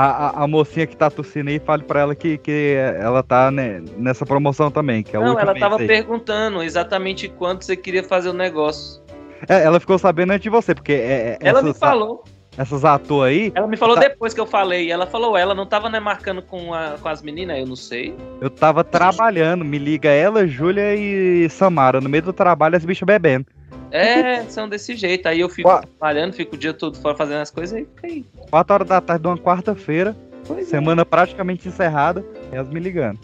A, 0.00 0.40
a, 0.40 0.44
a 0.44 0.46
mocinha 0.46 0.86
que 0.86 0.96
tá 0.96 1.10
tossindo 1.10 1.50
aí, 1.50 1.58
fale 1.58 1.82
pra 1.82 1.98
ela 2.00 2.14
que, 2.14 2.38
que 2.38 2.76
ela 3.00 3.20
tá 3.20 3.50
né, 3.50 3.82
nessa 3.96 4.24
promoção 4.24 4.70
também. 4.70 5.02
Que 5.02 5.16
é 5.16 5.18
Não, 5.20 5.36
ela 5.38 5.58
tava 5.58 5.76
aí. 5.80 5.88
perguntando 5.88 6.62
exatamente 6.62 7.26
quanto 7.28 7.64
você 7.64 7.76
queria 7.76 8.04
fazer 8.04 8.28
o 8.28 8.32
negócio. 8.32 9.02
É, 9.48 9.64
ela 9.64 9.80
ficou 9.80 9.98
sabendo 9.98 10.30
antes 10.30 10.42
de 10.44 10.50
você, 10.50 10.72
porque 10.72 10.92
é, 10.92 11.36
é, 11.42 11.48
Ela 11.48 11.62
me 11.62 11.74
falou. 11.74 12.22
essas 12.56 12.84
atores 12.84 13.36
aí, 13.46 13.52
Ela 13.56 13.66
me 13.66 13.76
falou 13.76 13.96
Tá. 13.96 14.02
depois 14.02 14.32
que 14.32 14.38
eu 14.40 14.46
falei. 14.46 14.88
Ela 14.90 15.06
falou, 15.08 15.36
ela 15.36 15.52
não 15.54 15.66
tava 15.66 15.88
né, 15.90 15.98
marcando 15.98 16.42
com, 16.42 16.72
a- 16.72 16.94
com 17.02 17.08
as 17.08 17.20
meninas, 17.20 17.58
eu 17.58 17.66
não 17.66 17.74
sei. 17.76 18.14
eu 18.40 18.50
tava 18.50 18.84
trabalhando, 18.84 19.64
me 19.64 19.78
liga 19.78 20.10
ela, 20.10 20.46
Júlia 20.46 20.94
e 20.94 21.48
Samara. 21.50 22.00
No 22.00 22.08
meio 22.08 22.22
do 22.22 22.32
trabalho, 22.32 22.76
as 22.76 22.84
bichas 22.84 23.04
bebendo. 23.04 23.46
É, 23.90 24.44
são 24.44 24.68
desse 24.68 24.94
jeito. 24.94 25.26
Aí 25.26 25.40
eu 25.40 25.48
fico 25.48 25.68
Ué. 25.68 25.80
trabalhando, 25.80 26.32
fico 26.34 26.54
o 26.54 26.58
dia 26.58 26.72
todo 26.72 26.98
fora 26.98 27.16
fazendo 27.16 27.40
as 27.40 27.50
coisas 27.50 27.80
e 27.80 27.84
fica 27.84 28.06
aí. 28.06 28.24
4 28.50 28.74
horas 28.74 28.88
da 28.88 29.00
tarde 29.00 29.22
de 29.22 29.28
uma 29.28 29.38
quarta-feira, 29.38 30.16
é. 30.50 30.64
semana 30.64 31.04
praticamente 31.04 31.68
encerrada, 31.68 32.24
e 32.52 32.56
elas 32.56 32.68
me 32.68 32.80
ligando. 32.80 33.18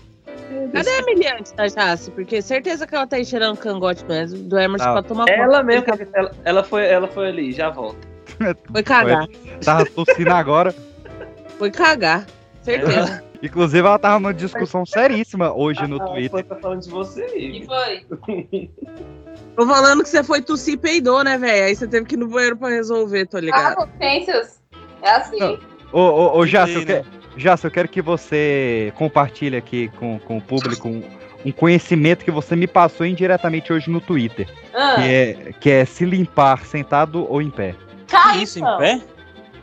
Cadê 0.72 0.90
a 0.90 1.02
Miliante 1.02 1.54
da 1.54 1.66
Jace? 1.66 2.10
Porque 2.10 2.42
certeza 2.42 2.86
que 2.86 2.94
ela 2.94 3.06
tá 3.06 3.18
encheirando 3.18 3.54
o 3.54 3.56
cangote 3.56 4.04
mesmo, 4.04 4.38
do 4.48 4.58
Emerson 4.58 4.84
Tá. 4.84 4.92
pra 4.92 5.02
tomar 5.02 5.28
Ela 5.28 5.62
mesmo, 5.62 5.84
ela, 6.12 6.30
ela 6.44 6.64
foi, 6.64 6.86
ela 6.86 7.08
foi 7.08 7.28
ali, 7.28 7.52
já 7.52 7.70
volta. 7.70 7.98
Foi 8.70 8.82
cagar. 8.82 9.28
Tava 9.64 9.86
tossindo 9.86 10.30
agora. 10.32 10.74
Foi 11.58 11.70
cagar. 11.70 12.26
Certeza. 12.62 13.22
Inclusive, 13.44 13.86
ela 13.86 13.98
tava 13.98 14.18
numa 14.18 14.32
discussão 14.32 14.86
seríssima 14.86 15.52
hoje 15.52 15.86
no 15.86 16.00
Ah, 16.02 16.06
Twitter. 16.06 16.30
Foi 16.30 16.42
tá 16.42 16.56
falando 16.56 16.80
de 16.80 16.88
você 16.90 17.22
aí. 17.22 17.66
foi? 17.66 18.68
Tô 19.56 19.66
falando 19.66 20.02
que 20.02 20.08
você 20.08 20.24
foi 20.24 20.40
tossir 20.40 20.74
e 20.74 20.76
peidou, 20.78 21.22
né, 21.22 21.36
velho? 21.36 21.66
Aí 21.66 21.76
você 21.76 21.86
teve 21.86 22.06
que 22.06 22.14
ir 22.14 22.18
no 22.18 22.28
banheiro 22.28 22.56
pra 22.56 22.68
resolver, 22.68 23.26
tô 23.26 23.36
Ah, 23.36 23.40
ligado? 23.40 23.74
potências. 23.76 24.60
É 25.02 25.10
assim. 25.10 25.38
Não. 25.38 25.58
Ô, 25.92 26.00
ô, 26.00 26.38
ô 26.38 26.46
Jasso, 26.46 26.72
eu, 26.72 26.78
né? 26.80 26.86
quero, 26.86 27.06
Jasso, 27.36 27.66
eu 27.66 27.70
quero 27.70 27.88
que 27.88 28.00
você 28.00 28.92
compartilhe 28.96 29.56
aqui 29.56 29.88
com, 29.98 30.18
com 30.20 30.38
o 30.38 30.42
público 30.42 30.88
um, 30.88 31.02
um 31.44 31.52
conhecimento 31.52 32.24
que 32.24 32.30
você 32.30 32.56
me 32.56 32.66
passou 32.66 33.04
indiretamente 33.06 33.72
hoje 33.72 33.90
no 33.90 34.00
Twitter. 34.00 34.48
Ah, 34.72 34.94
Que 34.96 35.02
é, 35.02 35.52
que 35.60 35.70
é 35.70 35.84
se 35.84 36.04
limpar 36.06 36.64
sentado 36.64 37.30
ou 37.30 37.42
em 37.42 37.50
pé. 37.50 37.74
cá, 38.08 38.36
Isso, 38.38 38.58
em 38.58 38.78
pé? 38.78 39.00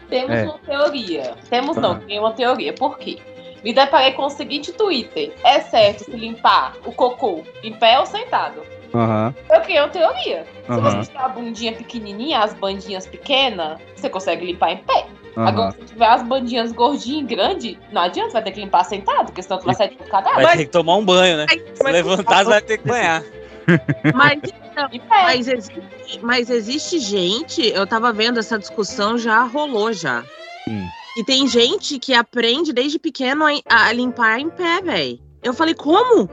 Temos 0.09 0.29
É. 0.37 0.43
uma 0.43 0.57
teoria. 0.59 1.33
Temos 1.49 1.77
não, 1.77 1.93
Ah. 1.93 2.01
tem 2.05 2.19
uma 2.19 2.33
teoria. 2.33 2.73
Por 2.73 2.97
quê? 2.97 3.17
Me 3.63 3.73
deparei 3.73 4.13
com 4.13 4.23
o 4.23 4.29
seguinte 4.29 4.71
Twitter. 4.73 5.33
É 5.43 5.59
certo 5.61 6.05
se 6.05 6.11
limpar 6.11 6.73
o 6.85 6.91
cocô 6.91 7.43
em 7.63 7.73
pé 7.73 7.99
ou 7.99 8.05
sentado? 8.05 8.61
Aham, 8.93 9.33
Eu 9.49 9.61
criei 9.61 9.79
uma 9.79 9.87
teoria. 9.87 10.45
Se 10.65 10.81
você 10.81 11.01
tiver 11.05 11.19
a 11.19 11.29
bundinha 11.29 11.73
pequenininha, 11.73 12.39
as 12.39 12.53
bandinhas 12.53 13.07
pequenas, 13.07 13.79
você 13.95 14.09
consegue 14.09 14.45
limpar 14.45 14.71
em 14.71 14.77
pé. 14.77 15.05
Agora, 15.35 15.69
aham. 15.69 15.71
se 15.71 15.93
tiver 15.93 16.07
as 16.07 16.23
bandinhas 16.23 16.71
gordinhas 16.73 17.21
e 17.21 17.35
grandes, 17.35 17.77
não 17.91 18.01
adianta, 18.01 18.33
vai 18.33 18.43
ter 18.43 18.51
que 18.51 18.59
limpar 18.59 18.83
sentado, 18.83 19.27
porque 19.27 19.41
senão 19.41 19.59
tu 19.59 19.65
vai 19.65 19.75
sair 19.75 19.95
do 19.95 20.03
cadáver. 20.03 20.43
Vai 20.43 20.57
ter 20.57 20.65
que 20.65 20.71
tomar 20.71 20.97
um 20.97 21.05
banho, 21.05 21.37
né? 21.37 21.45
Se 21.73 21.83
levantar, 21.83 22.43
você 22.43 22.49
vai 22.49 22.61
ter 22.61 22.77
que 22.79 22.87
banhar. 22.87 23.23
Mas, 24.13 24.41
então, 24.43 24.89
mas, 25.07 25.47
existe, 25.47 26.19
mas 26.21 26.49
existe 26.49 26.99
gente, 26.99 27.61
eu 27.61 27.85
tava 27.85 28.11
vendo 28.11 28.39
essa 28.39 28.57
discussão, 28.57 29.17
já 29.17 29.43
rolou 29.43 29.93
já. 29.93 30.23
Hum. 30.67 30.87
E 31.17 31.23
tem 31.23 31.47
gente 31.47 31.99
que 31.99 32.13
aprende 32.13 32.71
desde 32.71 32.97
pequeno 32.97 33.45
a, 33.45 33.87
a 33.87 33.91
limpar 33.93 34.39
em 34.39 34.49
pé, 34.49 34.81
velho. 34.81 35.19
Eu 35.43 35.53
falei, 35.53 35.73
como? 35.73 36.29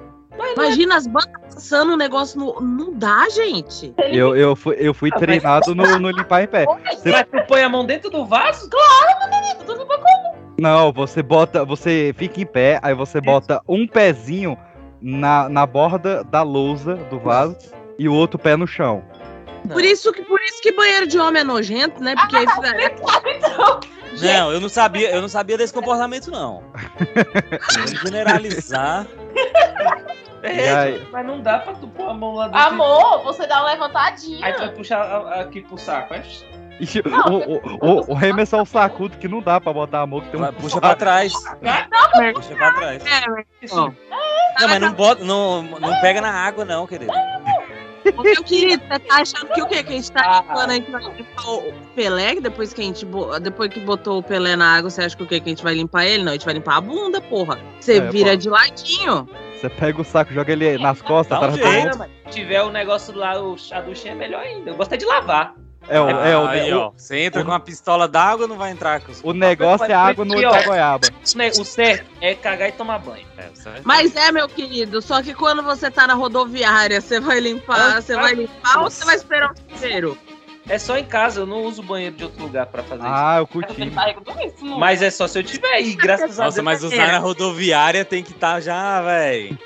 Imagina 0.56 0.96
as 0.96 1.06
bandas 1.06 1.32
passando 1.54 1.94
o 1.94 1.96
negócio 1.96 2.38
no. 2.38 2.60
Não 2.60 2.92
dá, 2.92 3.28
gente. 3.28 3.92
Eu, 3.98 4.36
eu 4.36 4.54
fui, 4.54 4.76
eu 4.78 4.94
fui 4.94 5.08
Ah, 5.12 5.14
mas- 5.16 5.20
treinado 5.20 5.74
no, 5.74 5.82
no 5.98 6.10
limpar 6.10 6.44
em 6.44 6.46
pé. 6.46 6.64
Você- 6.64 7.10
Mas 7.10 7.24
tu 7.24 7.46
põe 7.48 7.62
a 7.62 7.68
mão 7.68 7.84
dentro 7.84 8.08
do 8.08 8.24
vaso? 8.24 8.68
Tu 8.70 9.72
limpa 9.72 9.98
com- 9.98 10.34
Não, 10.60 10.92
você 10.92 11.22
bota, 11.22 11.64
você 11.64 12.14
fica 12.16 12.40
em 12.40 12.46
pé, 12.46 12.78
aí 12.82 12.94
você 12.94 13.20
bota 13.20 13.60
um 13.68 13.84
pezinho 13.86 14.56
na, 15.00 15.48
na 15.48 15.66
borda 15.66 16.22
da 16.22 16.42
lousa 16.42 16.94
do 16.94 17.18
vaso 17.18 17.56
e 17.98 18.08
o 18.08 18.12
outro 18.14 18.38
pé 18.38 18.56
no 18.56 18.66
chão. 18.66 19.02
Por 19.72 19.84
isso, 19.84 20.12
que, 20.12 20.22
por 20.22 20.40
isso 20.42 20.60
que 20.62 20.72
banheiro 20.72 21.06
de 21.06 21.18
homem 21.18 21.40
é 21.40 21.44
nojento, 21.44 22.02
né? 22.02 22.14
Porque 22.16 22.36
aí 22.36 22.46
fica- 22.48 22.74
Então, 23.36 23.80
Não, 24.20 24.52
eu 24.52 24.60
não 24.60 24.68
sabia, 24.68 25.10
eu 25.10 25.20
não 25.22 25.28
sabia 25.28 25.56
desse 25.58 25.72
comportamento, 25.72 26.30
não. 26.30 26.62
Generalizar. 28.02 29.06
É, 30.42 30.54
E 30.56 30.68
aí? 30.68 31.08
mas 31.10 31.26
não 31.26 31.40
dá 31.40 31.58
pra 31.58 31.72
tu 31.74 31.88
pôr 31.88 32.08
a 32.08 32.14
mão 32.14 32.34
lá 32.34 32.46
dentro. 32.48 32.60
amor, 32.66 33.22
você 33.24 33.46
dá 33.46 33.60
uma 33.60 33.72
levantadinha. 33.72 34.46
Aí 34.46 34.52
tu 34.52 34.58
vai 34.60 34.70
puxar 34.70 35.02
aqui 35.40 35.60
pro 35.62 35.76
saco, 35.76 36.14
é? 36.14 36.22
Ixi, 36.80 37.00
o, 37.00 37.32
o, 37.34 38.02
o, 38.12 38.14
o 38.14 38.24
Emerson 38.24 38.58
é 38.58 38.62
um 38.62 38.64
sacudo 38.64 39.18
que 39.18 39.26
não 39.26 39.40
dá 39.42 39.60
pra 39.60 39.72
botar 39.72 40.02
a 40.02 40.06
mão, 40.06 40.20
que 40.20 40.28
tem 40.30 40.40
um. 40.40 40.52
Puxa 40.52 40.80
pra 40.80 40.94
trás. 40.94 41.32
Puxa 41.32 42.54
pra 42.54 42.72
trás. 42.72 43.02
Ó, 43.72 43.90
Não, 44.60 44.68
mas 44.68 44.80
não 44.80 44.92
bota, 44.92 45.24
não, 45.24 45.62
não 45.62 46.00
pega 46.00 46.20
na 46.20 46.30
água, 46.32 46.64
não, 46.64 46.86
querido. 46.86 47.12
Meu 48.22 48.42
querido, 48.44 48.82
você 48.88 48.98
tá 48.98 49.16
achando 49.20 49.48
que 49.52 49.62
o 49.62 49.66
quê? 49.66 49.82
Que 49.82 49.92
a 49.92 49.96
gente 49.96 50.12
tá 50.12 50.22
Ah. 50.24 50.40
limpando, 50.42 50.70
a 50.70 50.74
gente 50.74 50.90
vai 50.90 51.02
limpar 51.02 51.48
o 51.50 51.72
Pelé, 51.94 52.34
que 52.36 52.40
depois 52.40 52.72
que 52.72 52.80
a 52.80 52.84
gente 52.84 53.04
bo- 53.04 53.38
depois 53.38 53.70
que 53.72 53.80
botou 53.80 54.18
o 54.18 54.22
Pelé 54.22 54.56
na 54.56 54.76
água, 54.76 54.90
você 54.90 55.02
acha 55.02 55.16
que 55.16 55.22
o 55.22 55.26
quê? 55.26 55.40
Que 55.40 55.48
a 55.48 55.52
gente 55.52 55.62
vai 55.62 55.74
limpar 55.74 56.06
ele? 56.06 56.22
Não, 56.24 56.30
a 56.30 56.34
gente 56.34 56.44
vai 56.44 56.54
limpar 56.54 56.76
a 56.76 56.80
bunda, 56.80 57.20
porra. 57.20 57.58
Você 57.80 57.98
É, 57.98 58.00
vira 58.10 58.30
pô. 58.30 58.36
de 58.36 58.48
ladinho. 58.50 59.28
Você 59.60 59.68
pega 59.68 60.00
o 60.00 60.04
saco, 60.04 60.32
joga 60.32 60.52
ele 60.52 60.78
nas 60.78 61.02
costas, 61.02 61.36
um 61.42 61.56
jeito. 61.56 61.98
mas 61.98 62.08
se 62.26 62.30
tiver 62.40 62.62
o 62.62 62.70
negócio 62.70 63.14
lá, 63.16 63.40
o 63.42 63.56
a 63.72 63.80
duchinha 63.80 64.12
é 64.12 64.16
melhor 64.16 64.40
ainda. 64.42 64.70
Eu 64.70 64.76
gosto 64.76 64.92
é 64.92 64.96
de 64.96 65.04
lavar. 65.04 65.54
É, 65.88 66.00
o, 66.00 66.08
é, 66.10 66.36
o, 66.38 66.46
Aí, 66.46 66.72
o, 66.72 66.78
ó. 66.80 66.92
Você 66.96 67.18
entra 67.20 67.42
com 67.42 67.50
uma 67.50 67.60
pistola 67.60 68.06
d'água, 68.06 68.46
não 68.46 68.56
vai 68.56 68.70
entrar 68.70 69.00
com 69.00 69.10
os. 69.10 69.20
o 69.22 69.32
negócio 69.32 69.86
é 69.86 69.94
água 69.94 70.24
no 70.24 70.34
olho 70.36 70.50
da 70.50 70.62
goiaba. 70.62 71.08
O 71.08 71.60
O 71.60 71.64
certo 71.64 72.10
é 72.20 72.34
cagar 72.34 72.68
e 72.68 72.72
tomar 72.72 72.98
banho. 72.98 73.26
É, 73.38 73.48
vai- 73.64 73.80
Mas 73.84 74.14
é, 74.14 74.30
meu 74.30 74.48
querido, 74.48 75.00
só 75.00 75.22
que 75.22 75.32
quando 75.34 75.62
você 75.62 75.90
tá 75.90 76.06
na 76.06 76.14
rodoviária, 76.14 77.00
você 77.00 77.18
vai 77.20 77.40
limpar, 77.40 77.96
Ah, 77.96 78.02
você 78.02 78.12
ah, 78.12 78.20
vai 78.20 78.34
limpar 78.34 78.76
ou 78.76 78.82
nossa. 78.84 78.96
você 79.00 79.04
vai 79.06 79.16
esperar 79.16 79.52
o 79.52 79.78
cheiro? 79.78 80.18
É 80.70 80.78
só 80.78 80.98
em 80.98 81.04
casa, 81.06 81.40
eu 81.40 81.46
não 81.46 81.62
uso 81.62 81.82
banheiro 81.82 82.14
de 82.14 82.24
outro 82.24 82.42
lugar 82.42 82.66
pra 82.66 82.82
fazer 82.82 83.04
Ah, 83.06 83.36
eu 83.36 83.40
Eu 83.42 83.46
curti. 83.46 83.72
isso. 83.88 84.46
isso. 84.64 84.78
Mas 84.78 85.00
é 85.00 85.10
só 85.10 85.26
se 85.26 85.38
eu 85.38 85.42
tiver 85.42 85.72
aí, 85.72 85.94
graças 85.94 86.38
a 86.38 86.44
Nossa, 86.44 86.56
Deus. 86.56 86.64
mas 86.66 86.84
usar 86.84 87.06
na 87.10 87.18
rodoviária 87.18 88.04
tem 88.04 88.22
que 88.22 88.32
estar 88.32 88.60
já, 88.60 89.00
velho. 89.00 89.58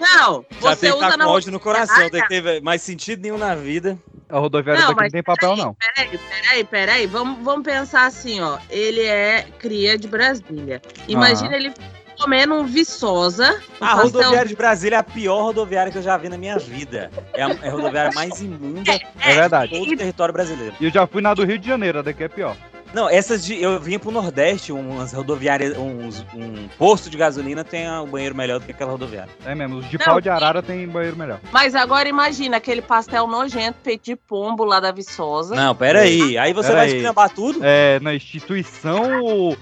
Não, 0.00 0.44
Já 0.60 0.60
você 0.60 0.76
tem 0.82 0.90
que 0.92 0.96
usa 0.98 1.04
estar 1.06 1.16
na 1.16 1.24
com 1.24 1.30
ódio 1.32 1.50
no 1.50 1.58
coração, 1.58 2.08
tem 2.10 2.22
que 2.22 2.28
ter 2.28 2.62
mais 2.62 2.80
sentido 2.80 3.22
nenhum 3.22 3.38
na 3.38 3.56
vida. 3.56 3.98
A 4.28 4.38
rodoviária 4.38 4.80
Não, 4.82 4.88
daqui 4.88 5.02
não 5.02 5.10
tem 5.10 5.22
papel, 5.22 5.56
não. 5.56 5.74
Peraí, 5.74 6.18
peraí, 6.18 6.64
peraí. 6.64 7.06
Vamos, 7.06 7.44
vamos 7.44 7.64
pensar 7.64 8.06
assim, 8.06 8.40
ó. 8.40 8.58
Ele 8.68 9.02
é 9.02 9.46
cria 9.58 9.96
de 9.96 10.08
Brasília. 10.08 10.82
Imagina 11.06 11.54
ele 11.56 11.72
comendo 12.18 12.54
um 12.54 12.64
Viçosa. 12.64 13.52
um 13.80 13.84
A 13.84 13.88
pastel- 13.96 14.02
rodoviária 14.22 14.48
de 14.48 14.56
Brasília 14.56 14.96
é 14.96 14.98
a 14.98 15.02
pior 15.04 15.42
rodoviária 15.42 15.92
que 15.92 15.98
eu 15.98 16.02
já 16.02 16.16
vi 16.16 16.28
na 16.28 16.36
minha 16.38 16.58
vida. 16.58 17.10
É 17.34 17.42
a, 17.42 17.50
é 17.62 17.68
a 17.68 17.70
rodoviária 17.70 18.10
mais 18.14 18.40
imunda 18.40 18.92
É 19.20 19.34
verdade. 19.34 19.72
de 19.72 19.78
todo 19.78 19.92
o 19.92 19.96
território 19.96 20.32
brasileiro. 20.32 20.74
E 20.80 20.86
eu 20.86 20.90
já 20.90 21.06
fui 21.06 21.22
na 21.22 21.32
do 21.34 21.44
Rio 21.44 21.58
de 21.58 21.68
Janeiro, 21.68 21.98
a 22.00 22.02
daqui 22.02 22.24
é 22.24 22.28
pior. 22.28 22.56
Não, 22.94 23.08
essas 23.08 23.44
de. 23.44 23.60
Eu 23.60 23.78
vinha 23.80 23.98
pro 23.98 24.10
Nordeste, 24.10 24.72
umas 24.72 25.12
rodoviárias, 25.12 25.76
uns, 25.76 26.24
um 26.34 26.68
posto 26.78 27.10
de 27.10 27.16
gasolina 27.16 27.64
tem 27.64 27.90
um 27.90 28.06
banheiro 28.06 28.34
melhor 28.34 28.58
do 28.60 28.66
que 28.66 28.72
aquela 28.72 28.92
rodoviária. 28.92 29.32
É 29.44 29.54
mesmo, 29.54 29.76
os 29.76 29.90
de 29.90 29.98
Não. 29.98 30.04
pau 30.04 30.20
de 30.20 30.28
arara 30.28 30.62
tem 30.62 30.86
banheiro 30.88 31.16
melhor. 31.16 31.40
Mas 31.52 31.74
agora 31.74 32.08
imagina 32.08 32.56
aquele 32.56 32.80
pastel 32.82 33.26
nojento, 33.26 33.78
peito 33.82 34.04
de 34.04 34.16
pombo 34.16 34.64
lá 34.64 34.80
da 34.80 34.92
Viçosa. 34.92 35.54
Não, 35.54 35.74
peraí. 35.74 36.38
Aí 36.38 36.52
você 36.52 36.68
Pera 36.68 36.80
vai 36.80 36.90
aí. 36.90 36.96
escambar 36.96 37.30
tudo? 37.30 37.60
É, 37.62 38.00
na 38.00 38.14
instituição 38.14 39.56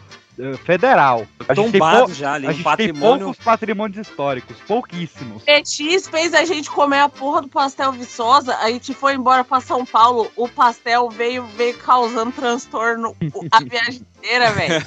federal. 0.64 1.26
A 1.48 1.54
gente 1.54 1.70
tem, 1.70 1.72
Tombado 1.80 2.04
pou- 2.06 2.14
já 2.14 2.32
ali, 2.34 2.46
a 2.46 2.50
gente 2.50 2.56
tem 2.56 2.64
patrimônio. 2.64 3.24
poucos 3.26 3.44
patrimônios 3.44 3.98
históricos, 4.08 4.56
pouquíssimos. 4.66 5.42
PX 5.44 6.08
fez 6.08 6.34
a 6.34 6.44
gente 6.44 6.70
comer 6.70 7.00
a 7.00 7.08
porra 7.08 7.42
do 7.42 7.48
pastel 7.48 7.92
Viçosa, 7.92 8.56
a 8.56 8.70
gente 8.70 8.92
foi 8.94 9.14
embora 9.14 9.44
pra 9.44 9.60
São 9.60 9.84
Paulo, 9.86 10.30
o 10.36 10.48
pastel 10.48 11.08
veio, 11.08 11.44
veio 11.56 11.76
causando 11.78 12.32
transtorno 12.32 13.14
a 13.50 13.60
viagem 13.64 14.02
inteira, 14.18 14.50
velho. 14.52 14.84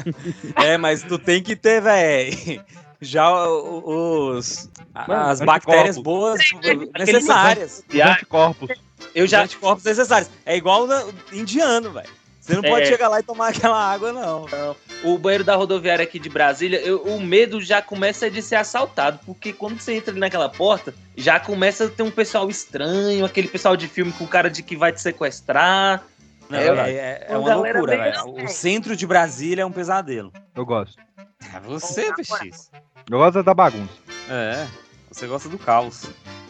É, 0.56 0.76
mas 0.76 1.02
tu 1.02 1.18
tem 1.18 1.42
que 1.42 1.56
ter, 1.56 1.80
velho. 1.80 2.62
Já 3.02 3.32
os. 3.48 4.68
Mano, 5.08 5.30
as 5.30 5.40
bactérias 5.40 5.96
boas 5.96 6.38
necessárias. 6.98 7.82
Os 7.88 8.00
anticorpos. 8.00 8.68
Eu 9.14 9.26
Já 9.26 9.38
já. 9.38 9.44
anticorpos 9.44 9.84
necessários. 9.84 10.30
É 10.44 10.56
igual 10.56 10.86
na- 10.86 11.04
indiano, 11.32 11.90
velho. 11.92 12.08
Você 12.40 12.54
não 12.54 12.62
pode 12.62 12.82
É. 12.84 12.86
chegar 12.86 13.08
lá 13.08 13.20
e 13.20 13.22
tomar 13.22 13.48
aquela 13.48 13.92
água, 13.92 14.12
não. 14.12 14.46
O 15.04 15.18
banheiro 15.18 15.44
da 15.44 15.54
rodoviária 15.56 16.02
aqui 16.02 16.18
de 16.18 16.28
Brasília, 16.30 16.80
eu- 16.80 17.02
o 17.04 17.20
medo 17.20 17.60
já 17.60 17.82
começa 17.82 18.30
de 18.30 18.40
ser 18.42 18.56
assaltado, 18.56 19.20
porque 19.26 19.52
quando 19.52 19.78
você 19.78 19.94
entra 19.94 20.10
ali 20.10 20.20
naquela 20.20 20.48
porta, 20.48 20.94
já 21.16 21.38
começa 21.38 21.84
a 21.84 21.88
ter 21.88 22.02
um 22.02 22.10
pessoal 22.10 22.48
estranho, 22.48 23.24
aquele 23.24 23.46
pessoal 23.48 23.76
de 23.76 23.86
filme 23.86 24.10
com 24.12 24.26
cara 24.26 24.48
de 24.50 24.62
que 24.62 24.74
vai 24.76 24.90
te 24.92 25.00
sequestrar. 25.00 26.02
Não, 26.48 26.58
É, 26.58 26.66
é, 26.66 26.90
é- 26.90 27.26
é 27.28 27.38
uma 27.38 27.54
loucura, 27.54 27.96
velho. 27.96 28.44
O 28.44 28.48
centro 28.48 28.96
de 28.96 29.06
Brasília 29.06 29.62
é 29.62 29.66
um 29.66 29.70
pesadelo. 29.70 30.32
Eu 30.54 30.64
gosto. 30.66 30.96
É 31.54 31.60
você, 31.60 32.12
PX. 32.14 32.70
Eu 33.08 33.18
gosto 33.18 33.42
da 33.42 33.54
bagunça. 33.54 33.92
É, 34.28 34.66
você 35.10 35.26
gosta 35.26 35.48
do 35.48 35.58
caos. 35.58 36.04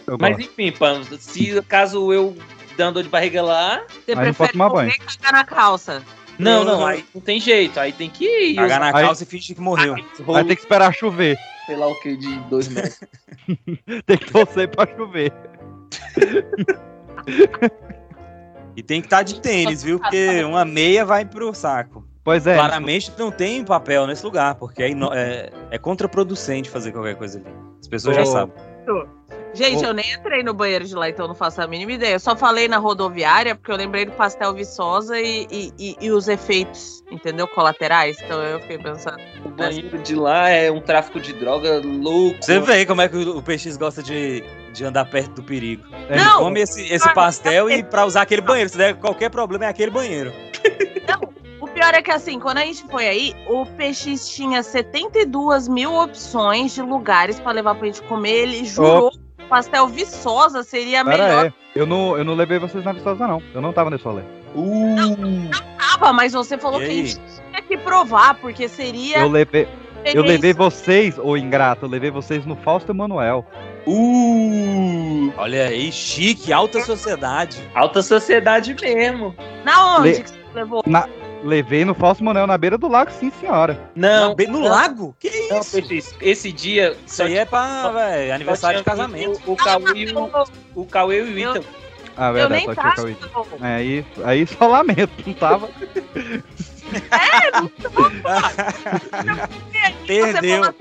Eu 0.06 0.16
Mas 0.18 0.36
gosto. 0.36 0.50
enfim, 0.50 0.72
Pano, 0.72 1.04
se 1.18 1.60
caso 1.62 2.12
eu 2.12 2.36
dando 2.80 2.94
dor 2.94 3.02
de 3.02 3.08
barriga 3.08 3.42
lá, 3.42 3.82
Você 4.04 4.14
Mas 4.14 4.26
não 4.26 4.34
pode 4.34 4.52
tomar 4.52 4.68
banho. 4.70 4.92
cagar 4.98 5.32
na 5.32 5.44
calça. 5.44 6.02
Não, 6.38 6.64
não, 6.64 6.86
aí 6.86 7.04
não 7.14 7.20
tem 7.20 7.38
jeito. 7.38 7.78
Aí 7.78 7.92
tem 7.92 8.08
que 8.08 8.24
ir. 8.24 8.54
Cagar 8.56 8.80
na 8.80 8.86
Aí- 8.86 9.04
calça 9.04 9.22
e 9.22 9.26
fingir 9.26 9.54
que 9.54 9.60
morreu. 9.60 9.94
Vai 10.20 10.42
ter 10.44 10.56
que 10.56 10.62
esperar 10.62 10.92
chover. 10.94 11.36
Sei 11.66 11.76
lá 11.76 11.86
o 11.86 11.94
que, 12.00 12.16
de 12.16 12.34
dois 12.48 12.66
metros. 12.68 12.98
Tem 14.06 14.16
que 14.16 14.32
torcer 14.32 14.68
pra 14.68 14.86
chover. 14.96 15.32
E 18.76 18.82
tem 18.82 19.00
que 19.00 19.08
estar 19.08 19.22
de 19.22 19.40
tênis, 19.40 19.82
viu? 19.82 19.98
Porque 19.98 20.42
uma 20.44 20.64
meia 20.64 21.04
vai 21.04 21.24
pro 21.24 21.52
saco. 21.52 22.06
Pois 22.22 22.46
é. 22.46 22.54
Claramente 22.54 23.12
não 23.18 23.30
tem 23.30 23.64
papel 23.64 24.06
nesse 24.06 24.24
lugar, 24.24 24.54
porque 24.54 24.82
é, 24.82 24.90
é, 24.92 25.50
é 25.72 25.78
contraproducente 25.78 26.70
fazer 26.70 26.92
qualquer 26.92 27.16
coisa 27.16 27.38
ali. 27.40 27.48
As 27.80 27.88
pessoas 27.88 28.16
já 28.16 28.24
sabem. 28.24 28.54
Gente, 29.52 29.82
eu 29.84 29.92
nem 29.92 30.12
entrei 30.12 30.42
no 30.42 30.54
banheiro 30.54 30.84
de 30.84 30.94
lá, 30.94 31.08
então 31.08 31.26
não 31.26 31.34
faço 31.34 31.60
a 31.60 31.66
mínima 31.66 31.92
ideia. 31.92 32.14
Eu 32.14 32.20
só 32.20 32.36
falei 32.36 32.68
na 32.68 32.78
rodoviária 32.78 33.54
porque 33.54 33.70
eu 33.72 33.76
lembrei 33.76 34.04
do 34.04 34.12
pastel 34.12 34.54
Viçosa 34.54 35.20
e, 35.20 35.46
e, 35.50 35.72
e- 35.78 35.96
e 36.00 36.10
os 36.10 36.28
efeitos, 36.28 37.02
entendeu? 37.10 37.48
Colaterais. 37.48 38.16
Então 38.22 38.40
eu 38.42 38.60
fiquei 38.60 38.78
pensando. 38.78 39.18
O 39.44 39.48
banheiro 39.48 39.98
de 39.98 40.14
lá 40.14 40.48
é 40.48 40.70
um 40.70 40.80
tráfico 40.80 41.18
de 41.18 41.32
droga 41.32 41.80
louco. 41.84 42.38
Você 42.40 42.60
vê 42.60 42.86
como 42.86 43.02
é 43.02 43.08
que 43.08 43.16
o, 43.16 43.42
PX 43.42 43.76
gosta 43.76 44.02
de, 44.02 44.44
de 44.72 44.84
andar 44.84 45.04
perto 45.06 45.32
do 45.34 45.42
perigo. 45.42 45.84
Ele 46.08 46.22
Não! 46.22 46.38
come 46.38 46.60
esse, 46.60 46.82
esse 46.92 47.12
pastel 47.12 47.68
e 47.70 47.82
pra 47.82 48.06
usar 48.06 48.22
aquele 48.22 48.42
banheiro. 48.42 48.70
Se 48.70 48.78
der 48.78 48.94
qualquer 48.94 49.30
problema, 49.30 49.64
é 49.64 49.68
aquele 49.68 49.90
banheiro. 49.90 50.32
O 51.60 51.66
pior 51.68 51.94
é 51.94 52.02
que 52.02 52.10
assim, 52.10 52.38
quando 52.40 52.58
a 52.58 52.64
gente 52.64 52.82
foi 52.88 53.06
aí, 53.06 53.34
o 53.48 53.64
PX 53.66 54.28
tinha 54.30 54.62
72 54.62 55.68
mil 55.68 55.92
opções 55.94 56.72
de 56.74 56.82
lugares 56.82 57.38
pra 57.38 57.52
levar 57.52 57.74
pra 57.74 57.86
gente 57.86 58.02
comer. 58.02 58.30
Ele 58.42 58.64
jurou 58.64 59.10
que 59.10 59.18
o 59.18 59.20
pastel 59.50 59.86
Viçosa 59.88 60.62
seria 60.62 61.04
Pera 61.04 61.24
melhor. 61.24 61.44
aí. 61.46 61.52
Eu 61.74 61.84
não, 61.86 62.16
eu 62.16 62.24
não 62.24 62.34
levei 62.34 62.58
vocês 62.58 62.82
na 62.84 62.92
Viçosa, 62.92 63.26
não. 63.26 63.42
Eu 63.52 63.60
não 63.60 63.72
tava 63.72 63.90
nesse 63.90 64.04
rolê. 64.04 64.22
Uh, 64.54 65.50
Tava, 65.78 66.12
mas 66.12 66.32
você 66.32 66.56
falou 66.56 66.82
E 66.82 66.86
que 66.86 66.90
a 66.90 66.94
gente 66.94 67.20
tinha 67.50 67.62
que 67.62 67.76
provar, 67.76 68.34
porque 68.40 68.68
seria. 68.68 69.18
Eu 69.18 69.28
levei, 69.28 69.68
eu 70.04 70.22
levei 70.22 70.52
vocês, 70.52 71.18
ô 71.18 71.36
ingrato, 71.36 71.84
eu 71.84 71.88
levei 71.90 72.10
vocês 72.10 72.44
no 72.46 72.56
Fausto 72.56 72.90
Emanuel. 72.90 73.44
uh. 73.86 75.32
Olha 75.36 75.68
aí, 75.68 75.92
chique, 75.92 76.52
alta 76.52 76.80
sociedade. 76.84 77.58
Alta 77.74 78.02
sociedade 78.02 78.74
mesmo. 78.80 79.34
Na 79.64 79.96
onde 79.98 80.08
Le- 80.08 80.22
que 80.22 80.30
você 80.30 80.36
levou? 80.54 80.82
Levei 81.42 81.84
no 81.84 81.94
Fausto 81.94 82.22
Emanuel 82.22 82.46
na 82.46 82.58
beira 82.58 82.76
do 82.76 82.86
lago, 82.88 83.10
sim, 83.10 83.32
senhora. 83.40 83.90
Não, 83.94 84.34
Bem 84.34 84.46
no 84.46 84.60
não, 84.60 84.68
lago? 84.68 85.16
Que 85.18 85.30
Não, 85.48 85.60
isso? 85.60 85.80
PX, 85.82 86.14
esse 86.20 86.52
dia 86.52 86.96
Isso 87.06 87.22
aí 87.22 87.38
é 87.38 87.44
pra 87.44 87.90
véi, 87.90 88.30
aniversário 88.30 88.78
de 88.78 88.84
casamento. 88.84 89.40
O, 89.46 89.52
o 89.52 89.56
Cauê 89.56 89.92
e 89.94 90.12
o, 90.12 90.30
o 90.74 90.86
Cauê 90.86 91.18
e 91.18 91.22
o 91.22 91.38
Eu- 91.38 91.50
Ítalo. 91.50 91.64
Ah, 92.16 92.28
Eu 92.28 92.34
verdade, 92.34 92.66
nem 92.66 92.74
só 92.74 92.74
tinha 92.74 92.94
tava. 92.94 93.14
Cauê. 93.28 93.46
É, 93.62 93.74
aí, 93.76 94.06
aí 94.24 94.46
só 94.46 94.66
lamento, 94.66 95.10
não 95.26 95.32
tava. 95.34 95.70
Perdeu. 100.06 100.60
Você 100.60 100.60
falou, 100.60 100.74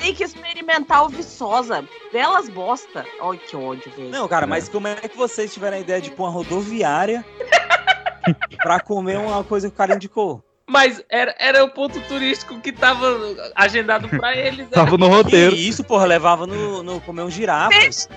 tem 0.00 0.14
que 0.14 0.24
experimentar 0.24 1.04
o 1.04 1.08
Viçosa. 1.08 1.84
Belas 2.12 2.48
bosta. 2.48 3.04
Ai, 3.22 3.38
que 3.38 3.56
ódio, 3.56 3.90
velho. 3.96 4.10
Não, 4.10 4.28
cara, 4.28 4.46
mas 4.46 4.68
como 4.68 4.88
é 4.88 4.94
que 4.96 5.16
vocês 5.16 5.52
tiveram 5.52 5.76
a 5.76 5.80
ideia 5.80 6.00
de 6.00 6.10
pôr 6.10 6.24
uma 6.24 6.30
rodoviária 6.32 7.24
pra 8.62 8.80
comer 8.80 9.18
uma 9.18 9.42
coisa 9.44 9.68
que 9.68 9.74
o 9.74 9.76
cara 9.76 9.94
indicou? 9.94 10.42
Mas 10.68 11.00
era, 11.08 11.32
era 11.38 11.64
o 11.64 11.70
ponto 11.70 12.00
turístico 12.08 12.58
que 12.60 12.72
tava 12.72 13.06
agendado 13.54 14.08
pra 14.08 14.36
eles. 14.36 14.68
Tava 14.70 14.96
no 14.98 15.08
Que 15.08 15.14
roteiro. 15.14 15.54
isso, 15.54 15.84
porra, 15.84 16.04
levava 16.06 16.44
no, 16.46 16.82
no 16.82 17.00
comer 17.00 17.22
um 17.22 17.30
girafas 17.30 18.08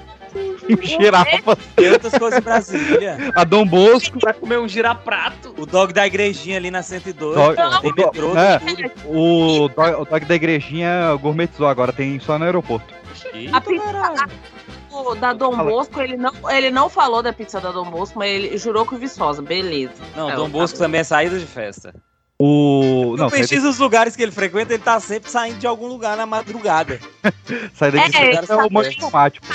Girafa, 0.82 1.58
e 1.80 1.90
outras 1.90 2.14
coisas 2.18 2.40
em 2.40 2.44
Brasília. 2.44 3.18
a 3.36 3.44
Dom 3.44 3.66
Bosco. 3.66 4.20
Pra 4.20 4.34
comer 4.34 4.60
um 4.60 4.68
giraprato. 4.68 5.54
O 5.58 5.66
dog 5.66 5.92
da 5.94 6.06
igrejinha 6.06 6.58
ali 6.58 6.70
na 6.70 6.84
102, 6.84 7.36
Dog- 7.36 7.56
tem 7.82 7.92
o 7.92 7.96
metrô, 7.96 8.38
é. 8.38 8.60
tem. 8.60 8.92
O 9.06 9.70
dog, 9.70 10.02
o 10.02 10.06
dog 10.06 10.26
da 10.26 10.36
igrejinha 10.36 11.16
gourmetizou 11.20 11.68
agora, 11.68 11.92
tem 11.92 12.20
só 12.20 12.38
no 12.38 12.46
aeroporto. 12.46 12.94
Ih, 13.34 13.50
A 13.52 13.60
da 15.16 15.34
Dom. 15.34 15.56
Bosco, 15.56 16.00
ele 16.02 16.18
não, 16.18 16.32
ele 16.50 16.70
não 16.70 16.90
falou 16.90 17.22
da 17.22 17.34
pizza 17.34 17.60
da 17.60 17.72
Dom 17.72 17.90
Bosco, 17.90 18.20
mas 18.20 18.30
ele 18.30 18.58
jurou 18.58 18.86
que 18.86 18.96
o 18.96 18.98
Viçosa. 18.98 19.42
Beleza. 19.42 19.94
Não, 20.16 20.30
É, 20.30 20.36
Dom 20.36 20.50
Bosco 20.50 20.78
também 20.78 21.02
é 21.02 21.04
saída 21.04 21.38
de 21.38 21.46
festa. 21.46 21.94
O. 22.42 23.18
Não, 23.18 23.30
PX, 23.30 23.52
os 23.66 23.80
lugares 23.80 24.16
que 24.16 24.24
ele 24.24 24.32
frequenta, 24.32 24.74
ele 24.74 24.82
tá 24.82 24.98
sempre 25.02 25.30
saindo 25.30 25.60
de 25.60 25.68
algum 25.68 25.88
lugar 25.88 26.16
na 26.16 26.26
madrugada. 26.26 26.98
daqui, 27.22 27.70
sai 27.74 27.92
daqui 27.92 28.16
É, 28.16 28.22
é, 28.22 28.36
é 28.36 28.40
o 28.40 28.82
de 28.84 28.98
tomate. 28.98 29.42
pô. 29.42 29.48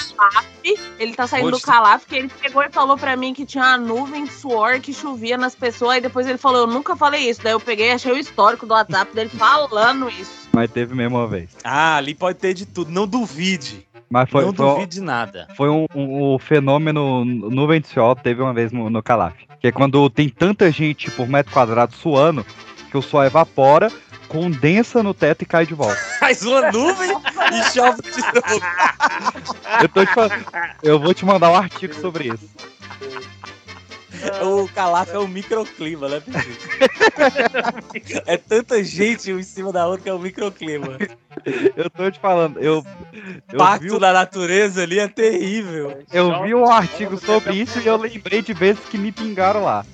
Ele 0.99 1.15
tá 1.15 1.27
saindo 1.27 1.51
do 1.51 1.61
calaf, 1.61 2.05
porque 2.05 2.17
ele 2.17 2.29
pegou 2.29 2.63
e 2.63 2.71
falou 2.71 2.99
pra 2.99 3.17
mim 3.17 3.33
que 3.33 3.47
tinha 3.47 3.65
uma 3.65 3.79
nuvem 3.79 4.25
de 4.25 4.33
suor 4.33 4.81
que 4.81 4.93
chovia 4.93 5.39
nas 5.39 5.55
pessoas, 5.55 5.97
e 5.97 6.01
depois 6.03 6.27
ele 6.27 6.37
falou, 6.37 6.63
eu 6.63 6.67
nunca 6.67 6.95
falei 6.95 7.31
isso. 7.31 7.41
Daí 7.43 7.53
eu 7.53 7.61
peguei 7.61 7.89
e 7.89 7.93
achei 7.93 8.13
o 8.13 8.19
histórico 8.19 8.67
do 8.67 8.75
WhatsApp 8.75 9.15
dele 9.15 9.31
falando 9.31 10.11
isso. 10.11 10.47
Mas 10.53 10.71
teve 10.71 10.95
mesmo 10.95 11.17
uma 11.17 11.27
vez. 11.27 11.51
Ah, 11.65 11.97
ali 11.97 12.15
pode 12.15 12.39
ter 12.39 12.53
de 12.53 12.67
tudo. 12.67 12.91
Não 12.91 13.07
duvide. 13.07 13.87
Mas 14.11 14.29
foi, 14.31 14.45
não 14.45 14.55
foi, 14.55 14.67
um- 14.67 14.75
duvide 14.75 14.97
de 14.97 15.01
nada. 15.01 15.49
foi 15.57 15.69
um, 15.69 15.87
um- 15.95 16.35
um 16.35 16.39
fenômeno 16.39 17.25
nuvem 17.25 17.81
de 17.81 17.89
suor, 17.89 18.15
teve 18.17 18.43
uma 18.43 18.53
vez 18.55 18.71
no, 18.73 18.89
no 18.91 19.03
Calaf. 19.03 19.35
Que 19.61 19.69
é 19.69 19.73
quando 19.73 20.09
tem 20.11 20.29
tanta 20.29 20.71
gente 20.71 21.11
por 21.11 21.27
metro 21.27 21.53
quadrado 21.53 21.95
suando, 21.95 22.45
que 22.91 22.97
o 22.97 23.03
suor 23.03 23.25
evapora, 23.25 23.91
condensa 24.29 25.03
no 25.03 25.13
teto 25.15 25.43
e 25.43 25.47
cai 25.47 25.67
de 25.67 25.75
volta. 25.75 25.97
Faz 26.21 26.43
uma 26.43 26.71
nuvem 26.71 27.11
e 27.11 27.63
chove 27.73 28.01
de 28.03 28.21
novo. 28.21 28.65
Eu, 29.83 29.89
tô 29.89 30.05
te 30.07 30.15
falando- 30.15 30.45
eu 30.83 31.01
vou 31.01 31.15
te 31.15 31.25
mandar 31.25 31.51
um 31.51 31.57
artigo 31.57 31.95
sobre 31.95 32.29
isso. 32.29 32.49
O 34.43 34.67
calaf 34.69 35.11
é 35.13 35.19
um 35.19 35.27
microclima, 35.29 36.09
né? 36.09 36.23
É 38.27 38.37
tanta 38.37 38.83
gente 38.83 39.33
um 39.33 39.39
em 39.39 39.43
cima 39.43 39.73
da 39.73 39.87
outra 39.87 40.03
que 40.05 40.09
é 40.09 40.15
um 40.15 40.19
microclima. 40.19 40.99
Eu 41.77 41.91
tô 41.91 42.11
te 42.11 42.19
falando, 42.19 42.59
eu, 42.61 42.79
O 42.79 42.85
eu, 43.53 43.59
pacto 43.59 43.95
vi, 43.95 44.01
da 44.01 44.13
natureza 44.13 44.83
ali 44.83 44.99
é 44.99 45.09
terrível. 45.09 46.03
eu 46.13 46.43
vi 46.43 46.55
um 46.55 46.71
artigo 46.71 47.19
sobre 47.19 47.55
isso 47.57 47.79
e 47.81 47.87
eu 47.87 47.97
lembrei 47.97 48.41
de 48.43 48.53
vezes 48.53 48.83
que 48.91 48.97
me 48.99 49.13
pingaram 49.13 49.63
lá. 49.65 49.85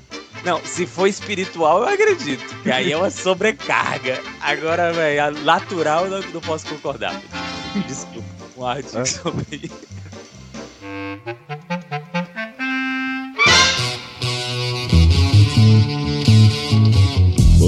Não, 0.45 0.61
se 0.65 0.87
for 0.87 1.07
espiritual, 1.07 1.83
eu 1.83 1.89
acredito. 1.89 2.45
Que 2.63 2.71
aí 2.71 2.93
é 2.93 2.97
uma 2.97 3.11
sobrecarga. 3.11 4.21
Agora, 4.41 4.93
velho, 4.93 5.25
a 5.25 5.31
natural 5.31 6.07
eu 6.07 6.11
não, 6.23 6.31
não 6.33 6.41
posso 6.41 6.67
concordar. 6.67 7.21
Desculpa, 7.87 8.29
um 8.57 8.65
artigo 8.67 8.99
É. 9.01 9.05
sobre 9.05 9.45
isso. 9.65 9.91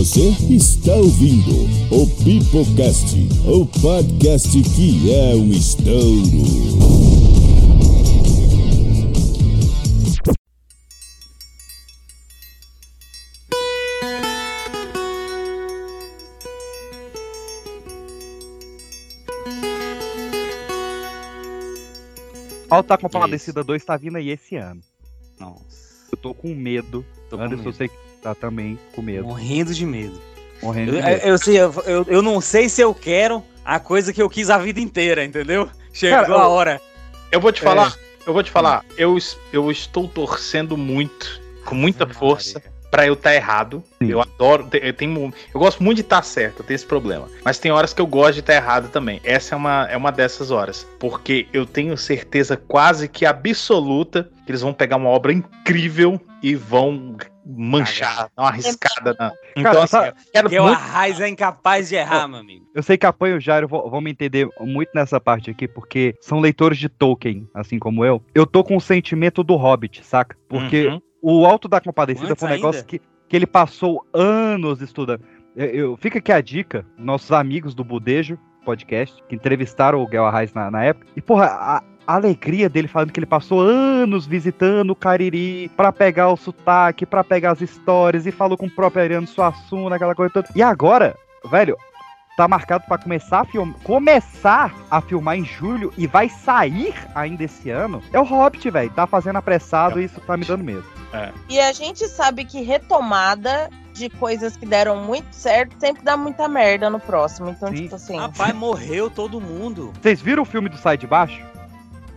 Você 0.02 0.30
está 0.52 0.96
ouvindo 0.96 1.52
o 1.94 2.04
Pipocast, 2.24 3.16
o 3.46 3.64
podcast 3.80 4.50
que 4.74 5.14
é 5.14 5.32
um 5.36 5.52
estouro. 5.52 6.42
Alta 22.68 22.96
Compadecida 22.96 23.62
2 23.62 23.84
tá 23.84 23.96
vindo 23.96 24.16
aí 24.16 24.30
esse 24.30 24.56
ano. 24.56 24.80
Nossa, 25.38 26.08
Eu 26.10 26.18
tô 26.18 26.34
com 26.34 26.54
medo. 26.54 27.04
tô 27.28 27.36
com 27.36 27.44
Anderson, 27.44 27.62
eu 27.62 27.66
medo. 27.66 27.76
sei 27.76 27.88
que 27.88 28.11
tá 28.22 28.34
também 28.34 28.78
com 28.94 29.02
medo. 29.02 29.24
morrendo 29.24 29.74
de 29.74 29.84
medo. 29.84 30.18
Morrendo 30.62 30.92
Eu, 30.92 30.96
de 30.96 31.02
medo. 31.02 31.26
eu, 31.26 31.38
sei, 31.38 31.60
eu, 31.60 31.74
eu, 31.84 32.06
eu 32.08 32.22
não 32.22 32.40
sei 32.40 32.68
se 32.68 32.80
eu 32.80 32.94
quero 32.94 33.42
a 33.64 33.80
coisa 33.80 34.12
que 34.12 34.22
eu 34.22 34.30
quis 34.30 34.48
a 34.48 34.56
vida 34.58 34.80
inteira, 34.80 35.24
entendeu? 35.24 35.68
Chegou 35.92 36.18
Cara, 36.20 36.34
a 36.34 36.44
eu- 36.44 36.50
hora. 36.50 36.80
Eu 37.32 37.40
vou 37.40 37.50
te 37.50 37.60
falar, 37.60 37.94
eu 38.26 38.32
vou 38.32 38.42
te 38.42 38.50
falar, 38.50 38.84
eu, 38.96 39.16
eu 39.52 39.70
estou 39.70 40.06
torcendo 40.06 40.76
muito, 40.76 41.40
com 41.64 41.74
muita 41.74 42.06
força, 42.06 42.62
pra 42.92 43.06
eu 43.06 43.14
estar 43.14 43.34
errado. 43.34 43.82
Sim. 43.98 44.10
Eu 44.10 44.20
adoro, 44.20 44.68
eu, 44.74 44.92
tenho, 44.92 45.32
eu 45.54 45.58
gosto 45.58 45.82
muito 45.82 45.96
de 45.96 46.02
estar 46.02 46.22
certo, 46.22 46.60
eu 46.60 46.64
tenho 46.66 46.74
esse 46.76 46.84
problema. 46.86 47.26
Mas 47.42 47.58
tem 47.58 47.72
horas 47.72 47.94
que 47.94 48.00
eu 48.02 48.06
gosto 48.06 48.34
de 48.34 48.40
estar 48.40 48.54
errado 48.54 48.90
também. 48.90 49.18
Essa 49.24 49.54
é 49.54 49.56
uma, 49.56 49.88
é 49.90 49.96
uma 49.96 50.12
dessas 50.12 50.50
horas. 50.50 50.86
Porque 51.00 51.48
eu 51.54 51.64
tenho 51.64 51.96
certeza 51.96 52.54
quase 52.54 53.08
que 53.08 53.24
absoluta 53.24 54.30
que 54.44 54.50
eles 54.52 54.60
vão 54.60 54.74
pegar 54.74 54.96
uma 54.96 55.08
obra 55.08 55.32
incrível 55.32 56.20
e 56.42 56.54
vão 56.54 57.16
manchar, 57.46 58.28
dar 58.36 58.42
uma 58.42 58.48
arriscada 58.50 59.16
na. 59.18 59.32
Então, 59.56 59.72
Cara, 59.72 59.84
assim, 59.84 59.96
tá- 59.96 60.14
eu 60.52 60.62
o 60.62 60.66
muito. 60.66 60.76
Arraiz 60.78 61.20
é 61.20 61.28
incapaz 61.28 61.88
de 61.88 61.94
errar, 61.94 62.28
meu 62.28 62.40
amigo. 62.40 62.66
Eu 62.74 62.82
sei 62.82 62.98
que 62.98 63.06
apanho 63.06 63.36
o 63.36 63.40
Jairo, 63.40 63.68
vão 63.68 64.00
me 64.00 64.10
entender 64.10 64.48
muito 64.60 64.90
nessa 64.94 65.18
parte 65.20 65.50
aqui, 65.50 65.66
porque 65.66 66.14
são 66.20 66.40
leitores 66.40 66.78
de 66.78 66.88
Tolkien, 66.88 67.48
assim 67.54 67.78
como 67.78 68.04
eu. 68.04 68.22
Eu 68.34 68.46
tô 68.46 68.62
com 68.62 68.76
o 68.76 68.80
sentimento 68.80 69.42
do 69.42 69.56
Hobbit, 69.56 70.04
saca? 70.04 70.36
Porque 70.48 70.86
Uhum. 70.88 71.00
O 71.22 71.46
Alto 71.46 71.68
da 71.68 71.80
Compadecida 71.80 72.30
Antes 72.32 72.40
foi 72.40 72.48
um 72.48 72.52
negócio 72.52 72.80
ainda? 72.80 72.88
que, 72.88 73.00
que 73.28 73.36
ele 73.36 73.46
passou 73.46 74.04
anos 74.12 74.82
estudando. 74.82 75.22
Eu, 75.56 75.66
eu- 75.66 75.96
fica 75.96 76.18
aqui 76.18 76.32
a 76.32 76.40
dica, 76.40 76.84
nossos 76.98 77.30
amigos 77.32 77.74
do 77.74 77.84
Budejo 77.84 78.38
podcast, 78.64 79.22
que 79.28 79.34
entrevistaram 79.34 80.00
o 80.02 80.06
Guel 80.06 80.24
Arraes 80.26 80.52
na, 80.54 80.70
na 80.70 80.84
época. 80.84 81.06
E, 81.16 81.20
porra, 81.20 81.46
a- 81.46 81.82
a 82.06 82.14
alegria 82.16 82.68
dele 82.68 82.88
falando 82.88 83.12
que 83.12 83.18
ele 83.20 83.26
passou 83.26 83.60
anos 83.60 84.26
visitando 84.26 84.90
o 84.90 84.96
Cariri 84.96 85.68
pra 85.76 85.92
pegar 85.92 86.28
o 86.30 86.36
sotaque, 86.36 87.06
pra 87.06 87.22
pegar 87.22 87.52
as 87.52 87.60
histórias, 87.60 88.26
e 88.26 88.32
falou 88.32 88.56
com 88.58 88.66
o 88.66 88.70
próprio 88.70 89.02
Ariano 89.02 89.26
Suassuna, 89.26 89.94
aquela 89.96 90.14
coisa 90.14 90.32
toda. 90.32 90.48
E 90.56 90.62
agora, 90.62 91.14
velho, 91.50 91.76
tá 92.36 92.48
marcado 92.48 92.84
pra 92.86 92.98
começar 92.98 93.40
a 93.40 93.44
filmar, 93.44 93.74
começar 93.82 94.74
a 94.90 95.00
filmar 95.00 95.36
em 95.36 95.44
julho 95.44 95.92
e 95.96 96.06
vai 96.06 96.28
sair 96.28 96.94
ainda 97.14 97.44
esse 97.44 97.70
ano. 97.70 98.02
É 98.12 98.18
o 98.18 98.24
Hobbit, 98.24 98.68
velho. 98.70 98.90
Tá 98.90 99.06
fazendo 99.06 99.36
apressado 99.36 100.00
e 100.00 100.04
isso 100.04 100.20
tá 100.20 100.36
me 100.36 100.44
dando 100.44 100.64
medo. 100.64 100.84
E 101.48 101.60
a 101.60 101.72
gente 101.72 102.08
sabe 102.08 102.44
que 102.44 102.62
retomada 102.62 103.68
de 103.92 104.08
coisas 104.08 104.56
que 104.56 104.64
deram 104.64 104.96
muito 105.04 105.32
certo 105.32 105.76
sempre 105.78 106.02
dá 106.02 106.16
muita 106.16 106.48
merda 106.48 106.88
no 106.88 106.98
próximo. 106.98 107.50
Então, 107.50 107.68
Sim. 107.68 107.82
tipo 107.82 107.94
assim. 107.94 108.16
Rapaz, 108.16 108.54
morreu 108.54 109.10
todo 109.10 109.40
mundo. 109.40 109.92
Vocês 110.00 110.20
viram 110.22 110.42
o 110.42 110.46
filme 110.46 110.70
do 110.70 110.78
Sai 110.78 110.96
de 110.96 111.06
Baixo? 111.06 111.42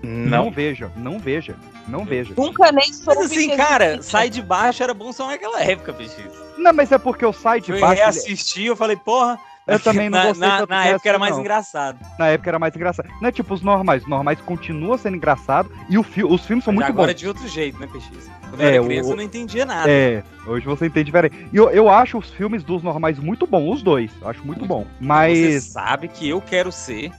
Não 0.01 0.45
Não. 0.45 0.51
vejam, 0.51 0.91
não 0.95 1.19
veja, 1.19 1.55
não 1.87 2.05
veja. 2.05 2.33
Nunca 2.37 2.71
nem 2.71 2.93
soube 2.93 3.21
Mas 3.21 3.31
assim, 3.31 3.57
cara, 3.57 4.01
sai 4.03 4.29
de 4.29 4.41
baixo 4.41 4.83
era 4.83 4.93
bom 4.93 5.11
só 5.11 5.27
naquela 5.27 5.61
época, 5.61 5.91
bicho. 5.91 6.15
Não, 6.57 6.71
mas 6.71 6.91
é 6.91 6.97
porque 6.97 7.25
o 7.25 7.33
Sai 7.33 7.59
de 7.59 7.71
Eu 7.71 7.79
Baixo. 7.79 8.01
reassisti, 8.01 8.65
eu 8.65 8.75
falei, 8.75 8.95
porra. 8.95 9.39
Eu 9.67 9.79
também 9.79 10.09
não 10.09 10.19
na, 10.19 10.25
gostei 10.27 10.47
Na, 10.47 10.65
na 10.67 10.85
época 10.85 11.09
era 11.09 11.17
mais 11.17 11.33
não. 11.33 11.41
engraçado. 11.41 11.99
Na 12.19 12.27
época 12.27 12.49
era 12.51 12.59
mais 12.59 12.75
engraçado. 12.75 13.09
Não 13.19 13.27
é 13.29 13.31
tipo 13.31 13.53
os 13.53 13.61
normais. 13.61 14.03
Os 14.03 14.09
normais 14.09 14.39
continuam 14.41 14.97
sendo 14.97 15.15
engraçado 15.17 15.71
e 15.89 15.97
o 15.97 16.03
fi- 16.03 16.23
os 16.23 16.45
filmes 16.45 16.63
são 16.63 16.71
Mas 16.73 16.85
muito 16.85 16.93
agora 16.93 17.07
bons. 17.07 17.11
é 17.11 17.13
de 17.15 17.27
outro 17.27 17.47
jeito, 17.47 17.79
né, 17.79 17.87
PX? 17.87 18.29
Quando 18.49 18.61
É, 18.61 18.65
eu 18.65 18.69
era 18.73 18.81
o- 18.83 18.85
criança, 18.85 19.09
eu 19.09 19.15
não 19.15 19.23
entendia 19.23 19.65
nada. 19.65 19.89
É, 19.89 20.23
hoje 20.45 20.65
você 20.65 20.85
entende 20.85 21.05
diferente. 21.05 21.47
E 21.51 21.57
eu, 21.57 21.69
eu 21.71 21.89
acho 21.89 22.17
os 22.17 22.29
filmes 22.29 22.63
dos 22.63 22.83
normais 22.83 23.17
muito 23.17 23.47
bons, 23.47 23.77
os 23.77 23.81
dois. 23.81 24.11
Eu 24.21 24.29
acho 24.29 24.45
muito 24.45 24.65
bom. 24.67 24.81
Você 24.83 24.89
Mas 24.99 25.63
sabe 25.63 26.07
que 26.09 26.29
eu 26.29 26.39
quero 26.41 26.71
ser 26.71 27.11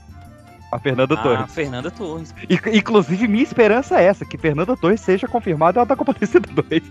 a 0.71 0.79
Fernanda 0.79 1.13
a 1.13 1.17
Torres. 1.23 1.53
Fernanda 1.53 1.89
Torres. 1.91 2.33
E- 2.49 2.77
Inclusive, 2.77 3.27
minha 3.27 3.43
esperança 3.43 3.99
é 4.01 4.05
essa, 4.05 4.25
que 4.25 4.37
Fernanda 4.37 4.75
Torres 4.75 4.99
seja 5.01 5.27
confirmada 5.27 5.79
ela 5.79 5.87
tá 5.87 5.95
compadecida 5.95 6.47
2. 6.51 6.83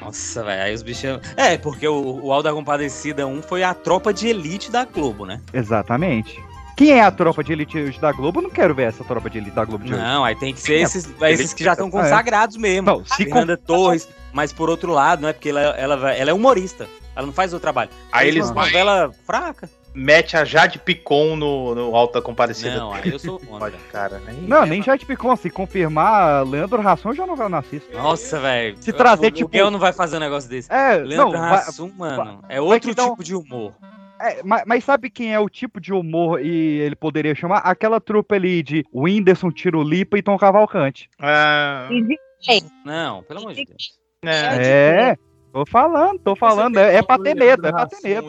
Nossa, 0.00 0.42
velho, 0.44 0.62
aí 0.62 0.74
os 0.74 0.82
bichos. 0.82 1.18
É, 1.36 1.56
porque 1.56 1.86
o, 1.88 2.20
o 2.24 2.32
Alda 2.32 2.52
Compadecida 2.52 3.26
1 3.26 3.42
foi 3.42 3.62
a 3.62 3.72
tropa 3.74 4.12
de 4.12 4.28
elite 4.28 4.70
da 4.70 4.84
Globo, 4.84 5.24
né? 5.24 5.40
Exatamente. 5.52 6.38
Quem 6.76 6.90
é 6.92 7.02
a 7.02 7.10
tropa 7.10 7.44
de 7.44 7.52
elite 7.52 7.78
hoje 7.78 8.00
da 8.00 8.12
Globo? 8.12 8.38
Eu 8.40 8.44
não 8.44 8.50
quero 8.50 8.74
ver 8.74 8.84
essa 8.88 9.04
tropa 9.04 9.28
de 9.28 9.38
elite 9.38 9.54
da 9.54 9.64
Globo 9.64 9.84
de 9.84 9.92
hoje. 9.94 10.02
Não, 10.02 10.24
aí 10.24 10.34
tem 10.34 10.54
que 10.54 10.60
ser 10.60 10.74
esses, 10.80 11.08
esses 11.22 11.52
que 11.54 11.62
já 11.62 11.72
estão 11.72 11.88
É. 11.88 11.90
consagrados 11.90 12.56
mesmo. 12.56 12.86
Não, 12.86 13.04
se 13.04 13.24
Fernanda 13.24 13.56
Torres, 13.56 14.08
mas 14.32 14.52
por 14.52 14.68
outro 14.70 14.92
lado, 14.92 15.20
não 15.22 15.28
é 15.28 15.32
porque 15.32 15.50
ela, 15.50 15.60
ela, 15.60 16.12
ela 16.14 16.30
é 16.30 16.34
humorista. 16.34 16.88
Ela 17.14 17.26
não 17.26 17.32
faz 17.32 17.52
o 17.52 17.60
trabalho. 17.60 17.90
Aí 18.10 18.28
eles 18.28 18.46
uma 18.46 18.54
vai- 18.54 18.66
novela 18.66 19.10
fraca. 19.26 19.68
Mete 19.94 20.36
a 20.36 20.44
Jade 20.44 20.78
Picon 20.78 21.36
no, 21.36 21.74
no 21.74 21.94
Alta 21.94 22.22
Comparecida. 22.22 22.76
Não, 22.76 22.92
aí 22.92 23.10
eu 23.10 23.18
sou 23.18 23.38
contra. 23.38 23.64
Olha, 23.66 23.78
cara. 23.90 24.22
aí- 24.26 24.40
Não, 24.40 24.64
nem 24.64 24.82
já 24.82 24.96
te 24.96 25.04
picou. 25.04 25.36
Se 25.36 25.50
confirmar 25.50 26.46
Leandro 26.46 26.80
Rassum, 26.80 27.12
já 27.12 27.26
não, 27.26 27.36
não 27.36 27.58
assisto. 27.58 27.92
Nossa, 27.92 28.40
velho. 28.40 28.76
Se 28.80 28.92
trazer, 28.92 29.26
o, 29.26 29.30
tipo- 29.30 29.48
O 29.48 29.50
Guel 29.50 29.70
não 29.70 29.78
vai 29.78 29.92
fazer 29.92 30.16
um 30.16 30.20
negócio 30.20 30.48
desse. 30.48 30.72
É, 30.72 30.94
Leandro 30.96 31.32
não, 31.32 31.40
vai- 31.40 31.58
Hassum, 31.58 31.92
mano, 31.96 32.40
é 32.48 32.54
vai 32.54 32.60
outro 32.60 32.90
um- 32.90 33.10
tipo 33.10 33.24
de 33.24 33.34
humor. 33.34 33.74
É, 34.20 34.40
mas, 34.44 34.62
mas 34.66 34.84
sabe 34.84 35.10
quem 35.10 35.34
é 35.34 35.40
o 35.40 35.48
tipo 35.48 35.80
de 35.80 35.92
humor 35.92 36.40
e 36.40 36.78
ele 36.80 36.94
poderia 36.94 37.34
chamar? 37.34 37.58
Aquela 37.58 38.00
trupe 38.00 38.34
ali 38.36 38.62
de 38.62 38.84
Whindersson, 38.94 39.50
Tirulipa 39.50 40.16
e 40.16 40.22
Tom 40.22 40.38
Cavalcante. 40.38 41.10
Ah, 41.20 41.88
Não, 42.84 43.22
pelo 43.24 43.40
amor 43.40 43.52
de 43.52 43.64
Deus. 43.64 43.98
é. 44.24 45.10
É, 45.10 45.16
tô 45.52 45.64
falando, 45.66 46.18
tô 46.18 46.34
falando. 46.36 46.78
É, 46.78 46.96
é 46.96 47.02
pra 47.02 47.18
ter 47.18 47.34
medo, 47.34 47.66
é 47.66 47.70
pra 47.70 47.86
ter 47.86 47.98
medo. 48.02 48.26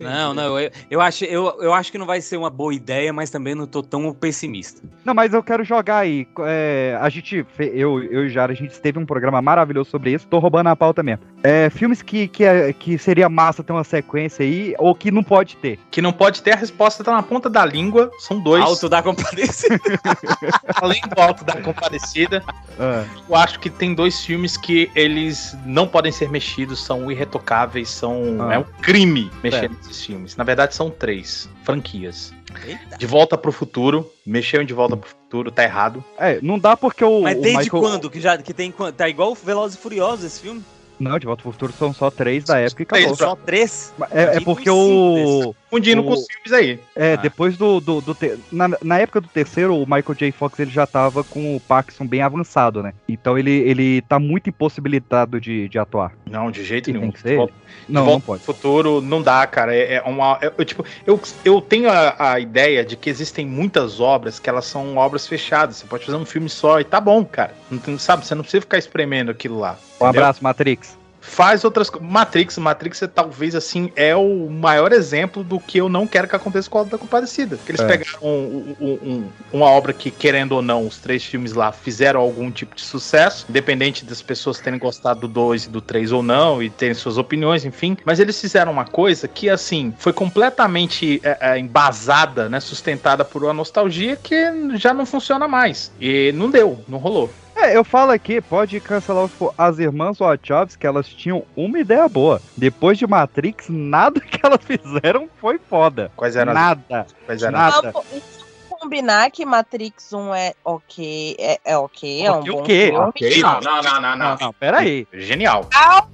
Não, 0.00 0.34
não, 0.34 0.58
eu, 0.58 0.70
eu, 0.90 1.00
acho, 1.00 1.24
eu, 1.24 1.62
eu 1.62 1.72
acho 1.72 1.90
que 1.92 1.98
não 1.98 2.06
vai 2.06 2.20
ser 2.20 2.36
uma 2.36 2.50
boa 2.50 2.74
ideia, 2.74 3.12
mas 3.12 3.30
também 3.30 3.54
não 3.54 3.66
tô 3.66 3.82
tão 3.82 4.12
pessimista. 4.12 4.82
Não, 5.04 5.14
mas 5.14 5.32
eu 5.32 5.42
quero 5.42 5.64
jogar 5.64 5.98
aí. 5.98 6.26
É, 6.40 6.98
a 7.00 7.08
gente, 7.08 7.46
eu, 7.58 8.02
eu 8.02 8.26
e 8.26 8.28
Jara, 8.28 8.52
a 8.52 8.56
gente 8.56 8.80
teve 8.80 8.98
um 8.98 9.06
programa 9.06 9.40
maravilhoso 9.40 9.90
sobre 9.90 10.12
isso. 10.12 10.26
Tô 10.26 10.38
roubando 10.38 10.68
a 10.68 10.76
pauta 10.76 11.02
mesmo. 11.02 11.24
É, 11.42 11.70
filmes 11.70 12.02
que, 12.02 12.26
que, 12.28 12.42
é- 12.44 12.72
que 12.72 12.98
seria 12.98 13.28
massa 13.28 13.62
ter 13.62 13.72
uma 13.72 13.84
sequência 13.84 14.44
aí, 14.44 14.74
ou 14.78 14.94
que 14.94 15.10
não 15.10 15.22
pode 15.22 15.56
ter. 15.56 15.78
Que 15.90 16.02
não 16.02 16.12
pode 16.12 16.42
ter, 16.42 16.52
a 16.52 16.56
resposta 16.56 17.04
tá 17.04 17.12
na 17.12 17.22
ponta 17.22 17.48
da 17.48 17.64
língua. 17.64 18.10
São 18.18 18.40
dois. 18.40 18.62
Alto 18.64 18.88
da 18.88 19.02
compadecida. 19.02 19.78
Além 20.80 21.00
do 21.14 21.20
Alto 21.20 21.44
da 21.44 21.60
Comparecida, 21.60 22.42
Ah, 22.78 23.04
eu 23.28 23.34
acho 23.36 23.58
que 23.60 23.70
tem 23.70 23.94
dois 23.94 24.24
filmes 24.24 24.56
que 24.56 24.90
eles 24.94 25.56
não 25.64 25.86
podem 25.86 26.10
ser 26.12 26.28
mexidos, 26.30 26.55
são 26.80 27.10
irretocáveis, 27.10 27.90
são. 27.90 28.38
Ah. 28.40 28.54
É 28.54 28.58
um 28.58 28.64
crime 28.80 29.30
mexer 29.42 29.60
Certo. 29.60 29.76
nesses 29.76 30.04
filmes. 30.04 30.36
Na 30.36 30.44
verdade, 30.44 30.74
são 30.74 30.90
três 30.90 31.48
franquias. 31.64 32.32
Eita. 32.64 32.96
De 32.96 33.06
Volta 33.06 33.36
pro 33.36 33.52
Futuro. 33.52 34.10
Mexeu 34.24 34.62
em 34.62 34.66
De 34.66 34.72
Volta 34.72 34.96
pro 34.96 35.08
Futuro, 35.08 35.50
tá 35.50 35.64
errado. 35.64 36.02
é, 36.18 36.38
não 36.40 36.58
dá 36.58 36.76
porque 36.76 37.04
o. 37.04 37.22
Mas 37.22 37.36
o 37.36 37.40
desde 37.42 37.58
Michael... 37.64 37.82
quando? 37.82 38.10
Que, 38.10 38.20
já, 38.20 38.38
que 38.38 38.54
tem, 38.54 38.72
tá 38.96 39.08
igual 39.08 39.32
o 39.32 39.34
Velozes 39.34 39.76
e 39.76 39.80
Furiosos 39.80 40.24
esse 40.24 40.40
filme? 40.40 40.64
Não, 40.98 41.18
de 41.18 41.26
volta 41.26 41.42
pro 41.42 41.52
futuro 41.52 41.72
são 41.78 41.92
só 41.92 42.10
três 42.10 42.44
da 42.44 42.58
época 42.58 42.82
e 42.82 42.86
Três, 42.86 43.04
acabou. 43.06 43.16
Só 43.26 43.36
três? 43.36 43.92
É, 44.10 44.36
é 44.36 44.40
porque 44.40 44.70
o. 44.70 45.54
Fundindo 45.68 46.00
O- 46.00 46.04
com 46.04 46.12
os 46.12 46.24
filmes 46.26 46.52
aí. 46.52 46.80
É, 46.94 47.12
Ah. 47.14 47.16
depois 47.16 47.56
do. 47.56 47.80
do, 47.80 48.00
do 48.00 48.14
te- 48.14 48.38
na, 48.50 48.68
na 48.82 48.98
época 48.98 49.20
do 49.20 49.28
terceiro, 49.28 49.74
o 49.76 49.80
Michael 49.84 50.14
J. 50.14 50.32
Fox 50.32 50.58
ele 50.58 50.70
já 50.70 50.86
tava 50.86 51.22
com 51.24 51.56
o 51.56 51.60
Parkinson 51.60 52.06
bem 52.06 52.22
avançado, 52.22 52.82
né? 52.82 52.94
Então 53.08 53.36
ele, 53.36 53.50
ele 53.50 54.00
tá 54.02 54.18
muito 54.18 54.48
impossibilitado 54.48 55.40
de, 55.40 55.68
de 55.68 55.78
atuar. 55.78 56.12
Não, 56.30 56.50
de 56.50 56.64
jeito 56.64 56.88
E 56.88 56.92
nenhum. 56.92 57.06
tem 57.06 57.12
que 57.12 57.20
ser? 57.20 57.36
Volta- 57.36 57.54
Não, 57.88 58.00
de 58.02 58.06
Volta 58.06 58.12
não 58.12 58.20
pode. 58.20 58.42
pro 58.44 58.54
Futuro 58.54 59.00
não 59.02 59.20
dá, 59.22 59.46
cara. 59.46 59.74
É, 59.74 59.94
é 59.96 60.02
uma. 60.02 60.38
é- 60.40 60.52
eu, 60.56 60.64
tipo, 60.64 60.84
eu, 61.06 61.20
eu 61.44 61.60
tenho 61.60 61.90
a, 61.90 62.32
a 62.32 62.40
ideia 62.40 62.84
de 62.84 62.96
que 62.96 63.10
existem 63.10 63.44
muitas 63.46 64.00
obras 64.00 64.38
que 64.38 64.48
elas 64.48 64.64
são 64.66 64.96
obras 64.96 65.26
fechadas. 65.26 65.76
Você 65.76 65.86
pode 65.86 66.06
fazer 66.06 66.16
um 66.16 66.24
filme 66.24 66.48
só 66.48 66.80
e 66.80 66.84
tá 66.84 67.00
bom, 67.00 67.24
cara. 67.24 67.52
Não, 67.70 67.78
tem- 67.78 67.98
sabe, 67.98 68.24
você 68.26 68.34
não 68.34 68.42
precisa 68.42 68.60
ficar 68.62 68.78
espremendo 68.78 69.30
aquilo 69.30 69.58
lá. 69.58 69.72
Um 70.00 70.04
entendeu? 70.04 70.08
abraço, 70.22 70.44
Matrix. 70.44 70.85
Faz 71.28 71.64
outras 71.64 71.90
coisas. 71.90 72.08
Matrix, 72.08 72.56
Matrix 72.56 73.02
é, 73.02 73.06
talvez 73.06 73.54
assim 73.54 73.90
é 73.96 74.14
o 74.16 74.48
maior 74.48 74.92
exemplo 74.92 75.42
do 75.42 75.58
que 75.58 75.78
eu 75.78 75.88
não 75.88 76.06
quero 76.06 76.28
que 76.28 76.36
aconteça 76.36 76.70
com 76.70 76.78
a 76.78 76.80
Auto 76.82 76.90
da 76.90 76.98
Comparecida. 76.98 77.58
Que 77.64 77.72
eles 77.72 77.80
É. 77.80 77.86
pegaram 77.86 78.18
um- 78.22 78.74
um- 78.80 78.92
um- 78.92 79.28
uma 79.52 79.66
obra 79.66 79.92
que, 79.92 80.10
querendo 80.10 80.52
ou 80.52 80.62
não, 80.62 80.86
os 80.86 80.98
três 80.98 81.24
filmes 81.24 81.52
lá 81.52 81.72
fizeram 81.72 82.20
algum 82.20 82.50
tipo 82.50 82.74
de 82.74 82.82
sucesso, 82.82 83.44
independente 83.50 84.04
das 84.04 84.22
pessoas 84.22 84.58
terem 84.60 84.78
gostado 84.78 85.20
do 85.20 85.28
2 85.28 85.64
e 85.64 85.68
do 85.68 85.80
3 85.80 86.12
ou 86.12 86.22
não, 86.22 86.62
e 86.62 86.70
terem 86.70 86.94
suas 86.94 87.18
opiniões, 87.18 87.64
enfim. 87.64 87.96
Mas 88.04 88.20
eles 88.20 88.40
fizeram 88.40 88.70
uma 88.72 88.84
coisa 88.86 89.26
que, 89.28 89.50
assim, 89.50 89.92
foi 89.98 90.12
completamente 90.12 91.20
é, 91.22 91.38
é, 91.40 91.58
embasada, 91.58 92.48
né, 92.48 92.60
sustentada 92.60 93.24
por 93.24 93.42
uma 93.42 93.52
nostalgia 93.52 94.16
que 94.16 94.36
já 94.76 94.94
não 94.94 95.04
funciona 95.04 95.48
mais. 95.48 95.90
E 96.00 96.32
não 96.32 96.50
deu, 96.50 96.78
não 96.88 96.98
rolou. 96.98 97.30
É, 97.56 97.74
eu 97.74 97.82
falo 97.82 98.10
aqui, 98.12 98.38
pode 98.40 98.78
cancelar 98.80 99.24
os 99.24 99.32
as 99.56 99.78
irmãs 99.78 100.18
Wachowski, 100.18 100.78
que 100.78 100.86
elas 100.86 101.08
tinham 101.08 101.42
uma 101.56 101.78
ideia 101.78 102.06
boa. 102.06 102.40
Depois 102.54 102.98
de 102.98 103.06
Matrix, 103.06 103.68
nada 103.70 104.20
que 104.20 104.38
elas 104.44 104.60
fizeram 104.62 105.26
foi 105.40 105.58
foda. 105.58 106.12
Quais 106.14 106.36
eram 106.36 106.52
Nada. 106.52 107.06
quais 107.24 107.42
eram 107.42 107.58
nada. 107.58 107.92
Vamos 107.92 108.06
vamos 108.10 108.82
combinar 108.82 109.30
que 109.30 109.46
Matrix 109.46 110.12
1 110.12 110.34
é 110.34 110.52
ok, 110.62 111.36
é, 111.38 111.58
é 111.64 111.78
ok, 111.78 112.26
é 112.26 112.30
um 112.30 112.40
bom 112.44 112.60
o 112.60 112.62
quê? 112.62 112.86
filme. 112.88 112.98
Ok, 113.06 113.40
Não. 113.40 113.60
não, 113.60 113.82
não, 113.82 114.00
não, 114.00 114.16
Não, 114.16 114.36
não, 114.38 114.52
pera 114.52 114.80
aí. 114.80 115.08
Genial. 115.14 115.66
Ah, 115.74 116.06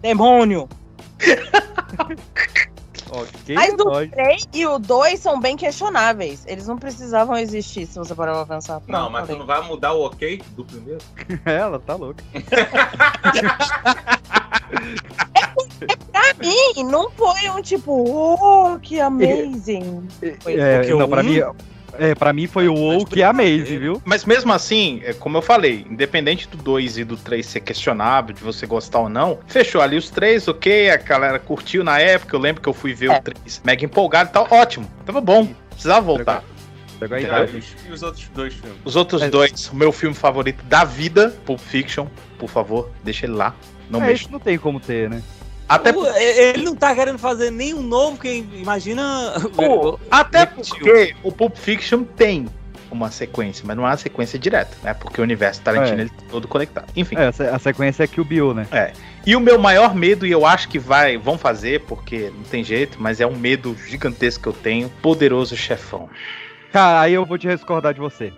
demônio! 0.00 0.68
Ok, 3.12 3.54
Mas 3.56 3.72
o 3.74 3.76
nós. 3.76 4.10
3 4.10 4.48
e 4.54 4.66
o 4.66 4.78
2 4.78 5.18
são 5.18 5.40
bem 5.40 5.56
questionáveis. 5.56 6.44
Eles 6.46 6.66
não 6.68 6.76
precisavam 6.78 7.36
existir, 7.36 7.86
se 7.86 7.98
você 7.98 8.14
parar 8.14 8.44
pra 8.44 8.54
pensar. 8.56 8.74
Não, 8.74 8.80
Pronto, 8.86 9.10
mas 9.12 9.22
tu 9.22 9.26
falei. 9.26 9.38
não 9.40 9.46
vai 9.46 9.62
mudar 9.66 9.92
o 9.94 10.04
ok 10.06 10.40
do 10.52 10.64
primeiro? 10.64 11.00
Ela 11.44 11.80
tá 11.80 11.94
louca. 11.96 12.22
Pra 16.12 16.34
mim, 16.38 16.84
não 16.84 17.10
foi 17.10 17.48
um 17.50 17.62
tipo, 17.62 17.92
oh, 17.92 18.78
que 18.78 19.00
amazing. 19.00 20.06
É, 20.22 20.78
Porque 20.78 20.94
não, 20.94 21.08
pra 21.08 21.22
mim, 21.22 21.40
é, 22.00 22.14
pra 22.14 22.32
mim 22.32 22.46
foi 22.46 22.66
o 22.66 22.74
WoW 22.74 23.04
que 23.04 23.22
é 23.22 23.26
amazing, 23.26 23.78
viu? 23.78 24.02
Mas 24.04 24.24
mesmo 24.24 24.52
assim, 24.52 25.00
é 25.04 25.12
como 25.12 25.36
eu 25.36 25.42
falei, 25.42 25.86
independente 25.88 26.48
do 26.48 26.56
2 26.56 26.98
e 26.98 27.04
do 27.04 27.16
3 27.16 27.44
ser 27.44 27.60
questionável, 27.60 28.34
de 28.34 28.42
você 28.42 28.66
gostar 28.66 29.00
ou 29.00 29.08
não, 29.08 29.38
fechou 29.46 29.80
ali 29.80 29.96
os 29.96 30.08
três, 30.10 30.48
ok, 30.48 30.90
a 30.90 30.96
galera 30.96 31.38
curtiu 31.38 31.84
na 31.84 31.98
época, 31.98 32.34
eu 32.34 32.40
lembro 32.40 32.62
que 32.62 32.68
eu 32.68 32.72
fui 32.74 32.94
ver 32.94 33.10
É. 33.10 33.18
o 33.18 33.22
3 33.22 33.60
mega 33.64 33.84
empolgado 33.84 34.30
e 34.30 34.32
tal, 34.32 34.48
ótimo, 34.50 34.90
tava 35.04 35.20
bom, 35.20 35.48
precisava 35.70 36.00
voltar. 36.00 36.42
Pegou 36.98 37.16
a 37.16 37.20
idade. 37.20 37.62
E 37.88 37.92
os 37.92 38.02
outros 38.02 38.28
dois 38.34 38.52
filmes? 38.54 38.78
Os 38.84 38.94
outros 38.96 39.22
É. 39.22 39.30
dois, 39.30 39.68
o 39.70 39.76
meu 39.76 39.90
filme 39.90 40.14
favorito 40.14 40.62
da 40.64 40.84
vida, 40.84 41.34
Pulp 41.46 41.58
Fiction, 41.58 42.06
por 42.38 42.48
favor, 42.50 42.90
deixa 43.02 43.24
ele 43.26 43.34
lá, 43.34 43.54
não 43.88 44.02
É, 44.02 44.08
mexa. 44.08 44.22
isso 44.24 44.32
não 44.32 44.38
tem 44.38 44.58
como 44.58 44.78
ter, 44.78 45.08
né? 45.08 45.22
Até, 45.70 45.92
O- 45.92 46.06
Ele 46.16 46.64
não 46.64 46.74
tá 46.74 46.94
querendo 46.94 47.18
fazer 47.18 47.50
nenhum 47.50 47.80
novo, 47.82 48.18
que 48.18 48.44
imagina. 48.54 49.32
Pô, 49.54 49.98
até 50.10 50.44
porque 50.46 51.14
o 51.22 51.30
Pulp 51.30 51.56
Fiction 51.56 52.02
tem 52.02 52.46
uma 52.90 53.08
sequência, 53.12 53.62
mas 53.64 53.76
não 53.76 53.84
é 53.86 53.90
uma 53.90 53.96
sequência 53.96 54.36
direta, 54.36 54.76
né? 54.82 54.92
Porque 54.94 55.20
o 55.20 55.22
universo 55.24 55.62
Tarantino 55.62 55.98
É. 55.98 56.00
ele 56.02 56.10
tá 56.10 56.24
todo 56.28 56.48
conectado. 56.48 56.88
Enfim. 56.96 57.14
É, 57.16 57.28
a 57.48 57.58
sequência 57.60 58.02
é 58.02 58.06
Kill 58.08 58.24
Bill, 58.24 58.52
né? 58.52 58.66
E 59.24 59.36
o 59.36 59.40
meu 59.40 59.58
maior 59.60 59.94
medo, 59.94 60.26
e 60.26 60.32
eu 60.32 60.44
acho 60.44 60.68
que 60.68 60.76
vai, 60.78 61.16
vão 61.16 61.38
fazer, 61.38 61.82
porque 61.82 62.32
não 62.34 62.42
tem 62.42 62.64
jeito, 62.64 62.96
mas 63.00 63.20
é 63.20 63.26
um 63.26 63.36
medo 63.36 63.76
gigantesco 63.86 64.42
que 64.42 64.48
eu 64.48 64.52
tenho, 64.52 64.88
poderoso 65.00 65.56
chefão. 65.56 66.10
Cara, 66.72 67.00
aí 67.02 67.14
eu 67.14 67.24
vou 67.24 67.38
te 67.38 67.46
discordar 67.46 67.94
de 67.94 68.00
você. 68.00 68.32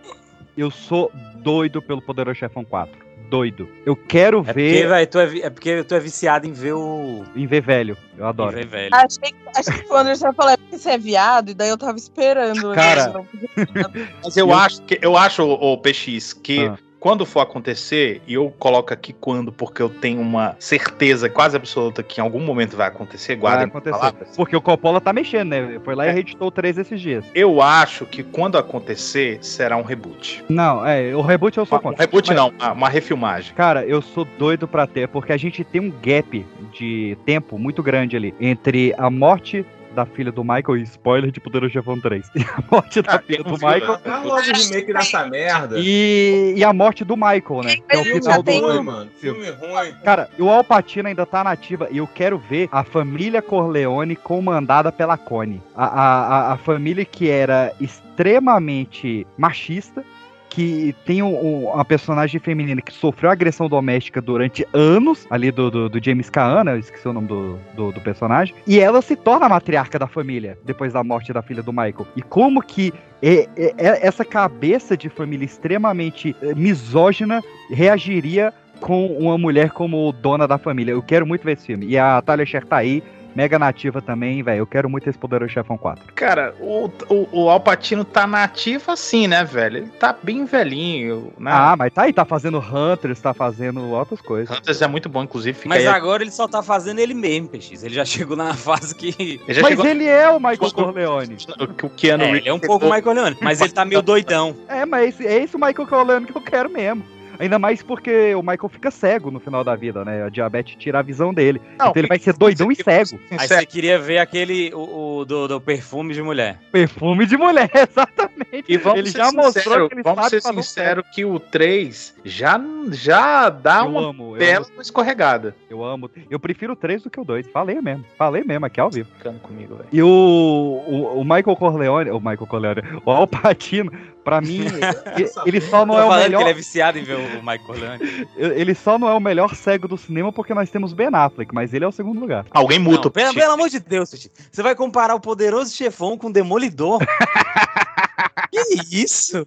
eu 0.55 0.71
sou 0.71 1.11
doido 1.37 1.81
pelo 1.81 2.03
Poderoso 2.03 2.39
Chefão 2.39 2.63
4. 2.63 2.93
Doido. 3.33 3.67
Eu 3.87 3.97
quero 3.97 4.41
É 4.41 4.45
porque, 4.45 4.53
ver 4.61 4.89
velho, 4.89 5.07
tu 5.07 5.19
é, 5.19 5.27
vi- 5.27 5.41
é 5.43 5.49
porque 5.49 5.83
tu 5.85 5.95
é 5.95 5.99
viciado 6.01 6.47
em 6.47 6.53
ver 6.53 6.75
o. 6.75 7.25
em 7.35 7.47
ver 7.47 7.63
velho. 7.63 7.97
Eu 8.19 8.27
Em 8.27 8.29
adoro. 8.29 8.55
ver 8.55 8.67
velho. 8.67 8.91
Achei, 8.95 9.35
achei 9.57 9.83
que 9.83 9.91
o 9.91 9.97
Anderson 9.97 10.27
ia 10.27 10.33
falar 10.35 10.59
que 10.59 10.77
você 10.79 10.91
é 10.91 10.99
viado, 10.99 11.49
e 11.51 11.55
daí 11.55 11.71
eu 11.71 11.79
tava 11.79 11.97
esperando. 11.97 12.75
Cara. 12.75 13.09
né? 13.57 14.09
Mas 14.23 14.37
eu 14.37 14.53
acho 14.53 14.83
que 14.83 14.99
eu 15.01 15.17
acho, 15.17 15.45
o 15.45 15.79
PX, 15.79 16.35
que 16.35 16.67
Ah. 16.67 16.77
Quando 17.03 17.27
for 17.27 17.41
acontecer, 17.41 18.23
e 18.29 18.35
eu 18.35 18.49
coloco 18.61 18.95
aqui 18.95 19.13
quando, 19.13 19.51
porque 19.51 19.83
eu 19.83 19.89
tenho 19.89 20.21
uma 20.21 20.55
certeza 20.61 21.29
quase 21.29 21.57
absoluta 21.57 22.01
que 22.01 22.21
em 22.21 22.23
algum 22.23 22.39
momento 22.39 22.77
vai 22.77 22.87
acontecer, 22.87 23.33
Vai 23.35 23.41
guarda 23.41 23.65
acontecer. 23.65 24.15
Porque 24.37 24.55
o 24.55 24.61
Coppola 24.61 25.01
tá 25.01 25.13
mexendo, 25.13 25.49
né? 25.49 25.81
Foi 25.85 25.97
lá 25.97 26.07
e 26.07 26.11
É. 26.11 26.13
reeditou 26.13 26.47
o 26.47 26.51
3 26.53 26.79
esses 26.79 27.01
dias. 27.01 27.25
Eu 27.35 27.61
acho 27.61 28.07
que 28.07 28.23
quando 28.23 28.57
acontecer, 28.57 29.39
será 29.43 29.77
um 29.77 29.83
reboot. 29.83 30.45
Não, 30.49 30.87
é, 30.87 31.13
o 31.13 31.23
reboot 31.23 31.59
eu 31.59 31.67
sou 31.67 31.77
Um 31.79 31.83
contra. 31.83 32.05
reboot 32.05 32.29
Mas- 32.29 32.37
não, 32.37 32.51
uma, 32.51 32.73
uma 32.73 32.89
refilmagem. 32.89 33.53
Cara, 33.57 33.85
eu 33.85 34.01
sou 34.01 34.25
doido 34.39 34.69
pra 34.69 34.87
ter, 34.87 35.09
porque 35.09 35.33
a 35.33 35.37
gente 35.37 35.65
tem 35.65 35.81
um 35.81 35.91
gap 36.01 36.47
de 36.73 37.19
tempo 37.27 37.59
muito 37.59 37.83
grande 37.83 38.17
ali 38.17 38.33
entre 38.41 38.95
a 38.97 39.11
morte 39.11 39.67
da 39.93 40.05
filha 40.07 40.33
do 40.33 40.43
Michael 40.43 40.77
e 40.79 40.83
spoiler 40.83 41.31
de 41.31 41.41
Poderoso 41.41 41.73
Chefão 41.73 42.01
3. 42.01 42.31
E 42.35 42.43
a 42.43 42.63
morte 42.71 43.03
da 43.03 43.15
Ah, 43.15 43.19
filha 43.21 43.43
do 43.45 43.53
Michael 43.53 43.99
Faz 43.99 44.25
logo 44.25 44.41
o 44.41 44.53
remake 44.53 44.93
dessa 44.93 45.27
merda. 45.29 45.77
e, 45.79 46.55
e 46.57 46.65
a 46.65 46.73
morte 46.73 47.05
do 47.05 47.17
Michael, 47.17 47.63
né? 47.65 47.77
Que 47.77 47.97
é 47.97 47.99
o 48.01 48.05
final 48.05 48.43
do. 48.43 48.51
ruim, 48.53 48.79
um- 48.79 48.83
mano. 48.83 49.11
Filme 49.21 49.51
ruim. 49.51 49.93
Cara, 50.05 50.29
o 50.39 50.49
Alpatino 50.49 51.09
ainda 51.09 51.25
tá 51.27 51.45
nativa 51.45 51.89
e 51.91 51.99
eu 51.99 52.07
quero 52.07 52.39
ver 52.39 52.69
a 52.73 52.83
família 52.85 53.41
Corleone 53.43 54.17
comandada 54.17 54.91
pela 54.91 55.17
Connie. 55.17 55.61
A, 55.77 55.85
a, 55.87 56.27
a, 56.51 56.53
a 56.53 56.57
família 56.57 57.05
que 57.05 57.29
era 57.29 57.73
extremamente 57.81 59.27
machista, 59.37 60.05
que 60.53 60.95
tem 61.07 61.23
um- 61.23 61.35
um- 61.35 61.65
uma 61.73 61.85
personagem 61.85 62.39
feminina 62.39 62.83
que 62.83 62.93
sofreu 62.93 63.31
agressão 63.31 63.69
doméstica 63.69 64.21
durante 64.21 64.67
anos, 64.75 65.27
ali 65.31 65.51
do, 65.51 65.71
do, 65.71 65.89
do 65.89 66.05
James 66.05 66.29
Caan, 66.29 66.65
né? 66.65 66.73
eu 66.75 66.79
esqueci 66.79 67.09
o 67.09 67.13
nome 67.13 67.27
do, 67.27 67.59
do, 67.75 67.93
do 67.93 68.01
personagem, 68.03 68.55
e 68.67 68.79
ela 68.79 69.01
se 69.01 69.17
torna 69.17 69.47
a 69.47 69.49
matriarca 69.49 69.99
da 69.99 70.07
família 70.07 70.59
depois 70.65 70.93
da 70.93 71.03
morte 71.03 71.33
da 71.33 71.41
filha 71.41 71.63
do 71.63 71.73
Michael. 71.73 72.07
E 72.15 72.21
como 72.21 72.61
que 72.63 72.93
é- 73.23 73.49
é- 73.57 74.07
essa 74.07 74.25
cabeça 74.25 74.95
de 74.97 75.09
família 75.09 75.45
extremamente 75.47 76.37
eh, 76.43 76.55
misógina 76.55 77.41
reagiria 77.71 78.53
com 78.81 79.07
uma 79.07 79.39
mulher 79.39 79.71
como 79.71 80.13
dona 80.13 80.47
da 80.47 80.59
família. 80.59 80.93
Eu 80.93 81.03
quero 81.03 81.25
muito 81.27 81.45
ver 81.45 81.53
esse 81.53 81.67
filme. 81.67 81.87
E 81.87 81.97
a 81.97 82.21
Talia 82.21 82.45
Shire 82.45 82.67
tá 82.67 82.79
aí, 82.79 83.01
mega 83.35 83.59
nativa 83.59 84.01
também, 84.03 84.43
velho. 84.43 84.59
Eu 84.61 84.67
quero 84.67 84.89
muito 84.89 85.09
esse 85.09 85.19
Poderoso 85.19 85.53
Chefão 85.53 85.77
4. 85.77 86.13
Cara, 86.15 86.55
o, 86.61 86.91
o, 87.09 87.29
o 87.45 87.49
Alpatino 87.51 88.05
tá 88.05 88.27
nativo 88.27 88.91
assim, 88.93 89.27
né, 89.27 89.45
velho? 89.45 89.79
Ele 89.79 89.89
tá 89.89 90.15
bem 90.23 90.45
velhinho, 90.45 91.33
né? 91.39 91.51
Ah, 91.53 91.75
mas 91.77 91.93
tá 91.93 92.03
aí, 92.03 92.13
tá 92.13 92.25
fazendo 92.25 92.59
Hunters, 92.59 93.21
tá 93.21 93.33
fazendo 93.35 93.81
outras 93.91 94.21
coisas. 94.21 94.57
Hunters 94.57 94.83
é 94.83 94.87
muito 94.87 95.09
bom, 95.09 95.23
inclusive. 95.23 95.57
Fica 95.57 95.69
Mas 95.69 95.81
aí 95.87 95.87
agora 95.89 96.23
ele 96.23 96.31
só 96.31 96.47
tá 96.49 96.63
fazendo 96.63 96.99
ele 96.99 97.15
mesmo, 97.15 97.49
PX. 97.49 97.83
Ele 97.83 97.95
já 97.95 98.05
chegou 98.07 98.37
na 98.37 98.55
fase 98.55 98.95
que. 98.95 99.09
Ele 99.19 99.43
já 99.49 99.63
Mas 99.63 99.71
chegou- 99.71 99.87
ele 99.87 100.07
é 100.07 100.29
o 100.29 100.39
Michael 100.39 100.73
Corleone. 100.73 101.37
que 101.77 101.87
o 101.87 101.91
Keanu 101.91 102.23
É, 102.25 102.27
Reeves 102.27 102.41
ele 102.43 102.49
é 102.49 102.55
um 102.55 102.59
pouco 102.61 102.85
Michael 102.87 103.13
Leone, 103.13 103.37
mas 103.41 103.61
ele 103.61 103.73
tá 103.73 103.85
meio 103.85 104.03
doidão. 104.03 104.57
É, 104.69 104.85
mas 104.87 105.09
esse, 105.15 105.27
é 105.27 105.43
esse 105.43 105.57
o 105.57 105.59
Michael 105.59 105.87
Corleone 105.87 106.27
que 106.27 106.37
eu 106.37 106.43
quero 106.43 106.71
mesmo. 106.71 107.03
Ainda 107.43 107.59
mais 107.59 107.83
porque 107.83 108.35
o 108.35 108.41
Michael 108.41 108.69
fica 108.69 108.91
cego 108.91 109.31
no 109.31 109.41
final 109.41 109.65
da 109.65 109.75
vida, 109.75 110.05
né? 110.05 110.23
A 110.25 110.29
diabetes 110.29 110.77
tira 110.77 111.01
a 111.01 111.03
visão 111.03 111.35
dele. 111.35 111.61
Não, 111.79 111.89
então 111.89 112.01
ele 112.01 112.07
vai 112.07 112.19
ser 112.19 112.35
doidão 112.35 112.71
e 112.71 112.77
cego. 112.77 113.19
Aí 113.31 113.41
Sincero, 113.41 113.61
você 113.61 113.67
queria 113.67 113.99
ver 113.99 114.19
aquele 114.19 114.73
o, 114.73 115.19
o 115.19 115.25
do, 115.25 115.49
do 115.49 115.61
perfume 115.61 116.15
de 116.15 116.23
mulher. 116.23 116.61
Perfume 116.71 117.27
de 117.27 117.37
mulher, 117.37 117.69
exatamente. 117.75 118.65
E 118.69 118.77
vamos 118.77 118.99
ele 119.01 119.11
ser 119.11 119.19
já 119.19 119.33
mostrou 119.33 119.53
sincero, 119.53 119.89
que 119.89 119.95
ele 119.95 120.03
vamos 120.03 120.21
sabe 120.25 120.41
ser 120.41 120.55
sinceros 120.55 121.05
que 121.13 121.25
o 121.25 121.41
3 121.41 122.15
já, 122.25 122.61
já 122.93 123.49
dá 123.49 123.81
Eu 123.81 123.87
uma 123.89 124.11
amo, 124.11 124.33
bela 124.37 124.67
amo, 124.67 124.81
escorregada. 124.81 125.57
eu 125.69 125.85
amo. 125.85 126.09
Eu 126.31 126.39
prefiro 126.39 126.75
o 126.75 126.77
3 126.77 127.03
do 127.03 127.11
que 127.11 127.19
o 127.19 127.25
2. 127.25 127.49
Falei 127.49 127.81
mesmo. 127.81 128.05
Falei 128.17 128.45
mesmo 128.45 128.67
aqui 128.67 128.81
ao 128.81 128.91
vivo. 128.91 129.09
Ficando 129.19 129.41
comigo, 129.41 129.75
velho. 129.75 129.89
E 129.93 130.03
o, 130.03 130.07
o, 130.07 131.21
o 131.21 131.25
Michael 131.25 131.57
Corleone, 131.57 132.11
o 132.11 132.21
Michael 132.21 132.47
Corleone, 132.47 132.83
o 133.05 133.11
Al 133.11 133.27
Pacino, 133.27 133.91
pra 134.25 134.41
mim, 134.41 134.65
ele, 135.47 135.61
só 135.61 135.85
não 135.85 135.95
Tô 135.95 136.01
é 136.01 136.05
o 136.05 136.11
melhor. 136.11 136.39
que 136.39 136.45
ele 136.45 136.51
é 136.51 136.55
viciado 136.55 136.99
em 136.99 137.05
ver 137.05 137.17
o. 137.17 137.23
Ele 138.37 138.75
só 138.75 138.99
não 138.99 139.09
é 139.09 139.15
o 139.15 139.21
melhor 139.21 139.55
cego 139.55 139.87
do 139.89 139.97
cinema 139.97 140.33
porque 140.33 140.55
nós 140.55 140.71
temos 140.71 140.93
Ben 140.93 141.09
Affleck, 141.13 141.55
mas 141.55 141.73
ele 141.75 141.85
é 141.85 141.89
o 141.89 141.93
segundo 141.93 142.21
lugar. 142.21 142.47
Alguém 142.51 142.79
muta 142.79 143.03
Não, 143.03 143.09
o 143.09 143.11
pelo, 143.11 143.35
pelo 143.35 143.53
amor 143.53 143.69
de 143.69 143.79
Deus, 143.81 144.11
Titi. 144.11 144.31
Você 144.51 144.63
vai 144.63 144.75
comparar 144.75 145.15
o 145.15 145.21
poderoso 145.21 145.75
chefão 145.75 146.17
com 146.17 146.29
o 146.29 146.33
demolidor? 146.33 147.01
que 148.51 149.03
isso? 149.03 149.47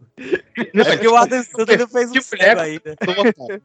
É 0.58 0.84
porque 0.84 1.08
o 1.08 1.16
Adam 1.16 1.44
Sandler 1.44 1.80
não 1.80 1.88
fez 1.88 2.10
um 2.10 2.14
De 2.14 2.22
cego 2.22 2.44
boneco. 2.44 2.62
ainda. 2.62 3.62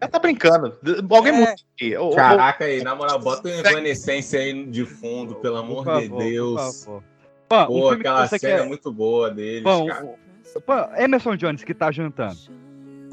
Já 0.00 0.08
tá 0.08 0.18
brincando. 0.18 0.78
Alguém 1.10 1.46
É. 1.80 1.98
ô, 1.98 2.10
Caraca 2.10 2.64
aí, 2.64 2.82
na 2.82 2.94
moral, 2.94 3.18
bota 3.18 3.48
uma 3.48 3.58
evanescência 3.58 4.40
aí 4.40 4.64
de 4.66 4.84
fundo, 4.84 5.34
pelo 5.36 5.56
amor 5.56 5.84
Por 5.84 6.00
de 6.00 6.08
favor, 6.08 6.22
Deus. 6.22 6.84
por 6.84 7.02
favor. 7.50 7.72
Um 7.74 7.80
Pô, 7.80 7.88
que 7.90 7.94
aquela 7.96 8.26
cena 8.28 8.40
quer... 8.40 8.60
é 8.60 8.64
muito 8.64 8.92
boa 8.92 9.30
deles, 9.30 9.62
Pã, 9.64 9.84
Pã, 10.66 10.88
Emerson 10.96 11.36
Jones 11.36 11.64
que 11.64 11.74
tá 11.74 11.90
jantando. 11.90 12.38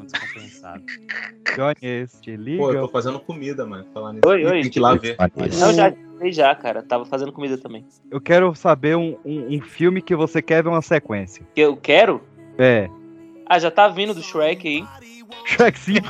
Descompensado. 0.02 0.82
Jones, 1.56 2.20
te 2.20 2.36
liga. 2.36 2.62
Pô, 2.62 2.72
eu 2.72 2.82
tô 2.82 2.88
fazendo 2.88 3.18
comida, 3.20 3.66
mano. 3.66 3.86
Falar 3.92 4.12
nisso. 4.12 4.28
Oi, 4.28 4.44
oi. 4.44 4.62
Tem 4.62 4.70
que 4.70 4.78
ir 4.78 4.82
lá 4.82 4.94
ver. 4.94 5.16
Não, 5.58 5.72
já 5.72 5.92
já, 6.30 6.54
cara. 6.54 6.82
Tava 6.82 7.04
fazendo 7.04 7.32
comida 7.32 7.58
também. 7.58 7.84
Eu 8.10 8.20
quero 8.20 8.54
saber 8.54 8.96
um, 8.96 9.16
um, 9.24 9.56
um 9.56 9.60
filme 9.60 10.00
que 10.00 10.14
você 10.14 10.40
quer 10.40 10.62
ver 10.62 10.68
uma 10.68 10.82
sequência. 10.82 11.46
Que 11.54 11.60
eu 11.60 11.76
quero? 11.76 12.22
É. 12.58 12.88
Ah, 13.46 13.58
já 13.58 13.70
tá 13.70 13.88
vindo 13.88 14.14
do 14.14 14.22
Shrek 14.22 14.66
aí. 14.66 14.84
Shrek 15.46 15.78
5. 15.78 16.08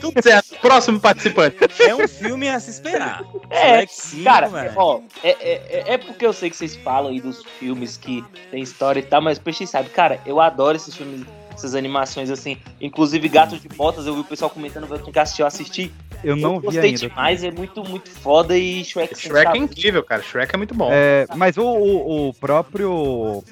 Tudo 0.00 0.22
certo. 0.22 0.56
Próximo 0.60 1.00
participante. 1.00 1.56
É 1.80 1.94
um 1.94 2.06
filme 2.08 2.48
a 2.48 2.58
se 2.60 2.70
esperar. 2.70 3.22
É, 3.50 3.78
Shrek 3.86 3.94
5, 3.94 4.24
Cara, 4.24 4.72
ó, 4.76 5.00
é, 5.22 5.30
é, 5.30 5.52
é- 5.88 5.94
é 5.94 5.98
porque 5.98 6.26
eu 6.26 6.32
sei 6.32 6.50
que 6.50 6.56
vocês 6.56 6.76
falam 6.76 7.10
aí 7.10 7.20
dos 7.20 7.44
filmes 7.58 7.96
que 7.96 8.24
tem 8.50 8.62
história 8.62 9.00
e 9.00 9.02
tal, 9.02 9.20
mas 9.20 9.38
o 9.38 9.40
Peixe 9.40 9.66
sabe, 9.66 9.90
cara, 9.90 10.20
eu 10.26 10.40
adoro 10.40 10.76
esses 10.76 10.94
filmes, 10.94 11.26
essas 11.52 11.74
animações 11.74 12.30
assim. 12.30 12.58
Inclusive 12.80 13.28
Gato 13.28 13.58
de 13.58 13.68
Botas, 13.68 14.06
eu 14.06 14.14
vi 14.14 14.20
o 14.20 14.24
pessoal 14.24 14.50
comentando, 14.50 14.86
eu 14.90 14.98
tenho 14.98 15.12
que 15.12 15.18
assistir, 15.18 15.42
eu 15.42 15.46
assisti. 15.46 15.92
Eu 16.26 16.36
não 16.36 16.54
eu 16.54 16.60
vi 16.60 16.66
gostei 16.66 16.90
ainda. 16.90 16.98
demais, 16.98 17.44
é 17.44 17.50
muito, 17.50 17.84
muito 17.88 18.10
foda 18.10 18.58
e 18.58 18.84
Shrek 18.84 19.16
Shrek 19.16 19.56
é 19.56 19.56
incrível, 19.56 20.02
cara. 20.02 20.22
Shrek 20.22 20.54
é 20.54 20.58
muito 20.58 20.74
bom. 20.74 20.88
É, 20.90 21.26
mas 21.36 21.56
o, 21.56 21.64
o, 21.64 22.28
o 22.28 22.34
próprio. 22.34 23.44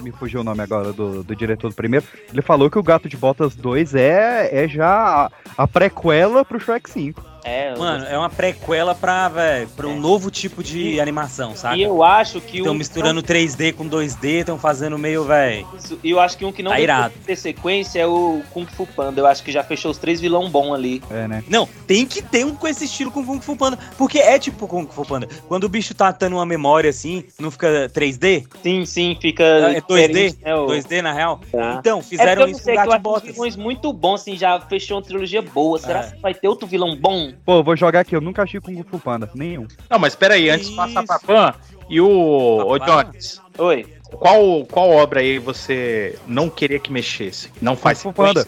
Me 0.00 0.10
fugiu 0.10 0.40
o 0.40 0.44
nome 0.44 0.62
agora 0.62 0.92
do, 0.92 1.22
do 1.22 1.36
diretor 1.36 1.68
do 1.68 1.74
primeiro. 1.74 2.06
Ele 2.32 2.40
falou 2.40 2.70
que 2.70 2.78
o 2.78 2.82
Gato 2.82 3.08
de 3.08 3.16
Botas 3.16 3.54
2 3.54 3.94
é, 3.94 4.64
é 4.64 4.66
já 4.66 4.88
a, 4.88 5.30
a 5.58 5.68
prequela 5.68 6.44
pro 6.44 6.58
Shrek 6.58 6.88
5. 6.88 7.31
É, 7.44 7.76
Mano, 7.76 8.04
é 8.04 8.16
uma 8.16 8.30
prequela 8.30 8.94
pra, 8.94 9.28
velho, 9.28 9.68
pra 9.76 9.86
um 9.88 9.98
novo 9.98 10.30
tipo 10.30 10.62
de 10.62 11.00
animação, 11.00 11.56
sabe? 11.56 11.78
E 11.78 11.82
eu 11.82 12.02
acho 12.02 12.40
que 12.40 12.58
Estão 12.58 12.72
um- 12.72 12.76
misturando 12.76 13.20
3D 13.22 13.72
com 13.72 13.86
2D, 13.88 14.40
estão 14.40 14.56
fazendo 14.58 14.96
meio, 14.96 15.24
velho. 15.24 15.66
E 16.04 16.10
eu 16.10 16.20
acho 16.20 16.36
que 16.38 16.44
um 16.44 16.52
que 16.52 16.62
não 16.62 16.70
Tá 16.70 16.78
irado. 16.80 17.14
ter 17.26 17.34
sequência 17.36 17.98
é 18.00 18.06
o 18.06 18.42
Kung 18.52 18.66
Fu 18.66 18.86
Panda. 18.86 19.20
Eu 19.20 19.26
acho 19.26 19.42
que 19.42 19.50
já 19.50 19.64
fechou 19.64 19.90
os 19.90 19.98
três 19.98 20.20
vilão 20.20 20.48
bom 20.48 20.72
ali. 20.72 21.02
É, 21.10 21.26
né? 21.26 21.42
Não, 21.48 21.68
tem 21.86 22.06
que 22.06 22.22
ter 22.22 22.46
um 22.46 22.54
com 22.54 22.68
esse 22.68 22.84
estilo 22.84 23.10
com 23.10 23.24
Kung 23.26 23.40
Fu 23.40 23.56
Panda. 23.56 23.78
Porque 23.98 24.18
é 24.18 24.38
tipo 24.38 24.68
Kung 24.68 24.86
Fu 24.86 25.04
Panda. 25.04 25.28
Quando 25.48 25.64
o 25.64 25.68
bicho 25.68 25.94
tá 25.94 26.12
dando 26.12 26.34
uma 26.36 26.46
memória 26.46 26.90
assim, 26.90 27.24
não 27.40 27.50
fica 27.50 27.88
3D? 27.92 28.44
Sim, 28.62 28.86
sim, 28.86 29.18
fica. 29.20 29.42
É 29.42 29.80
2D? 29.80 30.06
diferente, 30.06 30.38
né, 30.44 30.54
o- 30.54 30.66
2D 30.66 31.02
na 31.02 31.12
real? 31.12 31.40
Tá. 31.50 31.76
Então, 31.80 31.98
É 31.98 32.02
fizeram 32.02 32.42
eu 32.42 32.46
não 32.46 32.52
isso 32.52 32.60
com 32.60 32.64
sei, 32.64 32.74
o 32.74 32.76
que 32.76 32.82
eu 32.86 32.90
Gato 32.92 32.92
acho 32.92 32.98
os 32.98 33.02
Botas. 33.22 33.34
vilões 33.34 33.56
muito 33.56 33.92
bons, 33.92 34.20
assim, 34.20 34.36
já 34.36 34.60
fechou 34.60 34.96
uma 34.98 35.02
trilogia 35.02 35.42
boa. 35.42 35.76
Será 35.78 36.00
É. 36.00 36.10
que 36.12 36.20
vai 36.20 36.32
ter 36.34 36.46
outro 36.46 36.68
vilão 36.68 36.94
bom? 36.96 37.31
Pô, 37.44 37.62
vou 37.62 37.76
jogar 37.76 38.00
aqui. 38.00 38.14
Eu 38.14 38.20
nunca 38.20 38.42
achei 38.42 38.60
Kung 38.60 38.82
Fu 38.82 38.98
Panda. 38.98 39.30
Nenhum. 39.34 39.66
Não, 39.90 39.98
mas 39.98 40.14
pera 40.14 40.34
aí, 40.34 40.48
antes 40.50 40.70
de 40.70 40.76
passar 40.76 41.04
pra 41.04 41.18
Pan, 41.18 41.54
e 41.88 42.00
o. 42.00 42.78
Papá. 42.78 43.02
Jones, 43.02 43.40
Oi. 43.58 43.86
qual, 44.10 44.64
qual 44.66 44.90
obra 44.90 45.20
aí 45.20 45.38
você 45.38 46.18
não 46.26 46.48
queria 46.48 46.78
que 46.78 46.92
mexesse? 46.92 47.50
Não 47.60 47.76
faz 47.76 48.02
Kung 48.02 48.10
Fu 48.10 48.14
Panda. 48.14 48.46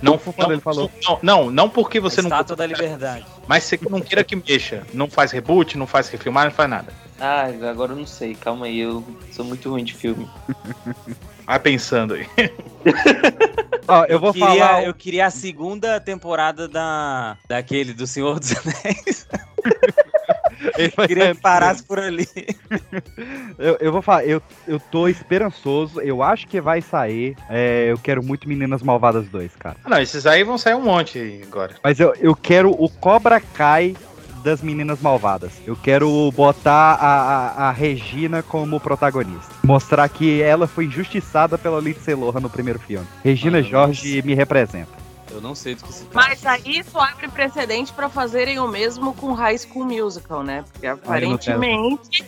Não, 0.00 0.12
Kung 0.12 0.18
Fu 0.24 0.32
Panda, 0.32 0.48
não, 0.48 0.54
ele 0.54 0.62
falou. 0.62 0.90
Não, 1.04 1.18
não, 1.22 1.50
não 1.50 1.68
porque 1.68 2.00
você 2.00 2.20
a 2.20 2.22
não. 2.22 2.30
Estátua 2.30 2.56
da 2.56 2.66
Liberdade. 2.66 3.26
Mas 3.46 3.64
você 3.64 3.78
não 3.88 4.00
queira 4.00 4.22
que 4.22 4.36
mexa. 4.36 4.86
Não 4.92 5.08
faz 5.08 5.32
reboot, 5.32 5.76
não 5.76 5.86
faz 5.86 6.08
refilmar, 6.08 6.44
não 6.44 6.52
faz 6.52 6.70
nada. 6.70 6.92
Ah, 7.20 7.46
agora 7.70 7.92
eu 7.92 7.96
não 7.96 8.06
sei. 8.06 8.34
Calma 8.34 8.66
aí, 8.66 8.78
eu 8.78 9.04
sou 9.32 9.44
muito 9.44 9.70
ruim 9.70 9.84
de 9.84 9.94
filme. 9.94 10.28
Vai 11.46 11.58
pensando 11.58 12.14
aí. 12.14 12.26
Ó, 13.88 14.04
eu 14.04 14.20
vou 14.20 14.32
queria, 14.32 14.48
falar. 14.48 14.84
Eu 14.84 14.92
queria 14.92 15.26
a 15.26 15.30
segunda 15.30 15.98
temporada 15.98 16.68
da, 16.68 17.38
daquele 17.48 17.94
do 17.94 18.06
Senhor 18.06 18.38
dos 18.38 18.54
Anéis. 18.54 19.26
Ele 20.76 20.92
vai 20.96 21.06
queria 21.06 21.34
que 21.34 21.40
parasse 21.40 21.82
por 21.82 21.98
ali. 21.98 22.28
Eu, 23.58 23.76
eu 23.80 23.92
vou 23.92 24.00
falar, 24.00 24.24
eu, 24.24 24.40
eu 24.68 24.78
tô 24.78 25.08
esperançoso, 25.08 26.00
eu 26.00 26.22
acho 26.22 26.46
que 26.46 26.60
vai 26.60 26.80
sair. 26.80 27.36
É, 27.50 27.90
eu 27.90 27.98
quero 27.98 28.22
muito 28.22 28.48
Meninas 28.48 28.82
Malvadas 28.82 29.28
2, 29.28 29.56
cara. 29.56 29.76
Ah, 29.84 29.90
não, 29.90 30.00
esses 30.00 30.26
aí 30.26 30.44
vão 30.44 30.56
sair 30.56 30.74
um 30.74 30.82
monte 30.82 31.18
aí 31.18 31.42
agora. 31.42 31.74
Mas 31.82 31.98
eu, 31.98 32.14
eu 32.20 32.36
quero 32.36 32.70
o 32.70 32.88
Cobra 32.88 33.40
Kai 33.40 33.96
das 34.48 34.62
Meninas 34.62 35.00
Malvadas. 35.00 35.52
Eu 35.66 35.76
quero 35.76 36.32
botar 36.32 36.94
a, 36.94 37.66
a, 37.66 37.68
a 37.68 37.70
Regina 37.70 38.42
como 38.42 38.80
protagonista. 38.80 39.54
Mostrar 39.62 40.08
que 40.08 40.40
ela 40.40 40.66
foi 40.66 40.86
injustiçada 40.86 41.58
pela 41.58 41.80
Lindsay 41.80 42.14
Lohan 42.14 42.40
no 42.40 42.48
primeiro 42.48 42.78
filme. 42.78 43.06
Regina 43.22 43.58
Ah, 43.58 43.62
Jorge 43.62 44.22
me 44.22 44.34
representa. 44.34 44.92
Eu 45.30 45.42
não 45.42 45.54
sei 45.54 45.74
do 45.74 45.84
que 45.84 45.92
se 45.92 46.04
trata. 46.06 46.28
Mas 46.28 46.46
aí 46.46 46.78
isso 46.78 46.98
abre 46.98 47.28
precedente 47.28 47.92
pra 47.92 48.08
fazerem 48.08 48.58
o 48.58 48.66
mesmo 48.66 49.12
com 49.12 49.32
High 49.34 49.58
School 49.58 49.84
Musical, 49.84 50.42
né? 50.42 50.64
Porque 50.72 50.86
aparentemente 50.86 52.24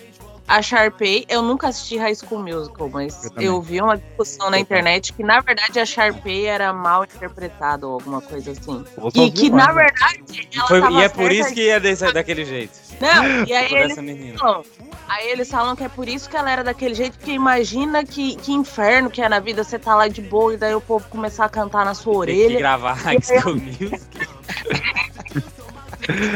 a 0.50 0.60
Sharpay, 0.60 1.24
eu 1.28 1.42
nunca 1.42 1.68
assisti 1.68 1.96
High 1.96 2.14
School 2.16 2.42
Musical, 2.42 2.88
mas 2.90 3.24
Eu 3.36 3.42
eu, 3.42 3.62
vi 3.62 3.80
uma 3.80 3.96
discussão 3.96 4.50
na 4.50 4.58
internet 4.58 5.12
que 5.12 5.22
na 5.22 5.40
verdade 5.40 5.78
a 5.78 5.86
Sharpay 5.86 6.46
era 6.46 6.72
mal 6.72 7.04
interpretada 7.04 7.86
ou 7.86 7.94
alguma 7.94 8.20
coisa 8.20 8.50
assim. 8.50 8.84
E 9.14 9.30
que 9.30 9.48
ver 9.48 9.56
na 9.56 9.66
lá. 9.68 9.72
verdade 9.72 10.48
ela 10.56 10.66
Foi- 10.66 10.92
e 10.92 11.02
é 11.02 11.08
por 11.08 11.30
isso 11.30 11.54
que 11.54 11.68
é 11.68 11.78
desse- 11.78 12.12
daquele 12.12 12.44
jeito. 12.44 12.72
Não, 13.00 13.24
e 13.46 13.52
aí 13.52 13.72
eles 13.72 13.94
falam, 14.38 14.64
aí 15.08 15.28
eles 15.30 15.50
falam 15.50 15.76
que 15.76 15.84
é 15.84 15.88
por 15.88 16.08
isso 16.08 16.28
que 16.28 16.36
ela 16.36 16.50
era 16.50 16.64
daquele 16.64 16.94
jeito, 16.94 17.16
porque 17.16 17.30
imagina 17.32 18.04
que, 18.04 18.34
que 18.36 18.52
inferno 18.52 19.08
que 19.08 19.22
é 19.22 19.28
na 19.28 19.38
vida 19.38 19.62
você 19.62 19.78
tá 19.78 19.94
lá 19.94 20.08
de 20.08 20.20
boa 20.20 20.52
e 20.54 20.56
daí 20.56 20.74
o 20.74 20.80
povo 20.80 21.08
começar 21.08 21.44
a 21.44 21.48
cantar 21.48 21.84
na 21.84 21.94
sua 21.94 22.26
Tem 22.26 22.34
que 22.34 22.42
orelha. 22.44 22.58
gravar 22.58 22.92
High 22.94 23.20
School 23.22 23.54
Music. 23.54 24.00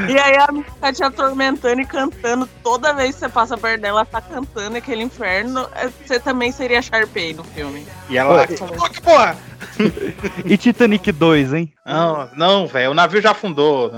E 0.09 0.19
aí 0.19 0.37
a 0.37 0.47
menina 0.53 0.67
tá 0.81 0.93
te 0.93 1.03
atormentando 1.03 1.81
e 1.81 1.87
cantando. 1.87 2.49
Toda 2.63 2.93
vez 2.93 3.15
que 3.15 3.21
você 3.21 3.29
passa 3.29 3.57
perto 3.57 3.81
dela, 3.81 4.01
ela 4.01 4.05
tá 4.05 4.21
cantando 4.21 4.77
aquele 4.77 5.03
inferno. 5.03 5.67
é, 5.75 5.89
Você 5.89 6.19
também 6.21 6.53
seria 6.53 6.81
Sharpay 6.83 7.35
no 7.35 7.45
filme. 7.45 7.87
E 8.09 8.17
ela 8.19 8.35
lá, 8.35 8.47
Oi. 8.49 8.57
"Cala 8.57 8.71
a 8.71 8.77
boca, 8.77 9.01
porra! 9.01 9.37
E 10.45 10.57
Titanic 10.57 11.11
2, 11.11 11.53
hein? 11.55 11.73
Não, 11.87 12.29
não, 12.37 12.67
velho, 12.67 12.91
o 12.91 12.95
navio 12.95 13.21
já 13.21 13.31
afundou. 13.33 13.91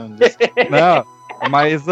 Não, 0.71 1.05
mas 1.51 1.83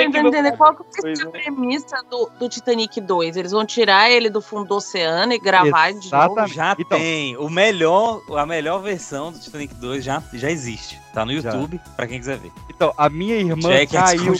ah, 0.00 0.04
Tô 0.04 0.10
tentando 0.12 0.28
entender 0.28 0.56
qual 0.56 0.74
que 0.74 0.84
ser 1.16 1.26
a 1.26 1.30
premissa 1.30 2.02
do, 2.10 2.30
do 2.38 2.48
Titanic 2.48 3.00
2. 3.00 3.36
Eles 3.36 3.52
vão 3.52 3.64
tirar 3.66 4.10
ele 4.10 4.30
do 4.30 4.40
fundo 4.40 4.66
do 4.68 4.76
oceano 4.76 5.32
e 5.32 5.38
gravar 5.38 5.90
de 5.92 6.10
novo. 6.10 6.32
Exatamente. 6.32 6.54
Já 6.54 6.76
Então. 6.78 6.98
tem. 6.98 7.36
O 7.36 7.48
melhor, 7.50 8.22
a 8.36 8.46
melhor 8.46 8.80
versão 8.80 9.32
do 9.32 9.38
Titanic 9.38 9.74
2 9.74 10.02
já, 10.04 10.22
já 10.32 10.50
existe. 10.50 11.00
Tá 11.12 11.24
no 11.26 11.38
Já. 11.38 11.50
YouTube, 11.50 11.80
pra 11.94 12.06
quem 12.06 12.18
quiser 12.18 12.38
ver. 12.38 12.50
então, 12.70 12.92
a 12.96 13.08
minha 13.10 13.36
irmã 13.36 13.68
Jack 13.68 13.94
é 13.96 14.00
caiu, 14.00 14.34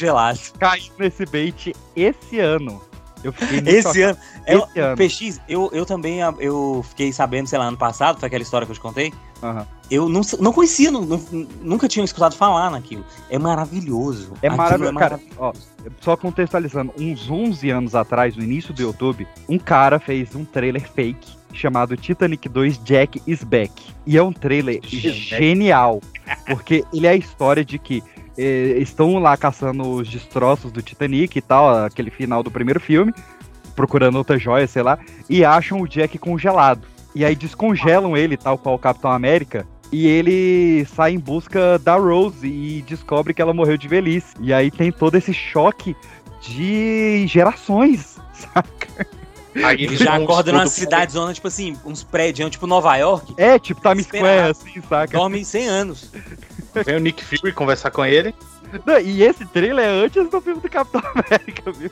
caiu 0.58 0.92
nesse 0.98 1.26
bait 1.26 1.72
esse 1.94 2.38
ano. 2.38 2.80
Eu 3.22 3.32
fiquei 3.32 3.60
muito 3.60 3.68
Esse 3.68 4.02
ano. 4.02 4.18
É, 4.46 4.54
Esse 4.56 4.80
ano. 4.80 4.96
PX, 4.96 5.40
eu, 5.48 5.70
eu 5.72 5.86
também 5.86 6.20
eu 6.40 6.84
fiquei 6.88 7.12
sabendo, 7.12 7.46
sei 7.46 7.58
lá, 7.58 7.66
ano 7.66 7.76
passado, 7.76 8.18
foi 8.18 8.26
aquela 8.26 8.42
história 8.42 8.66
que 8.66 8.72
eu 8.72 8.76
te 8.76 8.80
contei. 8.80 9.12
Aham. 9.42 9.66
Eu 9.90 10.08
não, 10.08 10.22
não 10.40 10.52
conhecia, 10.52 10.90
nu- 10.90 11.20
nunca 11.60 11.86
tinha 11.88 12.04
escutado 12.04 12.34
falar 12.34 12.70
naquilo. 12.70 13.04
É 13.28 13.38
maravilhoso. 13.38 14.32
É 14.40 14.46
Aquilo 14.46 14.56
maravilhoso. 14.56 14.98
Cara, 14.98 15.20
ó, 15.36 15.52
só 16.00 16.16
contextualizando, 16.16 16.92
uns 16.98 17.28
11 17.28 17.68
anos 17.70 17.94
atrás, 17.94 18.36
no 18.36 18.42
início 18.42 18.72
do 18.72 18.80
YouTube, 18.80 19.26
um 19.48 19.58
cara 19.58 19.98
fez 19.98 20.34
um 20.34 20.44
trailer 20.44 20.88
fake 20.90 21.32
chamado 21.52 21.96
Titanic 21.96 22.48
2 22.48 22.78
Jack 22.84 23.20
is 23.26 23.44
Back. 23.44 23.72
E 24.06 24.16
é 24.16 24.22
um 24.22 24.32
trailer 24.32 24.80
genial, 24.82 26.00
porque 26.46 26.84
ele 26.92 27.06
é 27.06 27.10
a 27.10 27.16
história 27.16 27.62
de 27.64 27.78
que 27.78 28.02
eh, 28.38 28.78
estão 28.78 29.18
lá 29.18 29.36
caçando 29.36 29.82
os 29.90 30.08
destroços 30.08 30.72
do 30.72 30.80
Titanic 30.80 31.36
e 31.36 31.42
tal, 31.42 31.84
aquele 31.84 32.10
final 32.10 32.42
do 32.42 32.50
primeiro 32.50 32.80
filme, 32.80 33.12
procurando 33.76 34.16
outra 34.16 34.38
joia, 34.38 34.66
sei 34.66 34.82
lá, 34.82 34.98
e 35.28 35.44
acham 35.44 35.80
o 35.80 35.86
Jack 35.88 36.16
congelado. 36.18 36.86
E 37.14 37.24
aí 37.24 37.34
descongelam 37.34 38.16
ele, 38.16 38.36
tal 38.36 38.56
qual 38.56 38.74
o 38.74 38.78
Capitão 38.78 39.10
América, 39.10 39.66
e 39.92 40.06
ele 40.06 40.86
sai 40.86 41.12
em 41.12 41.18
busca 41.18 41.78
da 41.78 41.96
Rose 41.96 42.46
e 42.46 42.82
descobre 42.82 43.34
que 43.34 43.42
ela 43.42 43.52
morreu 43.52 43.76
de 43.76 43.86
velhice. 43.86 44.34
E 44.40 44.52
aí 44.52 44.70
tem 44.70 44.90
todo 44.90 45.16
esse 45.16 45.34
choque 45.34 45.94
de 46.40 47.26
gerações, 47.26 48.16
saca? 48.32 49.06
Aí 49.62 49.84
Ele 49.84 49.96
já 49.96 50.16
acorda 50.16 50.50
numa 50.50 50.66
cidade 50.66 51.12
zona, 51.12 51.34
tipo 51.34 51.46
assim, 51.46 51.76
uns 51.84 52.02
prédios, 52.02 52.48
tipo 52.50 52.66
Nova 52.66 52.96
York. 52.96 53.34
É, 53.36 53.58
tipo 53.58 53.82
Times 53.82 54.06
Square, 54.06 54.50
assim, 54.50 54.82
saca? 54.88 55.18
Dorme 55.18 55.44
100 55.44 55.68
anos. 55.68 56.10
Vem 56.86 56.96
o 56.96 57.00
Nick 57.00 57.22
Fury 57.22 57.52
conversar 57.52 57.90
com 57.90 58.02
ele. 58.02 58.34
Não, 58.84 58.98
e 58.98 59.22
esse 59.22 59.44
trailer 59.46 59.84
é 59.84 60.04
antes 60.04 60.28
do 60.28 60.40
filme 60.40 60.60
do 60.60 60.68
Capitão 60.68 61.02
América, 61.14 61.72
viu? 61.72 61.90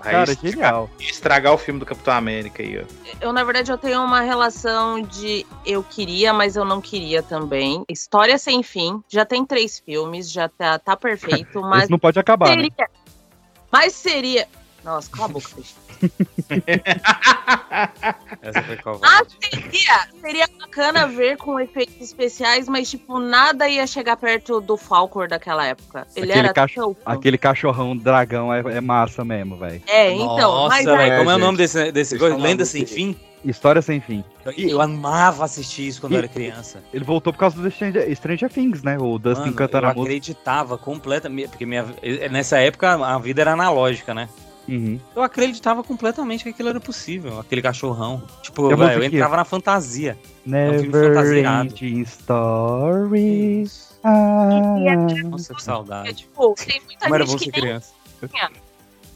Aí 0.00 0.12
Cara, 0.12 0.34
genial. 0.34 0.90
estragar 1.00 1.52
o 1.52 1.58
filme 1.58 1.80
do 1.80 1.86
Capitão 1.86 2.14
América 2.14 2.62
aí, 2.62 2.78
ó. 2.78 2.84
Eu, 3.20 3.32
na 3.32 3.42
verdade, 3.42 3.72
eu 3.72 3.78
tenho 3.78 4.02
uma 4.02 4.20
relação 4.20 5.02
de 5.02 5.44
eu 5.64 5.82
queria, 5.82 6.32
mas 6.32 6.56
eu 6.56 6.64
não 6.64 6.80
queria 6.80 7.22
também. 7.22 7.84
História 7.88 8.38
sem 8.38 8.62
fim. 8.62 9.02
Já 9.08 9.24
tem 9.24 9.44
três 9.44 9.78
filmes, 9.78 10.30
já 10.30 10.48
tá, 10.48 10.78
tá 10.78 10.96
perfeito, 10.96 11.60
mas 11.62 11.84
Esse 11.84 11.90
não 11.90 11.98
pode 11.98 12.18
acabar, 12.18 12.48
né? 12.48 12.54
seria. 12.54 12.90
Mas 13.72 13.92
seria. 13.94 14.48
Nossa, 14.84 15.10
cala 15.10 15.24
a 15.24 15.28
boca, 15.28 15.48
Cristian. 15.48 15.85
Essa 18.42 18.62
foi 18.62 18.76
qual? 18.76 19.00
Ah, 19.02 19.22
seria, 19.40 20.08
seria 20.20 20.48
bacana 20.58 21.06
ver 21.06 21.36
com 21.36 21.58
efeitos 21.58 21.96
especiais, 22.00 22.68
mas, 22.68 22.90
tipo, 22.90 23.18
nada 23.18 23.68
ia 23.68 23.86
chegar 23.86 24.16
perto 24.16 24.60
do 24.60 24.76
Falcor 24.76 25.28
daquela 25.28 25.66
época. 25.66 26.06
Ele 26.14 26.30
Aquele 26.32 26.46
era 26.46 26.54
cacho- 26.54 26.74
tão- 26.80 26.96
Aquele 27.04 27.38
cachorrão 27.38 27.96
dragão 27.96 28.52
é, 28.52 28.60
é 28.60 28.80
massa 28.80 29.24
mesmo, 29.24 29.56
velho. 29.56 29.82
É, 29.86 30.12
então. 30.12 30.36
Nossa, 30.38 30.96
velho, 30.96 31.18
como 31.18 31.30
é 31.30 31.34
o 31.34 31.36
gente, 31.36 31.44
nome 31.44 31.58
desse, 31.58 31.92
desse 31.92 32.18
coisa? 32.18 32.36
Lenda. 32.36 32.64
Sem 32.64 32.86
Fim? 32.86 33.16
História 33.44 33.80
sem 33.80 34.00
fim. 34.00 34.24
Eu, 34.44 34.52
eu 34.52 34.82
amava 34.82 35.44
assistir 35.44 35.86
isso 35.86 36.00
quando 36.00 36.14
eu 36.14 36.16
E- 36.16 36.24
era 36.24 36.28
criança. 36.28 36.82
Ele 36.92 37.04
voltou 37.04 37.32
por 37.32 37.38
causa 37.38 37.60
do 37.62 37.70
Stranger, 37.70 38.16
Stranger 38.16 38.50
Things, 38.50 38.82
né? 38.82 38.98
O 38.98 39.18
Dustin 39.20 39.42
Mano, 39.44 39.54
cantando 39.54 39.86
eu 39.86 39.90
a 39.90 39.94
música. 39.94 40.10
acreditava 40.14 40.76
completamente, 40.76 41.50
porque 41.50 41.64
minha, 41.64 41.86
nessa 42.28 42.58
época 42.58 42.94
a 42.94 43.16
vida 43.18 43.42
era 43.42 43.52
analógica, 43.52 44.12
né? 44.12 44.28
Uhum. 44.68 44.98
Eu 45.14 45.22
acreditava 45.22 45.82
completamente 45.84 46.44
que 46.44 46.50
aquilo 46.50 46.68
era 46.68 46.80
possível, 46.80 47.38
aquele 47.38 47.62
cachorrão. 47.62 48.22
Tipo, 48.42 48.70
E 48.70 48.72
a 48.72 48.76
velho, 48.76 49.02
eu 49.02 49.04
entrava 49.04 49.36
na 49.36 49.44
fantasia. 49.44 50.18
um 50.46 50.50
filme 50.50 50.88
Never 50.88 51.14
fantasiado. 51.14 51.68
ending 51.68 52.00
story. 52.02 53.64
Ah. 54.02 54.76
Nossa, 55.24 55.54
que 55.54 55.62
saudade. 55.62 56.14
tipo, 56.14 56.54
tem 56.54 56.80
muita 56.84 57.00
Como 57.04 57.14
era 57.14 57.24
bom 57.24 57.32
gente 57.32 57.44
ser 57.44 57.50
criança. 57.52 57.92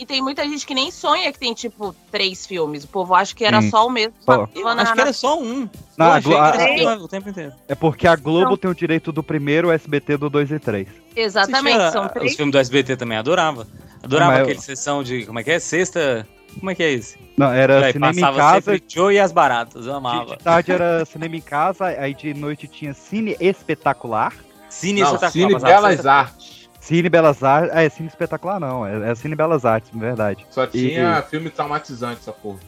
E 0.01 0.07
tem 0.07 0.23
muita 0.23 0.43
gente 0.49 0.67
que 0.67 0.75
nem 0.75 0.91
sonha 0.91 1.31
que 1.31 1.39
tem, 1.39 1.53
tipo, 1.53 1.95
três 2.11 2.47
filmes. 2.47 2.85
O 2.85 2.89
povo 2.89 3.15
acha 3.15 3.35
que 3.35 3.45
era 3.45 3.61
Sim. 3.61 3.69
só 3.71 3.87
o 3.87 3.91
mesmo. 3.91 4.15
Só. 4.21 4.49
Eu 4.55 4.75
na- 4.75 4.83
acho 4.83 4.95
que 4.95 5.01
era 5.03 5.13
só 5.13 5.39
um. 5.39 5.69
Não, 5.99 6.07
eu 6.19 6.39
a 6.39 6.51
a- 6.51 6.79
só 6.79 7.05
o 7.05 7.09
tempo 7.09 7.29
inteiro. 7.29 7.53
É 7.69 7.75
porque 7.75 8.09
a 8.09 8.17
Globo 8.17 8.51
Não. 8.53 8.57
tem 8.57 8.71
o 8.71 8.75
direito 8.75 9.13
do 9.13 9.23
primeiro, 9.23 9.69
o 9.69 9.73
SBT 9.73 10.17
do 10.17 10.31
2 10.31 10.51
e 10.51 10.59
3. 10.59 10.89
Exatamente, 11.15 11.77
Assistia 11.77 11.93
são 11.93 12.07
Os 12.07 12.13
três. 12.13 12.35
filmes 12.35 12.53
do 12.53 12.59
SBT 12.59 12.97
também 12.97 13.19
adorava. 13.19 13.67
Adorava 14.03 14.31
mas 14.31 14.39
eu- 14.41 14.45
aquele 14.47 14.61
sessão 14.63 15.03
de. 15.03 15.27
Como 15.27 15.39
é 15.39 15.45
que 15.45 15.51
é? 15.51 15.59
Sexta. 15.59 16.27
Como 16.59 16.71
é 16.71 16.75
que 16.75 16.83
é 16.83 16.91
esse? 16.93 17.19
Não, 17.37 17.53
era 17.53 17.79
Véi, 17.81 17.93
cinema 17.93 18.19
em 18.19 18.35
casa. 18.37 18.81
Joe 18.89 19.15
e 19.15 19.21
as 19.21 19.31
baratas. 19.33 19.85
Eu 19.87 19.93
De, 19.93 19.99
amava. 19.99 20.37
de 20.37 20.43
tarde 20.43 20.73
era 20.73 21.05
cinema 21.07 21.37
em 21.37 21.41
casa, 21.43 21.85
aí 21.87 22.15
de 22.15 22.33
noite 22.33 22.67
tinha 22.67 22.95
cine 22.95 23.37
espetacular. 23.39 24.33
Cine 24.69 25.01
Não, 25.03 25.15
espetacular, 25.15 25.49
Cine 25.51 25.61
Belas 25.61 26.07
Artes. 26.07 26.60
Cine 26.81 27.09
Belas 27.09 27.43
Artes. 27.45 27.77
É, 27.77 27.89
cine 27.89 28.09
espetacular 28.09 28.59
não, 28.59 28.87
é, 28.87 29.11
é 29.11 29.15
cine 29.15 29.35
Belas 29.35 29.65
Artes, 29.65 29.91
na 29.93 30.01
verdade. 30.01 30.47
Só 30.51 30.65
E- 30.65 30.69
tinha 30.69 31.23
filme 31.23 31.51
traumatizante, 31.51 32.21
essa 32.21 32.33
porra. 32.33 32.59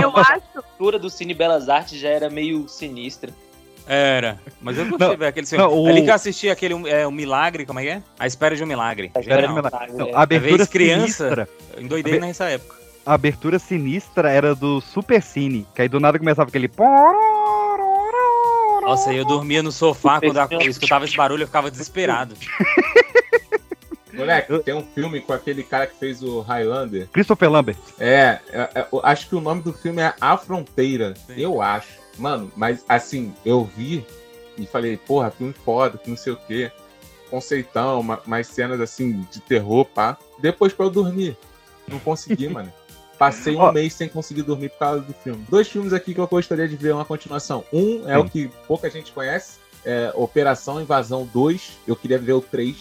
Eu 0.00 0.16
acho. 0.16 0.32
A 0.32 0.36
estrutura 0.36 0.98
do 0.98 1.10
Cine 1.10 1.34
Belas 1.34 1.68
Artes 1.68 1.98
já 1.98 2.08
era 2.08 2.28
meio 2.30 2.68
sinistra. 2.68 3.32
Era. 3.88 4.38
Mas 4.60 4.76
eu 4.78 4.84
gostei, 4.86 5.08
Não, 5.08 5.16
velho, 5.16 5.28
aquele 5.28 5.46
filme. 5.46 5.64
não, 5.64 5.72
o- 5.72 5.86
Ali 5.88 6.02
que 6.02 6.10
eu 6.10 6.14
assisti 6.14 6.48
aquele 6.50 6.74
é, 6.88 7.06
o 7.06 7.10
Milagre, 7.10 7.64
como 7.64 7.78
é 7.80 7.82
que 7.82 7.88
é? 7.88 8.02
A 8.18 8.26
Espera 8.26 8.54
de 8.54 8.62
um 8.62 8.66
Milagre. 8.66 9.10
Espera 9.16 9.46
de 9.46 9.52
um. 9.52 9.56
Milagre. 9.56 9.92
Não, 9.94 10.08
É. 10.08 10.14
a 10.14 10.22
abertura 10.22 10.56
vez 10.56 10.68
criança- 10.68 11.06
sinistra. 11.06 11.48
Eu 11.74 11.82
endoidei 11.82 12.14
Abe- 12.18 12.26
nessa 12.26 12.44
época. 12.44 12.76
A 13.04 13.14
abertura 13.14 13.58
sinistra 13.60 14.30
era 14.30 14.54
do 14.54 14.80
Super 14.80 15.22
Cine, 15.22 15.66
que 15.74 15.82
aí 15.82 15.88
do 15.88 15.98
nada 16.00 16.18
começava 16.18 16.48
aquele. 16.48 16.68
Nossa, 18.82 19.12
eu 19.12 19.24
dormia 19.24 19.62
no 19.62 19.72
sofá 19.72 20.20
quando 20.20 20.36
eu 20.62 20.70
escutava 20.70 21.04
esse 21.04 21.16
barulho, 21.16 21.42
eu 21.42 21.46
ficava 21.46 21.70
desesperado. 21.70 22.34
Moleque, 24.16 24.52
Eu- 24.52 24.62
tem 24.62 24.74
um 24.74 24.82
filme 24.82 25.20
com 25.20 25.32
aquele 25.32 25.62
cara 25.62 25.86
que 25.86 25.96
fez 25.98 26.22
o 26.22 26.40
Highlander. 26.40 27.08
Christopher 27.12 27.50
Lambert. 27.50 27.76
É, 27.98 28.38
é, 28.50 28.68
é, 28.74 28.86
eu 28.92 29.00
acho 29.02 29.28
que 29.28 29.34
o 29.36 29.40
nome 29.40 29.62
do 29.62 29.72
filme 29.72 30.00
é 30.02 30.14
A 30.20 30.36
Fronteira. 30.36 31.14
Sim. 31.26 31.34
Eu 31.36 31.60
acho. 31.62 31.98
Mano, 32.18 32.50
mas 32.56 32.84
assim, 32.88 33.34
eu 33.44 33.64
vi 33.76 34.06
e 34.56 34.66
falei, 34.66 34.96
porra, 34.96 35.30
filme 35.30 35.52
foda, 35.64 35.98
que 35.98 36.08
não 36.08 36.16
sei 36.16 36.32
o 36.32 36.36
quê. 36.36 36.70
Conceitão, 37.30 38.02
ma- 38.02 38.20
mais 38.26 38.46
cenas 38.46 38.80
assim 38.80 39.26
de 39.30 39.40
terror, 39.40 39.84
pá. 39.84 40.16
Depois 40.38 40.72
pra 40.72 40.86
eu 40.86 40.90
dormir. 40.90 41.36
Não 41.88 41.98
consegui, 41.98 42.48
mano. 42.48 42.72
Passei 43.18 43.56
um 43.56 43.60
Ó. 43.60 43.72
mês 43.72 43.94
sem 43.94 44.08
conseguir 44.08 44.42
dormir 44.42 44.68
por 44.70 44.78
causa 44.78 45.00
do 45.00 45.12
filme. 45.14 45.44
Dois 45.48 45.66
filmes 45.68 45.92
aqui 45.92 46.12
que 46.14 46.20
eu 46.20 46.26
gostaria 46.26 46.68
de 46.68 46.76
ver 46.76 46.92
uma 46.92 47.04
continuação. 47.04 47.64
Um 47.72 48.08
é 48.08 48.14
Sim. 48.14 48.20
o 48.20 48.28
que 48.30 48.50
pouca 48.68 48.90
gente 48.90 49.10
conhece. 49.12 49.58
É 49.84 50.12
Operação 50.14 50.80
Invasão 50.80 51.28
2. 51.32 51.78
Eu 51.86 51.96
queria 51.96 52.18
ver 52.18 52.34
o 52.34 52.40
3. 52.40 52.76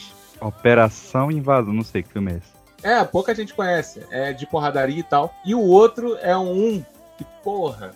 Operação 0.47 1.31
Invasão, 1.31 1.73
não 1.73 1.83
sei 1.83 2.03
que 2.03 2.11
filme 2.13 2.33
é 2.33 2.37
esse. 2.37 2.55
É, 2.83 3.03
pouca 3.03 3.33
gente 3.33 3.53
conhece. 3.53 4.05
É 4.11 4.31
de 4.31 4.45
porradaria 4.45 4.99
e 4.99 5.03
tal. 5.03 5.33
E 5.45 5.55
o 5.55 5.61
outro 5.61 6.17
é 6.21 6.37
um 6.37 6.83
que, 7.17 7.25
porra, 7.43 7.93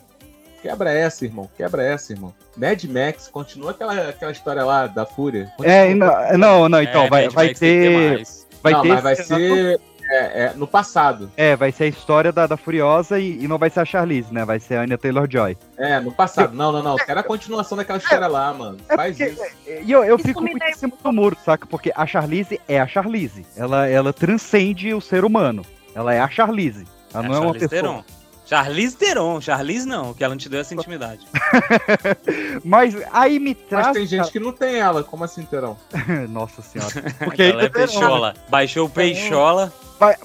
Quebra 0.61 0.91
essa, 0.91 1.25
irmão. 1.25 1.49
Quebra 1.55 1.83
essa, 1.83 2.11
irmão. 2.11 2.33
Mad 2.57 2.83
Max, 2.85 3.29
continua 3.29 3.71
aquela, 3.71 4.09
aquela 4.09 4.31
história 4.31 4.63
lá 4.63 4.87
da 4.87 5.05
Fúria. 5.05 5.51
É, 5.63 5.91
e 5.91 5.95
não, 5.95 6.37
não, 6.37 6.69
não, 6.69 6.81
então, 6.81 7.03
É, 7.05 7.09
vai, 7.09 7.23
Mad 7.25 7.33
vai 7.33 7.47
Max 7.47 7.59
ter. 7.59 7.91
mais. 7.91 8.47
Vai 8.61 8.73
não, 8.73 8.81
ter. 8.81 8.87
mas 8.89 9.03
vai 9.03 9.15
ser 9.15 9.79
é, 10.09 10.43
é, 10.45 10.53
no 10.55 10.67
passado. 10.67 11.31
É, 11.37 11.55
vai 11.55 11.71
ser 11.71 11.85
a 11.85 11.87
história 11.87 12.31
da, 12.31 12.47
da 12.47 12.57
Furiosa 12.57 13.19
e, 13.19 13.43
e 13.43 13.47
não 13.47 13.57
vai 13.57 13.69
ser 13.69 13.81
a 13.81 13.85
Charlize, 13.85 14.33
né? 14.33 14.43
Vai 14.43 14.59
ser 14.59 14.75
a 14.75 14.81
Anya 14.81 14.97
Taylor-Joy. 14.97 15.57
É, 15.77 15.99
no 15.99 16.11
passado. 16.11 16.53
Não, 16.55 16.71
não, 16.71 16.81
não. 16.81 16.95
Quero 16.95 17.19
a 17.19 17.23
continuação 17.23 17.77
daquela 17.77 17.99
história 17.99 18.27
lá, 18.27 18.53
mano. 18.53 18.77
É 18.89 18.95
Faz 18.95 19.17
porque- 19.17 19.31
isso. 19.31 19.43
E 19.85 19.91
eu, 19.91 20.03
eu 20.03 20.15
Isso 20.15 20.25
fico 20.25 20.41
muito 20.41 20.63
em 20.63 20.73
cima 20.73 20.93
do 21.03 21.11
muro, 21.13 21.37
saca? 21.45 21.65
Porque 21.67 21.91
a 21.95 22.05
Charlize 22.05 22.59
é 22.67 22.79
a 22.79 22.87
Charlize. 22.87 23.45
Ela, 23.55 23.87
ela 23.87 24.11
transcende 24.11 24.93
o 24.93 24.99
ser 25.01 25.23
humano. 25.23 25.65
Ela 25.93 26.13
é 26.13 26.19
a 26.19 26.29
Charlize. 26.29 26.85
Ela 27.13 27.23
não 27.23 27.35
é, 27.35 27.39
uma 27.39 27.53
pessoa. 27.53 28.03
Charlize 28.49 28.95
Theron. 28.97 29.39
Charlize 29.39 29.85
não, 29.87 30.13
que 30.13 30.23
ela 30.23 30.33
não 30.33 30.39
te 30.39 30.49
deu 30.49 30.59
essa 30.61 30.73
intimidade. 30.73 31.25
Mas 32.65 32.95
aí 33.11 33.39
me 33.39 33.53
traz. 33.53 33.87
Mas 33.87 33.97
tem 33.97 34.07
gente 34.07 34.31
que 34.31 34.39
não 34.39 34.51
tem 34.51 34.75
ela. 34.77 35.03
Como 35.03 35.23
assim, 35.23 35.43
Terão? 35.43 35.77
Nossa 36.29 36.61
senhora. 36.61 36.91
Porque 37.19 37.43
ela 37.43 37.63
é 37.63 37.69
peixola. 37.69 38.33
Baixou 38.49 38.87
o 38.87 38.89
peixola. 38.89 39.71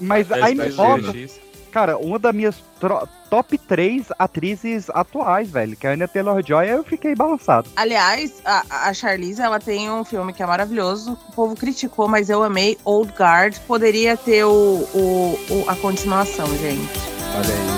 Mas 0.01 0.31
aí 0.31 0.55
me 0.55 0.69
volta, 0.69 1.13
cara, 1.69 1.97
uma 1.97 2.17
das 2.17 2.33
minhas 2.33 2.55
tro- 2.79 3.05
top 3.29 3.57
3 3.57 4.05
atrizes 4.17 4.89
atuais, 4.89 5.49
velho, 5.51 5.75
que 5.75 5.85
é 5.85 5.89
a 5.89 5.93
Anya 5.93 6.07
Taylor-Joy, 6.07 6.69
eu 6.69 6.81
fiquei 6.85 7.13
balançado. 7.13 7.69
Aliás, 7.75 8.35
a, 8.45 8.87
a 8.87 8.93
Charlize, 8.93 9.41
ela 9.41 9.59
tem 9.59 9.91
um 9.91 10.05
filme 10.05 10.31
que 10.31 10.41
é 10.41 10.45
maravilhoso. 10.45 11.17
O 11.27 11.31
povo 11.33 11.55
criticou, 11.57 12.07
mas 12.07 12.29
eu 12.29 12.41
amei. 12.41 12.77
Old 12.85 13.11
Guard. 13.19 13.57
Poderia 13.67 14.15
ter 14.15 14.45
o, 14.45 14.49
o- 14.93 15.39
o- 15.49 15.65
a 15.69 15.75
continuação, 15.75 16.47
gente. 16.57 16.89
Olha 17.37 17.53
aí. 17.53 17.74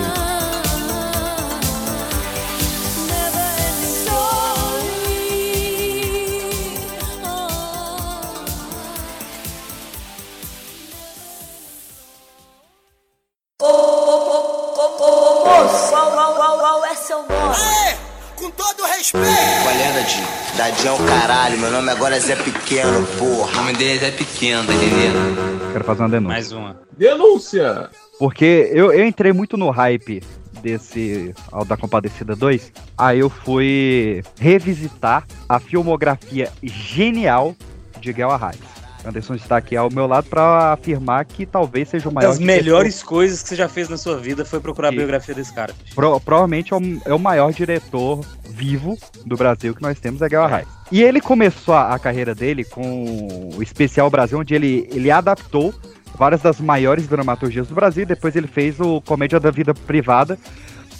Nome 21.78 21.92
agora 21.92 22.16
é 22.16 22.20
Zé 22.20 22.34
Pequeno, 22.34 23.06
porra. 23.18 23.52
O 23.52 23.56
nome 23.56 23.72
dele 23.74 23.92
é 23.92 23.98
Zé 23.98 24.10
Pequeno, 24.10 24.66
tá 24.66 24.74
entendendo? 24.74 25.72
Quero 25.72 25.84
fazer 25.84 26.02
uma 26.02 26.08
denúncia. 26.08 26.32
Mais 26.32 26.52
uma. 26.52 26.80
Denúncia! 26.96 27.90
Porque 28.18 28.68
eu, 28.72 28.92
eu 28.92 29.06
entrei 29.06 29.32
muito 29.32 29.56
no 29.56 29.70
hype 29.70 30.20
desse 30.60 31.32
ao 31.52 31.64
da 31.64 31.76
Compadecida 31.76 32.34
2. 32.34 32.72
Aí 32.96 33.20
eu 33.20 33.30
fui 33.30 34.24
revisitar 34.40 35.24
a 35.48 35.60
filmografia 35.60 36.50
genial 36.64 37.54
de 38.00 38.12
Guel 38.12 38.30
Arraes. 38.32 38.77
Anderson 39.08 39.34
está 39.34 39.56
aqui 39.56 39.76
ao 39.76 39.90
meu 39.90 40.06
lado 40.06 40.26
para 40.28 40.72
afirmar 40.72 41.24
que 41.24 41.46
talvez 41.46 41.88
seja 41.88 42.08
o 42.08 42.10
Uma 42.10 42.20
maior. 42.20 42.28
das 42.30 42.38
diretor- 42.38 42.56
melhores 42.64 43.02
coisas 43.02 43.42
que 43.42 43.48
você 43.48 43.56
já 43.56 43.68
fez 43.68 43.88
na 43.88 43.96
sua 43.96 44.16
vida 44.18 44.44
foi 44.44 44.60
procurar 44.60 44.88
a 44.88 44.92
biografia 44.92 45.34
desse 45.34 45.52
cara. 45.54 45.74
Pro- 45.94 46.20
provavelmente 46.20 46.72
é 46.72 46.76
o, 46.76 46.80
é 47.06 47.14
o 47.14 47.18
maior 47.18 47.52
diretor 47.52 48.20
vivo 48.50 48.98
do 49.24 49.36
Brasil 49.36 49.74
que 49.74 49.82
nós 49.82 49.98
temos, 49.98 50.20
é 50.22 50.28
Guel 50.28 50.42
Arraes. 50.42 50.66
E 50.90 51.02
ele 51.02 51.20
começou 51.20 51.74
a, 51.74 51.94
a 51.94 51.98
carreira 51.98 52.34
dele 52.34 52.64
com 52.64 53.50
o 53.56 53.62
Especial 53.62 54.10
Brasil, 54.10 54.38
onde 54.38 54.54
ele, 54.54 54.88
ele 54.92 55.10
adaptou 55.10 55.72
várias 56.16 56.40
das 56.42 56.60
maiores 56.60 57.06
dramaturgias 57.06 57.68
do 57.68 57.74
Brasil, 57.74 58.02
e 58.02 58.06
depois 58.06 58.34
ele 58.34 58.48
fez 58.48 58.80
o 58.80 59.00
Comédia 59.02 59.38
da 59.38 59.50
Vida 59.50 59.72
Privada, 59.72 60.36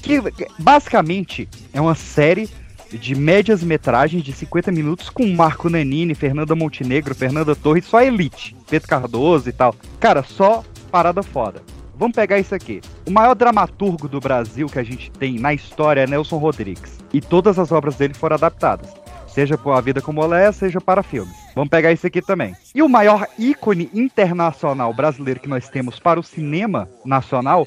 que 0.03 0.21
basicamente 0.59 1.49
é 1.73 1.81
uma 1.81 1.94
série 1.97 2.49
de 2.96 3.14
médias 3.14 3.62
metragens 3.62 4.22
de 4.22 4.33
50 4.33 4.72
minutos 4.72 5.11
com 5.11 5.27
Marco 5.35 5.68
Nanini, 5.68 6.14
Fernanda 6.14 6.55
Montenegro, 6.55 7.14
Fernanda 7.14 7.55
Torres, 7.55 7.85
só 7.85 8.01
elite, 8.01 8.57
Pedro 8.68 8.88
Cardoso 8.88 9.48
e 9.48 9.53
tal. 9.53 9.74
Cara, 10.01 10.22
só 10.22 10.64
parada 10.90 11.22
foda. 11.22 11.62
Vamos 11.98 12.14
pegar 12.14 12.38
isso 12.38 12.55
aqui. 12.55 12.81
O 13.07 13.11
maior 13.11 13.35
dramaturgo 13.35 14.09
do 14.09 14.20
Brasil 14.20 14.68
que 14.68 14.79
a 14.79 14.85
gente 14.85 15.11
tem 15.11 15.38
na 15.38 15.53
história 15.53 16.03
é 16.03 16.07
Nelson 16.07 16.38
Rodrigues. 16.38 16.98
E 17.12 17.20
todas 17.20 17.59
as 17.59 17.72
obras 17.72 17.96
dele 17.96 18.14
foram 18.14 18.37
adaptadas. 18.37 18.94
Seja 19.27 19.59
por 19.59 19.72
A 19.72 19.81
Vida 19.81 20.01
Como 20.01 20.22
Ela 20.22 20.40
É, 20.40 20.51
seja 20.53 20.81
para 20.81 21.03
filmes. 21.03 21.35
Vamos 21.55 21.70
pegar 21.70 21.92
isso 21.92 22.07
aqui 22.07 22.22
também. 22.22 22.55
E 22.74 22.83
o 22.83 22.88
maior 22.88 23.27
ícone 23.38 23.90
internacional 23.92 24.94
brasileiro 24.94 25.40
que 25.40 25.48
nós 25.48 25.68
temos 25.68 25.98
para 25.98 26.20
o 26.20 26.22
cinema 26.22 26.88
nacional 27.05 27.66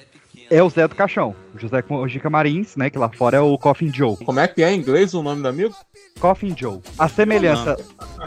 é 0.52 0.62
o 0.62 0.70
Zé 0.70 0.88
do 0.88 0.94
Caixão. 0.96 1.34
O 1.56 1.60
José 1.60 1.84
Mojica 1.90 2.30
Marins, 2.30 2.76
né? 2.76 2.90
Que 2.90 2.98
lá 3.00 3.10
fora 3.10 3.38
é 3.38 3.40
o 3.40 3.58
Coffin 3.58 3.92
Joe. 3.92 4.18
Como 4.18 4.40
é 4.40 4.48
que 4.48 4.62
é 4.62 4.72
em 4.72 4.78
inglês 4.80 5.14
o 5.14 5.24
nome 5.24 5.42
do 5.42 5.48
amigo? 5.48 5.74
Coffin 6.20 6.54
Joe. 6.56 6.80
A 7.00 7.08
semelhança 7.08 7.78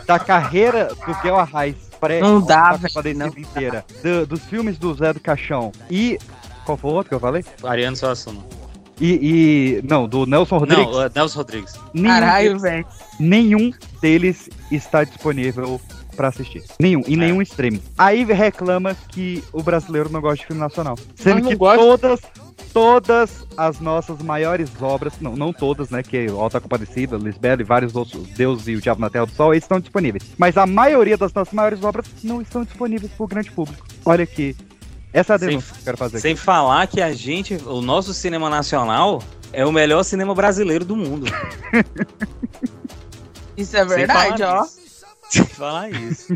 da 0.07 0.19
carreira 0.19 0.87
do 0.89 1.23
Guel 1.23 1.37
Arraes 1.39 1.77
pré 2.01 2.21
Não 2.21 2.41
dá, 2.41 2.71
Compadecida 2.79 3.15
não 3.15 3.29
inteira, 3.29 3.85
do- 4.03 4.27
dos 4.27 4.41
filmes 4.47 4.77
do 4.79 4.93
Zé 4.95 5.13
do 5.13 5.21
Caixão 5.21 5.71
e 5.91 6.19
qual 6.67 6.77
foi 6.77 6.91
o 6.91 6.95
outro 6.95 7.09
que 7.11 7.15
eu 7.15 7.21
falei? 7.21 7.45
Ariano 7.63 7.97
Suassuna. 7.97 8.41
E, 9.01 9.81
e 9.81 9.83
não, 9.89 10.07
do 10.09 10.25
Nelson 10.25 10.59
Rodrigues. 10.59 10.87
Não, 10.95 11.07
uh, 11.07 11.11
Nelson 11.15 11.39
Rodrigues. 11.39 11.75
nenhum, 11.93 12.09
Caralho, 12.09 12.59
velho. 12.61 12.87
nenhum 13.19 13.73
deles 14.01 14.49
está 14.71 15.03
disponível 15.05 15.81
pra 16.15 16.29
assistir. 16.29 16.63
Nenhum, 16.79 17.03
em 17.07 17.17
nenhum 17.17 17.43
streaming. 17.43 17.83
Aí 17.99 18.25
reclama 18.25 18.95
que 19.09 19.43
o 19.53 19.63
brasileiro 19.63 20.09
não 20.11 20.21
gosta 20.21 20.39
de 20.39 20.47
filme 20.47 20.61
nacional. 20.61 20.97
Sendo 21.17 21.49
que 21.49 21.55
gosta. 21.55 21.79
todas 21.79 22.21
todas 22.73 23.47
as 23.57 23.79
nossas 23.79 24.19
maiores 24.21 24.69
obras, 24.81 25.13
não, 25.21 25.37
não 25.37 25.53
todas, 25.53 25.91
né, 25.91 26.03
que 26.03 26.27
o 26.27 26.41
Alta 26.41 26.61
Compadecida, 26.61 27.17
Lisbela 27.17 27.63
e 27.63 27.65
vários 27.65 27.95
outros, 27.95 28.27
Deus 28.31 28.67
e 28.67 28.75
o 28.75 28.81
Diabo 28.81 29.01
na 29.01 29.09
Terra 29.09 29.27
do 29.27 29.33
Sol, 29.33 29.55
eles 29.55 29.63
estão 29.63 29.79
disponíveis. 29.79 30.25
Mas 30.37 30.57
a 30.57 30.67
maioria 30.67 31.17
das 31.17 31.33
nossas 31.33 31.55
maiores 31.55 31.85
obras 31.85 32.05
não 32.25 32.43
estão 32.43 32.65
disponíveis 32.65 33.13
pro 33.13 33.29
grande 33.29 33.53
público. 33.53 33.87
Olha 34.05 34.25
aqui. 34.25 34.57
Essa 35.13 35.35
é 35.35 35.37
a 35.37 35.39
Sem- 35.39 35.49
denúncia 35.51 35.73
que 35.73 35.79
eu 35.81 35.85
quero 35.85 35.97
fazer 35.97 36.17
aqui. 36.17 36.23
Sem 36.23 36.35
falar 36.35 36.85
que 36.89 37.01
a 37.01 37.13
gente, 37.13 37.55
o 37.65 37.81
nosso 37.81 38.13
cinema 38.13 38.51
nacional, 38.51 39.23
é 39.53 39.65
o 39.65 39.71
melhor 39.71 40.03
cinema 40.03 40.35
brasileiro 40.35 40.85
do 40.85 40.97
mundo. 40.97 41.27
Isso 43.57 43.77
é 43.77 43.87
Sem 43.87 43.97
verdade, 43.97 44.43
ó. 44.43 44.65
isso. 44.65 44.84
Sem 45.35 45.47
falar 45.47 45.91
isso. 45.91 46.33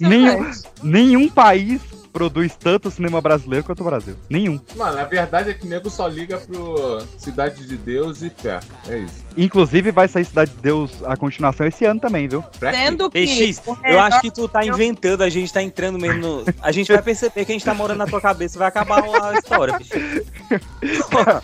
Nenhum, 0.00 0.50
nenhum 0.82 1.28
país 1.28 1.80
produz 2.16 2.56
tanto 2.56 2.90
cinema 2.90 3.20
brasileiro 3.20 3.62
quanto 3.62 3.82
o 3.82 3.84
Brasil. 3.84 4.16
Nenhum. 4.30 4.58
Mano, 4.74 4.98
a 4.98 5.04
verdade 5.04 5.50
é 5.50 5.54
que 5.54 5.66
nego 5.66 5.90
só 5.90 6.06
liga 6.06 6.38
pro 6.38 7.02
Cidade 7.18 7.66
de 7.66 7.76
Deus 7.76 8.22
e 8.22 8.30
fé. 8.30 8.58
É 8.88 8.98
isso. 9.00 9.22
Inclusive 9.36 9.90
vai 9.90 10.08
sair 10.08 10.24
Cidade 10.24 10.50
de 10.52 10.62
Deus 10.62 10.90
a 11.04 11.14
continuação 11.14 11.66
esse 11.66 11.84
ano 11.84 12.00
também, 12.00 12.26
viu? 12.26 12.42
Sendo 12.58 13.10
que. 13.10 13.26
PX, 13.26 13.60
eu 13.84 14.00
acho 14.00 14.22
que 14.22 14.30
tu 14.30 14.48
tá 14.48 14.64
inventando, 14.64 15.22
a 15.22 15.28
gente 15.28 15.52
tá 15.52 15.62
entrando 15.62 15.98
mesmo 15.98 16.20
no. 16.20 16.44
A 16.62 16.72
gente 16.72 16.90
vai 16.90 17.02
perceber 17.02 17.44
que 17.44 17.52
a 17.52 17.54
gente 17.54 17.64
tá 17.64 17.74
morando 17.74 17.98
na 17.98 18.06
tua 18.06 18.20
cabeça 18.20 18.56
e 18.56 18.58
vai 18.60 18.68
acabar 18.68 19.04
a 19.04 19.34
história, 19.34 19.78
PX. 19.78 20.24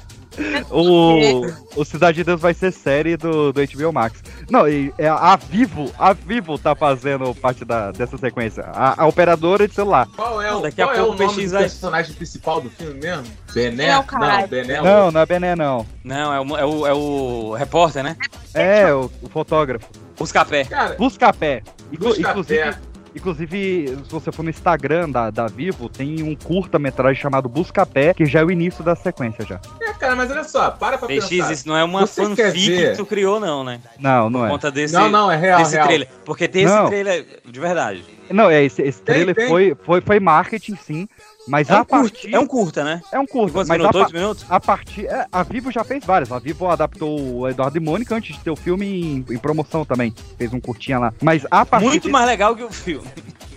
O, 0.70 1.46
o 1.76 1.84
Cidade 1.84 2.16
de 2.18 2.24
Deus 2.24 2.40
vai 2.40 2.54
ser 2.54 2.72
série 2.72 3.16
do, 3.16 3.52
do 3.52 3.60
HBO 3.66 3.92
Max. 3.92 4.22
Não, 4.50 4.68
e 4.68 4.92
é 4.98 5.08
a 5.08 5.36
Vivo, 5.36 5.90
a 5.98 6.12
Vivo 6.12 6.58
tá 6.58 6.74
fazendo 6.74 7.34
parte 7.34 7.64
da, 7.64 7.90
dessa 7.92 8.16
sequência. 8.16 8.64
A, 8.72 9.02
a 9.02 9.06
operadora 9.06 9.66
de 9.68 9.74
celular. 9.74 10.06
Qual 10.16 10.40
é, 10.40 10.50
Não, 10.50 10.58
o, 10.58 10.62
daqui 10.62 10.80
a 10.82 10.86
qual 10.86 10.94
é 10.94 10.98
pouco 10.98 11.12
o 11.22 11.26
nome 11.26 11.40
o 11.42 11.44
do 11.46 11.50
vai- 11.52 11.62
personagem 11.62 12.14
principal 12.14 12.60
do 12.60 12.70
filme 12.70 13.00
mesmo? 13.00 13.24
Bené? 13.52 13.86
É 13.88 13.98
o 13.98 14.02
caralho. 14.04 14.40
não, 14.42 14.48
Bené 14.48 14.74
é 14.74 14.80
o 14.80 14.84
Não, 14.84 15.10
não 15.10 15.20
é 15.20 15.26
Bené, 15.26 15.56
não. 15.56 15.86
Não, 16.04 16.32
é 16.34 16.40
o, 16.40 16.56
é 16.58 16.64
o, 16.64 16.86
é 16.86 16.92
o 16.94 17.54
repórter, 17.54 18.02
né? 18.02 18.16
É, 18.54 18.92
o, 18.92 19.10
o 19.22 19.28
fotógrafo. 19.28 19.86
Os 20.18 20.30
capé. 20.30 20.64
Cara, 20.64 20.94
Buscapé. 20.96 21.62
Inclu- 21.90 22.08
Buscapé. 22.10 22.30
Inclusive, 22.30 22.74
inclusive, 23.14 23.88
se 24.04 24.10
você 24.10 24.30
for 24.32 24.42
no 24.42 24.50
Instagram 24.50 25.10
da, 25.10 25.30
da 25.30 25.46
Vivo, 25.46 25.88
tem 25.88 26.22
um 26.22 26.34
curta-metragem 26.34 27.20
chamado 27.20 27.48
Buscapé, 27.48 28.14
que 28.14 28.24
já 28.26 28.40
é 28.40 28.44
o 28.44 28.50
início 28.50 28.82
da 28.84 28.94
sequência 28.94 29.44
já. 29.46 29.60
é, 29.80 29.92
cara, 29.94 30.16
mas 30.16 30.30
olha 30.30 30.44
só, 30.44 30.70
para 30.70 30.98
pra 30.98 31.08
PX, 31.08 31.28
pensar. 31.28 31.52
isso 31.52 31.68
não 31.68 31.76
é 31.76 31.84
uma 31.84 32.06
Você 32.06 32.24
fanfic 32.24 32.52
que 32.76 32.96
tu 32.96 33.06
criou, 33.06 33.38
não, 33.40 33.62
né? 33.64 33.80
Não, 33.98 34.28
não 34.30 34.40
Por 34.40 34.46
é. 34.46 34.50
conta 34.50 34.70
desse, 34.70 34.94
Não, 34.94 35.08
não, 35.10 35.30
é 35.30 35.36
real, 35.36 35.58
desse 35.58 35.74
real. 35.74 35.86
trailer. 35.86 36.08
Porque 36.24 36.48
tem 36.48 36.64
Não. 36.64 36.80
esse 36.82 36.86
trailer 36.88 37.26
de 37.44 37.60
verdade. 37.60 38.04
Não, 38.30 38.48
é 38.48 38.64
esse, 38.64 38.80
esse 38.82 39.02
Tem, 39.02 39.14
trailer 39.14 39.34
tem. 39.34 39.48
Foi, 39.48 39.76
foi, 39.84 40.00
foi 40.00 40.18
marketing, 40.20 40.76
sim. 40.76 41.08
Mas 41.48 41.68
É 41.68 41.74
a 41.74 41.80
um, 41.80 41.84
curta, 41.84 41.96
partir. 42.10 42.34
é 42.34 42.38
um 42.40 42.46
curta, 42.46 42.84
né? 42.84 43.00
é 43.12 43.18
um 43.18 43.26
curta. 43.26 43.52
Quantos 43.52 43.68
mas 43.68 43.76
a, 43.76 43.78
minutos? 43.78 44.00
Oito 44.02 44.12
minutos? 44.14 44.46
a 44.48 44.60
partir. 44.60 45.06
é, 45.06 45.26
a 45.30 45.42
Vivo 45.42 45.70
já 45.72 45.82
fez 45.84 46.04
várias. 46.04 46.30
A 46.30 46.38
Vivo 46.38 46.68
adaptou 46.68 47.38
o 47.40 47.48
Eduardo 47.48 47.76
e 47.76 47.80
Mônica 47.80 48.14
antes 48.14 48.36
de 48.36 48.42
ter 48.42 48.50
o 48.50 48.56
filme 48.56 48.86
em, 48.86 49.34
em 49.34 49.38
promoção 49.38 49.84
também. 49.84 50.14
Fez 50.38 50.52
um 50.52 50.60
curtinha 50.60 50.98
lá. 50.98 51.12
Mas 51.22 51.44
a 51.50 51.66
partir. 51.66 51.86
Muito 51.86 52.10
mais 52.10 52.26
legal 52.26 52.54
que 52.54 52.62
o 52.62 52.70
filme. 52.72 53.06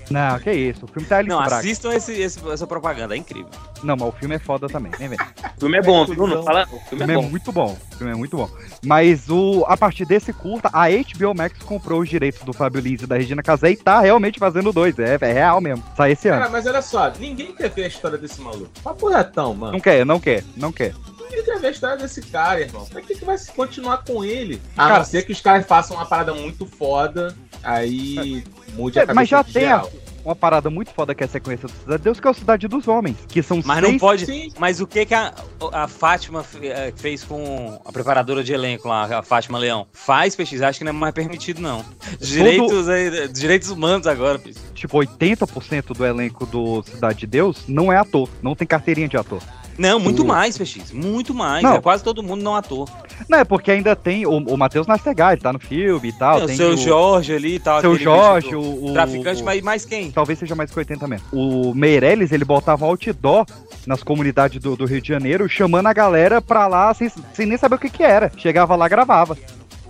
Não, 0.10 0.38
que 0.40 0.52
isso. 0.52 0.86
O 0.86 0.88
filme 0.88 1.08
tá 1.08 1.18
ali 1.18 1.30
Não, 1.30 1.40
assistam 1.40 1.92
esse, 1.94 2.14
esse- 2.14 2.48
essa 2.50 2.68
propaganda, 2.68 3.16
é 3.16 3.18
incrível. 3.18 3.50
Não, 3.84 3.96
mas 3.98 4.08
o 4.10 4.12
filme 4.12 4.36
é 4.36 4.40
foda 4.40 4.68
também. 4.68 4.92
Vem 5.00 5.10
ver. 5.10 5.18
O 5.56 5.60
filme 5.62 5.78
é 5.78 5.82
bom, 5.82 6.06
viu? 6.06 6.28
Não 6.28 6.44
fala. 6.44 6.68
O 6.72 6.76
O 6.76 6.80
filme 6.82 6.86
filme 7.06 7.14
é 7.14 7.16
é 7.18 7.22
bom. 7.22 7.30
muito 7.30 7.52
bom. 7.52 7.78
O 7.92 7.96
filme 7.98 8.12
é 8.14 8.16
muito 8.16 8.36
bom. 8.38 8.50
Mas 8.84 9.30
o, 9.30 9.64
a 9.68 9.78
partir 9.78 10.06
desse 10.06 10.34
curta, 10.34 10.70
a 10.74 10.88
HBO 10.90 11.34
Max 11.36 11.58
comprou 11.64 12.02
os 12.02 12.10
direitos 12.10 12.42
do 12.44 12.52
Fábio 12.54 12.82
Lins 12.82 13.02
e 13.02 13.08
da 13.08 13.16
Regina 13.16 13.42
Casé 13.42 13.72
e 13.72 13.78
tá 13.78 14.00
realmente 14.02 14.38
fazendo 14.38 14.74
dois. 14.74 14.98
É, 15.00 15.18
é 15.20 15.32
real 15.34 15.62
mesmo. 15.62 15.84
Sai 15.96 16.12
esse 16.12 16.28
ano. 16.28 16.40
Cara, 16.40 16.52
mas 16.52 16.66
olha 16.66 16.82
só, 16.82 17.12
ninguém 17.20 17.54
quer 17.54 17.70
ver 17.70 17.86
a 17.86 17.88
história 17.88 18.18
desse 18.18 18.42
maluco. 18.42 18.70
Papo 18.84 19.08
retão, 19.10 19.54
mano. 19.54 19.74
Não 19.74 19.80
quer, 19.80 20.06
não 20.06 20.20
quer, 20.20 20.44
não 20.58 20.72
quer. 20.72 20.94
Ninguém 21.24 21.44
quer 21.44 21.60
ver 21.60 21.68
a 21.68 21.72
história 21.72 21.98
desse 21.98 22.22
cara, 22.22 22.60
irmão. 22.62 22.86
Pra 22.86 23.02
que, 23.02 23.16
que 23.16 23.26
vai 23.26 23.38
se 23.38 23.52
continuar 23.52 24.04
com 24.06 24.24
ele? 24.24 24.62
A 24.78 24.84
Cara- 24.88 24.98
não 25.00 25.06
ser 25.06 25.24
que 25.24 25.32
os 25.32 25.42
caras 25.42 25.66
façam 25.66 25.96
uma 25.98 26.06
parada 26.06 26.34
muito 26.34 26.66
foda, 26.66 27.36
aí 27.64 28.44
mude 28.74 29.00
a 29.00 29.04
É, 29.04 29.06
cabeça 29.06 29.14
mas 29.16 29.30
já 29.30 29.42
de 29.42 29.54
tem 29.54 29.66
a-. 29.72 29.84
Uma 30.26 30.36
parada 30.36 30.72
muito 30.72 30.90
foda 30.90 31.14
que 31.14 31.24
é 31.24 31.28
a 31.28 31.30
sequência 31.30 31.68
do 31.68 31.74
Cidade 31.74 31.98
de 32.00 32.04
Deus, 32.04 32.20
que 32.20 32.28
é 32.28 32.32
o 32.32 32.34
Cidade 32.34 32.68
dos 32.68 32.88
Homens. 32.88 33.16
Que 33.28 33.44
são 33.44 33.62
Mas 33.64 33.80
seis... 33.80 33.92
não 33.92 34.00
pode. 34.00 34.26
Sim. 34.26 34.52
Mas 34.58 34.82
o 34.82 34.88
que 34.88 35.06
que 35.06 35.14
a, 35.14 35.32
a 35.72 35.88
Fátima 35.88 36.44
eh, 36.64 36.92
fez 36.96 37.24
com 37.24 37.80
a 37.86 37.92
preparadora 37.92 38.44
de 38.44 38.52
elenco 38.52 38.88
lá, 38.88 39.20
a 39.20 39.22
Fátima 39.22 39.60
Leão? 39.60 39.86
Faz 39.94 40.36
pesquisa, 40.36 40.68
acho 40.68 40.80
que 40.80 40.84
não 40.84 40.90
é 40.90 40.94
mais 40.94 41.14
permitido, 41.14 41.62
não. 41.62 41.86
Direitos, 42.20 42.90
aí, 42.90 43.28
direitos 43.28 43.70
humanos 43.70 44.08
agora, 44.08 44.40
bicho. 44.40 44.60
Tipo, 44.74 44.98
80% 44.98 45.96
do 45.96 46.04
elenco 46.04 46.46
do 46.48 46.82
Cidade 46.82 47.20
de 47.20 47.28
Deus 47.28 47.64
não 47.68 47.94
é 47.94 47.98
ator. 47.98 48.28
Não 48.42 48.56
tem 48.56 48.68
carteirinha 48.68 49.08
de 49.08 49.18
ator. 49.18 49.44
Não, 49.78 50.00
muito 50.00 50.24
O- 50.24 50.26
mais, 50.26 50.58
PX. 50.58 50.92
Muito 50.94 51.34
mais. 51.34 51.62
Não. 51.64 51.76
É 51.76 51.82
quase 51.82 52.04
todo 52.04 52.24
mundo 52.24 52.42
não 52.42 52.56
ator. 52.56 52.90
Não, 53.30 53.40
é 53.40 53.44
porque 53.44 53.72
ainda 53.72 53.96
tem 53.96 54.26
o, 54.26 54.32
o 54.38 54.58
Matheus 54.58 54.88
Nastegar, 54.88 55.34
ele 55.34 55.42
tá 55.42 55.52
no 55.52 55.60
filme 55.60 56.10
e 56.10 56.14
tal. 56.14 56.36
Tem 56.38 56.44
o 56.44 56.48
tem 56.48 56.56
seu 56.58 56.70
o, 56.72 56.78
Jorge 56.78 57.34
ali 57.34 57.56
e 57.56 57.60
tal. 57.60 57.82
Seu 57.82 57.98
Jorge, 57.98 58.56
o, 58.56 58.86
o- 58.86 58.94
Traficante, 58.94 59.42
o- 59.42 59.46
mas 59.46 59.62
mais 59.62 59.86
quem? 59.86 60.12
Talvez 60.12 60.40
seja 60.40 60.56
mais 60.56 60.72
que 60.72 60.78
80 60.80 61.08
mesmo. 61.08 61.26
O 61.34 61.74
Meirelles, 61.74 62.32
ele 62.32 62.46
botava 62.46 62.86
outdoor 62.86 63.46
nas 63.86 64.02
comunidades 64.04 64.60
do, 64.62 64.76
do 64.76 64.86
Rio 64.86 65.02
de 65.02 65.08
Janeiro, 65.10 65.48
chamando 65.50 65.88
a 65.88 65.94
galera 65.94 66.42
pra 66.42 66.68
lá 66.68 66.94
sem, 66.94 67.10
sem 67.34 67.46
nem 67.46 67.58
saber 67.58 67.76
o 67.76 67.80
que 67.80 67.90
que 67.90 68.04
era. 68.04 68.32
Chegava 68.38 68.76
lá, 68.76 68.88
gravava. 68.88 69.38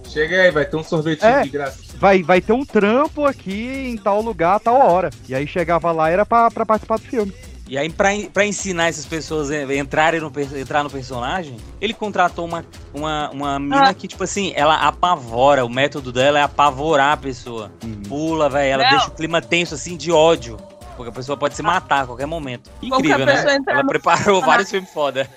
Chega 0.07 0.43
aí, 0.43 0.51
vai 0.51 0.65
ter 0.65 0.77
um 0.77 0.83
sorvetinho 0.83 1.29
É. 1.31 1.41
de 1.43 1.49
graça. 1.49 1.79
Vai, 1.99 2.23
vai 2.23 2.41
ter 2.41 2.53
um 2.53 2.63
trampo 2.65 3.25
aqui 3.25 3.89
em 3.89 3.97
tal 3.97 4.21
lugar, 4.21 4.59
tal 4.59 4.75
hora. 4.79 5.09
E 5.27 5.35
aí 5.35 5.45
chegava 5.47 5.91
lá, 5.91 6.09
era 6.09 6.25
pra, 6.25 6.49
pra 6.49 6.65
participar 6.65 6.97
do 6.97 7.03
filme. 7.03 7.33
E 7.67 7.77
aí, 7.79 7.89
pra, 7.89 8.09
pra 8.31 8.45
ensinar 8.45 8.87
essas 8.89 9.05
pessoas 9.07 9.49
a 9.49 9.75
entrarem 9.75 10.21
no, 10.21 10.31
entrar 10.55 10.83
no 10.83 10.89
personagem, 10.89 11.57
ele 11.81 11.93
contratou 11.95 12.45
uma, 12.45 12.63
uma, 12.93 13.29
uma 13.31 13.59
mina 13.59 13.89
Ah. 13.89 13.93
que, 13.93 14.07
tipo 14.07 14.23
assim, 14.23 14.53
ela 14.55 14.75
apavora. 14.75 15.65
O 15.65 15.69
método 15.69 16.11
dela 16.11 16.37
é 16.37 16.43
apavorar 16.43 17.13
a 17.13 17.17
pessoa. 17.17 17.71
Pula, 18.07 18.49
velho. 18.49 18.73
Ela 18.73 18.83
Não. 18.83 18.89
deixa 18.91 19.07
o 19.07 19.11
clima 19.11 19.41
tenso, 19.41 19.73
assim, 19.73 19.97
de 19.97 20.11
ódio. 20.11 20.57
Porque 20.95 21.09
a 21.09 21.13
pessoa 21.13 21.35
pode 21.35 21.55
se 21.55 21.63
matar 21.63 22.03
a 22.03 22.05
qualquer 22.05 22.27
momento. 22.27 22.69
Incrível, 22.83 23.25
né? 23.25 23.43
Ela 23.67 23.81
no 23.83 23.89
preparou 23.89 24.41
vários 24.41 24.69
filmes 24.69 24.89
foda. 24.91 25.27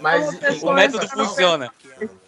Mas 0.00 0.26
O 0.62 0.72
método 0.72 1.08
funciona. 1.08 1.70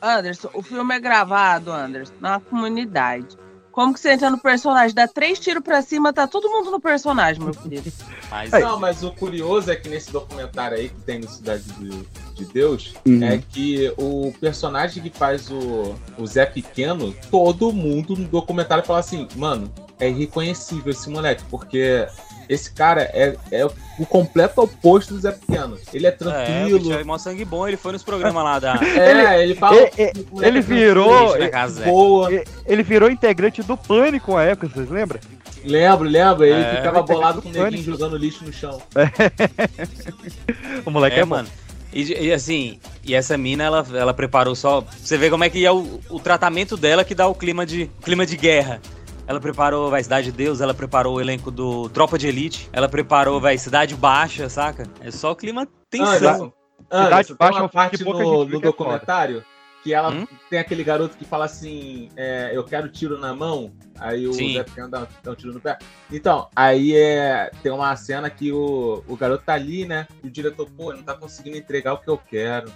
Anderson, 0.03 0.51
o 0.55 0.63
filme 0.63 0.95
é 0.95 1.01
gravado, 1.01 1.73
Anderson, 1.73 2.13
na 2.21 2.39
comunidade. 2.41 3.37
Como 3.75 3.93
que 3.93 3.99
você 3.99 4.13
entra 4.13 4.31
no 4.31 4.39
personagem? 4.39 4.95
Dá 4.95 5.09
três 5.09 5.37
tiros 5.41 5.61
pra 5.61 5.83
cima, 5.83 6.13
tá 6.13 6.29
todo 6.29 6.49
mundo 6.49 6.71
no 6.71 6.79
personagem, 6.79 7.43
meu 7.43 7.53
querido. 7.53 7.93
Mas, 8.31 8.53
Não, 8.53 8.79
mas 8.79 9.03
o 9.03 9.11
curioso 9.11 9.69
é 9.69 9.75
que 9.75 9.89
nesse 9.89 10.13
documentário 10.13 10.77
aí 10.79 10.91
que 10.91 11.01
tem 11.01 11.19
no 11.19 11.29
Cidade 11.29 11.65
de, 11.73 11.91
de 12.35 12.45
Deus, 12.53 12.95
Uhum. 13.05 13.25
é 13.25 13.43
que 13.51 13.93
o 13.99 14.33
personagem 14.41 15.03
que 15.03 15.11
faz 15.11 15.51
o, 15.51 15.97
o 16.17 16.25
Zé 16.25 16.47
Pequeno, 16.47 17.13
todo 17.33 17.73
mundo 17.73 18.15
no 18.15 18.29
documentário 18.29 18.85
fala 18.85 19.01
assim, 19.01 19.27
mano, 19.35 19.69
é 19.99 20.09
irreconhecível 20.09 20.93
esse 20.93 21.11
moleque, 21.11 21.43
porque 21.51 22.07
esse 22.49 22.71
cara 22.73 23.03
é, 23.13 23.37
é 23.51 23.65
o 23.65 24.07
completo 24.07 24.61
oposto 24.63 25.15
do 25.15 25.21
Zé 25.21 25.33
Pequeno. 25.33 25.79
Ele 25.93 26.07
é 26.07 26.09
é, 26.09 26.13
tranquilo. 26.13 26.93
é 26.93 27.05
mó 27.05 27.17
sangue 27.19 27.45
bom. 27.45 27.67
Ele 27.67 27.77
foi 27.77 27.93
nos 27.93 28.03
programas 28.03 28.43
lá 28.45 28.59
da... 28.59 28.75
É, 28.85 29.43
ele, 29.43 29.55
fala. 29.55 29.77
O 29.77 29.81
moleque 29.81 30.47
ele 30.49 30.59
é 30.59 30.63
virou- 30.63 31.39
na 31.39 31.49
casa. 31.49 31.85
Boa. 31.85 32.29
Ele 32.67 32.83
virou 32.83 33.11
integrante 33.11 33.63
do 33.63 33.77
Pânico 33.77 34.37
à 34.37 34.43
época, 34.45 34.69
vocês 34.69 34.89
lembram? 34.91 35.21
Lembro, 35.65 36.09
lembro. 36.09 36.45
Ele 36.45 36.61
É, 36.61 36.77
ficava 36.77 37.03
bolado 37.03 37.41
do 37.41 37.43
com 37.43 37.49
o 37.49 37.53
neguinho 37.53 37.71
Pânico. 37.71 37.91
jogando 37.91 38.17
lixo 38.17 38.45
no 38.45 38.53
chão. 38.53 38.81
O 40.85 40.91
moleque 40.91 41.17
é, 41.17 41.21
É, 41.21 41.25
mano. 41.25 41.49
E, 41.93 42.27
e 42.27 42.33
assim, 42.33 42.79
e 43.05 43.15
essa 43.15 43.39
mina, 43.39 43.63
ela, 43.65 43.87
ela 43.95 44.13
preparou 44.13 44.55
só. 44.57 44.85
Você 45.01 45.17
vê 45.17 45.31
como 45.31 45.45
é 45.45 45.51
que 45.51 45.65
é 45.65 45.71
o, 45.71 46.01
o 46.11 46.19
tratamento 46.19 46.77
dela 46.77 47.05
que 47.05 47.15
dá 47.15 47.27
o 47.29 47.35
clima 47.35 47.65
de, 47.65 47.89
clima 48.03 48.27
de 48.27 48.37
guerra. 48.37 48.81
Ela 49.27 49.41
preparou, 49.41 49.91
vai, 49.91 50.03
Cidade 50.03 50.31
de 50.31 50.37
Deus, 50.37 50.61
ela 50.61 50.75
preparou 50.75 51.17
o 51.17 51.21
elenco 51.21 51.51
do 51.51 51.89
Tropa 51.89 52.19
de 52.19 52.29
Elite, 52.29 52.69
ela 52.73 52.89
preparou, 52.89 53.41
vai, 53.41 53.57
Cidade 53.57 53.95
Baixa, 53.95 54.49
saca? 54.49 54.87
É 55.01 55.11
só 55.11 55.33
o 55.33 55.37
clima 55.37 55.67
tensão. 55.89 56.13
Anderson, 56.13 56.53
Anderson, 56.91 57.35
tem 57.35 57.37
Baixa 57.37 57.59
uma 57.61 57.69
parte 57.69 57.99
que 57.99 58.05
pouca 58.05 58.23
no, 58.23 58.45
no 58.45 58.57
é 58.59 58.61
documentário 58.61 59.45
que 59.85 59.93
ela 59.93 60.11
Hum? 60.11 60.27
tem 60.49 60.59
aquele 60.59 60.83
garoto 60.83 61.15
que 61.17 61.27
fala 61.27 61.45
assim: 61.45 62.09
é, 62.17 62.51
Eu 62.55 62.65
quero 62.65 62.89
tiro 62.89 63.19
na 63.19 63.35
mão. 63.35 63.71
Aí 64.01 64.27
o 64.27 64.33
Sim. 64.33 64.55
Zé 64.55 64.65
Pequeno 64.65 64.89
dá, 64.89 65.07
dá 65.23 65.31
um 65.31 65.35
tiro 65.35 65.53
no 65.53 65.61
pé. 65.61 65.79
Então, 66.11 66.49
aí 66.57 66.97
é, 66.97 67.51
tem 67.63 67.71
uma 67.71 67.95
cena 67.95 68.31
que 68.31 68.51
o, 68.51 69.05
o 69.07 69.15
garoto 69.15 69.45
tá 69.45 69.53
ali, 69.53 69.85
né? 69.85 70.09
E 70.23 70.27
o 70.27 70.31
diretor, 70.31 70.69
pô, 70.71 70.93
não 70.95 71.03
tá 71.03 71.15
conseguindo 71.15 71.59
entregar 71.59 71.93
o 71.93 71.99
que 71.99 72.09
eu 72.09 72.17
quero. 72.17 72.73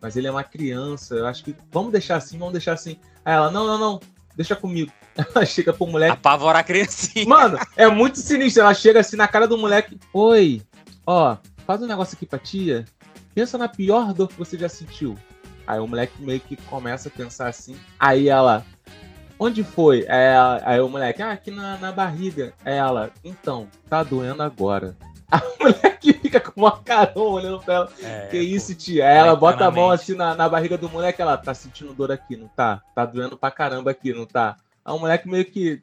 Mas 0.00 0.16
ele 0.16 0.28
é 0.28 0.30
uma 0.30 0.44
criança. 0.44 1.16
Eu 1.16 1.26
acho 1.26 1.42
que. 1.42 1.54
Vamos 1.72 1.90
deixar 1.90 2.16
assim, 2.16 2.38
vamos 2.38 2.52
deixar 2.52 2.74
assim. 2.74 2.96
Aí 3.24 3.34
ela, 3.34 3.50
não, 3.50 3.66
não, 3.66 3.78
não, 3.78 4.00
deixa 4.36 4.56
comigo. 4.56 4.90
Ela 5.34 5.44
chega 5.44 5.72
pro 5.72 5.86
moleque. 5.86 6.12
Apavorar 6.12 6.60
a 6.60 6.64
criancinha. 6.64 7.26
Mano, 7.28 7.58
é 7.76 7.86
muito 7.88 8.18
sinistro. 8.18 8.62
Ela 8.62 8.74
chega 8.74 9.00
assim 9.00 9.16
na 9.16 9.28
cara 9.28 9.46
do 9.46 9.58
moleque. 9.58 9.98
Oi, 10.12 10.62
ó, 11.06 11.36
faz 11.66 11.82
um 11.82 11.86
negócio 11.86 12.16
aqui 12.16 12.24
pra 12.26 12.38
tia. 12.38 12.84
Pensa 13.34 13.56
na 13.58 13.68
pior 13.68 14.12
dor 14.12 14.28
que 14.28 14.38
você 14.38 14.56
já 14.58 14.68
sentiu. 14.68 15.16
Aí 15.66 15.78
o 15.78 15.86
moleque 15.86 16.20
meio 16.20 16.40
que 16.40 16.56
começa 16.56 17.08
a 17.08 17.12
pensar 17.12 17.48
assim. 17.48 17.76
Aí 17.98 18.28
ela. 18.28 18.64
Onde 19.38 19.64
foi? 19.64 20.06
Aí, 20.08 20.24
ela- 20.34 20.62
aí 20.64 20.80
o 20.80 20.88
moleque, 20.88 21.20
ah, 21.22 21.32
aqui 21.32 21.50
na, 21.50 21.76
na 21.78 21.90
barriga. 21.90 22.52
Aí 22.64 22.74
ela, 22.74 23.10
então, 23.24 23.66
tá 23.88 24.02
doendo 24.02 24.42
agora. 24.42 24.94
Aí 25.32 25.40
o 25.40 25.62
moleque 25.64 26.12
fica 26.12 26.38
com 26.38 26.60
uma 26.60 26.78
carão 26.82 27.22
olhando 27.22 27.58
pra 27.60 27.74
ela. 27.74 27.92
É, 28.02 28.26
que 28.26 28.38
isso, 28.38 28.74
tia? 28.74 29.08
Aí 29.08 29.16
ela 29.16 29.32
Vai 29.32 29.40
bota 29.40 29.66
a 29.66 29.70
mão 29.70 29.90
assim 29.90 30.14
na, 30.14 30.34
na 30.34 30.46
barriga 30.46 30.76
do 30.76 30.90
moleque, 30.90 31.22
ela 31.22 31.38
tá 31.38 31.54
sentindo 31.54 31.94
dor 31.94 32.12
aqui, 32.12 32.36
não 32.36 32.48
tá? 32.48 32.82
Tá 32.94 33.06
doendo 33.06 33.38
pra 33.38 33.50
caramba 33.50 33.90
aqui, 33.90 34.12
não 34.12 34.26
tá? 34.26 34.56
Aí 34.84 34.94
o 34.94 34.98
moleque 34.98 35.26
meio 35.26 35.46
que. 35.46 35.82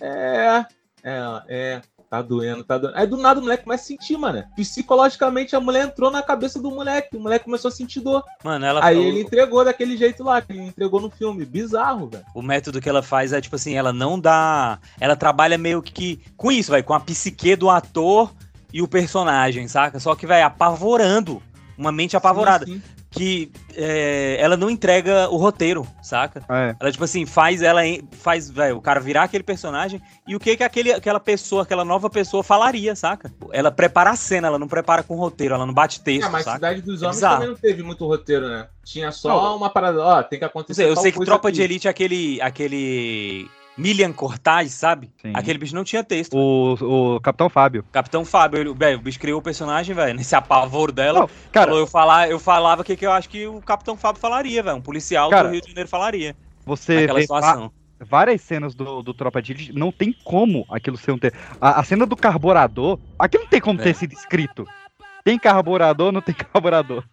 É. 0.00 0.64
É, 1.02 1.42
é. 1.48 1.82
Tá 2.08 2.22
doendo, 2.22 2.62
tá 2.62 2.78
doendo. 2.78 2.96
Aí 2.96 3.06
do 3.06 3.16
nada 3.16 3.40
o 3.40 3.42
moleque 3.42 3.64
começa 3.64 3.82
a 3.82 3.86
sentir, 3.86 4.16
mano. 4.16 4.44
Psicologicamente 4.54 5.56
a 5.56 5.60
mulher 5.60 5.86
entrou 5.86 6.10
na 6.10 6.22
cabeça 6.22 6.62
do 6.62 6.70
moleque. 6.70 7.16
O 7.16 7.20
moleque 7.20 7.46
começou 7.46 7.68
a 7.68 7.72
sentir 7.72 8.00
dor. 8.00 8.22
Mano, 8.44 8.64
ela 8.64 8.84
Aí 8.84 8.96
o, 8.96 9.02
ele 9.02 9.22
entregou 9.22 9.64
daquele 9.64 9.96
jeito 9.96 10.22
lá, 10.22 10.40
que 10.40 10.52
ele 10.52 10.62
entregou 10.62 11.00
no 11.00 11.10
filme. 11.10 11.44
Bizarro, 11.44 12.08
velho. 12.08 12.24
o 12.32 12.42
método 12.42 12.80
que 12.80 12.88
ela 12.88 13.02
faz 13.02 13.32
é 13.32 13.40
tipo 13.40 13.56
assim, 13.56 13.74
ela 13.74 13.92
não 13.92 14.20
dá. 14.20 14.78
Ela 15.00 15.16
trabalha 15.16 15.58
meio 15.58 15.82
que 15.82 16.20
com 16.36 16.52
isso, 16.52 16.70
vai, 16.70 16.82
com 16.82 16.94
a 16.94 17.00
psique 17.00 17.56
do 17.56 17.68
ator 17.68 18.32
e 18.76 18.82
o 18.82 18.88
personagem, 18.88 19.66
saca? 19.68 19.98
Só 19.98 20.14
que 20.14 20.26
vai 20.26 20.42
apavorando. 20.42 21.42
Uma 21.78 21.92
mente 21.92 22.16
apavorada. 22.16 22.64
Sim, 22.64 22.74
sim. 22.74 22.82
que 23.10 23.52
é, 23.74 24.36
ela 24.40 24.56
não 24.56 24.68
entrega 24.70 25.28
o 25.30 25.36
roteiro, 25.36 25.86
saca? 26.02 26.42
É. 26.48 26.74
Ela, 26.80 26.90
tipo 26.92 27.04
assim, 27.04 27.24
faz 27.26 27.60
ela 27.62 27.80
faz 28.12 28.50
velho, 28.50 28.76
o 28.78 28.80
cara 28.80 28.98
virar 28.98 29.24
aquele 29.24 29.44
personagem 29.44 30.00
e 30.26 30.34
o 30.34 30.40
que 30.40 30.56
que 30.56 30.64
aquele, 30.64 30.92
aquela 30.92 31.20
pessoa, 31.20 31.62
aquela 31.64 31.84
nova 31.84 32.08
pessoa 32.10 32.42
falaria, 32.42 32.94
saca? 32.96 33.30
Ela 33.52 33.70
prepara 33.70 34.10
a 34.10 34.16
cena, 34.16 34.48
ela 34.48 34.58
não 34.58 34.68
prepara 34.68 35.02
com 35.02 35.16
roteiro, 35.16 35.54
ela 35.54 35.66
não 35.66 35.74
bate 35.74 36.00
texto, 36.00 36.26
Ah, 36.26 36.30
mas 36.30 36.44
saca? 36.44 36.56
Cidade 36.56 36.80
dos 36.82 37.02
É 37.02 37.04
Homens 37.06 37.16
bizarro. 37.16 37.34
também 37.36 37.48
não 37.50 37.56
teve 37.60 37.82
muito 37.82 38.06
roteiro, 38.06 38.48
né? 38.48 38.68
Tinha 38.84 39.12
só 39.12 39.54
uma 39.56 39.68
parada, 39.70 39.98
ó, 40.02 40.22
tem 40.22 40.38
que 40.38 40.44
Não 40.44 40.48
acontecer. 40.50 40.82
sei, 40.82 40.90
eu 40.90 40.96
sei 40.96 41.12
que 41.12 41.24
Tropa 41.24 41.48
aqui. 41.48 41.56
de 41.56 41.62
Elite 41.62 41.86
é 41.88 41.90
aquele, 41.90 42.40
aquele 42.42 43.48
Milian 43.76 44.12
Cortaz, 44.12 44.72
sabe? 44.72 45.10
Sim. 45.20 45.32
Aquele 45.34 45.58
bicho 45.58 45.74
não 45.74 45.84
tinha 45.84 46.02
texto. 46.02 46.34
O, 46.36 47.14
o 47.16 47.20
Capitão 47.20 47.48
Fábio. 47.50 47.84
Capitão 47.92 48.24
Fábio, 48.24 48.60
ele, 48.60 48.72
velho, 48.74 48.98
o 48.98 49.02
bicho 49.02 49.18
criou 49.20 49.38
o 49.38 49.42
personagem, 49.42 49.94
velho, 49.94 50.14
nesse 50.16 50.34
apavoro 50.34 50.92
dela. 50.92 51.20
Não, 51.20 51.30
cara, 51.52 51.66
falou, 51.66 51.80
eu, 51.80 51.86
falar, 51.86 52.30
eu 52.30 52.38
falava 52.38 52.82
o 52.82 52.84
que, 52.84 52.96
que 52.96 53.04
eu 53.06 53.12
acho 53.12 53.28
que 53.28 53.46
o 53.46 53.60
Capitão 53.60 53.96
Fábio 53.96 54.20
falaria, 54.20 54.62
velho. 54.62 54.76
Um 54.76 54.80
policial 54.80 55.28
Cara, 55.28 55.48
do 55.48 55.52
Rio 55.52 55.60
de 55.60 55.68
Janeiro 55.68 55.88
falaria. 55.90 56.34
você 56.64 57.06
vê 57.06 57.20
situação. 57.22 57.70
várias 58.00 58.40
cenas 58.40 58.74
do, 58.74 59.02
do 59.02 59.12
Tropa 59.12 59.42
de 59.42 59.52
Elite, 59.52 59.72
não 59.72 59.92
tem 59.92 60.14
como 60.24 60.64
aquilo 60.70 60.96
ser 60.96 61.12
um... 61.12 61.18
Te... 61.18 61.30
A, 61.60 61.80
a 61.80 61.84
cena 61.84 62.06
do 62.06 62.16
carburador, 62.16 62.98
aqui 63.18 63.36
não 63.38 63.46
tem 63.46 63.60
como 63.60 63.78
É. 63.80 63.84
ter 63.84 63.94
sido 63.94 64.12
escrito. 64.14 64.66
Tem 65.22 65.38
carburador, 65.38 66.12
não 66.12 66.22
tem 66.22 66.32
carburador. 66.52 67.04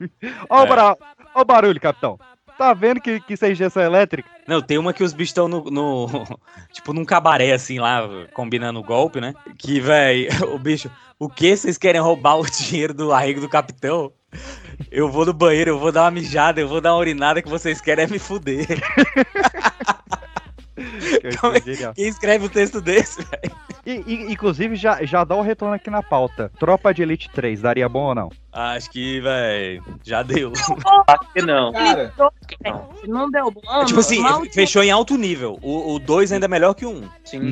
Ó, 0.50 0.62
o 0.62 0.64
É. 0.66 0.68
bara- 0.70 0.98
ó 1.36 1.42
o 1.42 1.46
barulho, 1.46 1.80
capitão. 1.82 2.18
Tá 2.58 2.74
vendo 2.74 3.02
que, 3.02 3.20
que 3.20 3.34
isso 3.34 3.46
é 3.46 3.52
injeção 3.52 3.82
elétrica? 3.82 4.30
Não, 4.48 4.62
tem 4.62 4.78
uma 4.78 4.94
que 4.94 5.04
os 5.04 5.12
bichos 5.14 5.30
estão 5.32 5.48
no, 5.48 5.64
no- 5.66 6.08
Tipo, 6.72 6.94
num 6.94 7.04
cabaré, 7.06 7.52
assim, 7.52 7.80
lá, 7.80 8.08
combinando 8.34 8.80
o 8.80 8.84
golpe, 8.84 9.20
né? 9.20 9.34
Que, 9.58 9.80
véi, 9.80 10.28
o 10.54 10.58
bicho. 10.60 10.90
O 11.20 11.30
que? 11.30 11.56
Vocês 11.56 11.78
querem 11.78 12.02
roubar 12.02 12.36
o 12.40 12.50
dinheiro 12.50 12.94
do 12.94 13.12
arrego 13.12 13.42
do 13.42 13.50
capitão? 13.50 14.12
Eu 14.92 15.10
vou 15.10 15.26
no 15.26 15.34
banheiro, 15.34 15.72
eu 15.72 15.80
vou 15.80 15.92
dar 15.92 16.04
uma 16.04 16.12
mijada, 16.12 16.60
eu 16.60 16.68
vou 16.68 16.82
dar 16.82 16.94
uma 16.94 17.00
urinada 17.00 17.42
que 17.42 17.50
vocês 17.50 17.80
querem 17.80 18.06
é 18.06 18.08
me 18.08 18.18
fuder. 18.20 18.66
É- 20.76 21.62
Genial. 21.62 21.94
Quem 21.94 22.08
escreve 22.08 22.46
um 22.46 22.50
texto 22.50 22.82
desse, 22.82 23.22
velho? 23.22 23.56
E, 23.86 23.92
e, 24.08 24.32
inclusive, 24.32 24.76
já, 24.76 25.04
já 25.04 25.24
dá 25.24 25.36
o 25.36 25.42
retorno 25.42 25.76
aqui 25.76 25.90
na 25.90 26.02
pauta. 26.02 26.50
Tropa 26.58 26.94
de 26.94 27.02
Elite 27.02 27.30
3, 27.30 27.62
daria 27.62 27.88
bom 27.90 28.06
ou 28.08 28.16
não? 28.16 28.30
Acho 28.52 28.90
que, 28.90 29.20
véi, 29.20 29.82
já 30.04 30.24
deu. 30.24 30.54
Acho 31.08 31.34
que 31.34 31.42
não. 31.42 31.72
Cara, 31.74 32.14
Não 33.06 33.30
deu 33.30 33.52
bom. 33.52 33.86
tipo 33.86 34.00
assim, 34.00 34.22
fechou 34.52 34.84
em 34.84 34.92
alto 34.92 35.18
nível. 35.18 35.60
O 35.62 36.00
2 36.00 36.32
ainda 36.32 36.46
é 36.46 36.50
melhor 36.50 36.74
que 36.74 36.86
o 36.86 36.90
1. 36.92 36.94
Um, 36.98 37.10
Sim, 37.26 37.40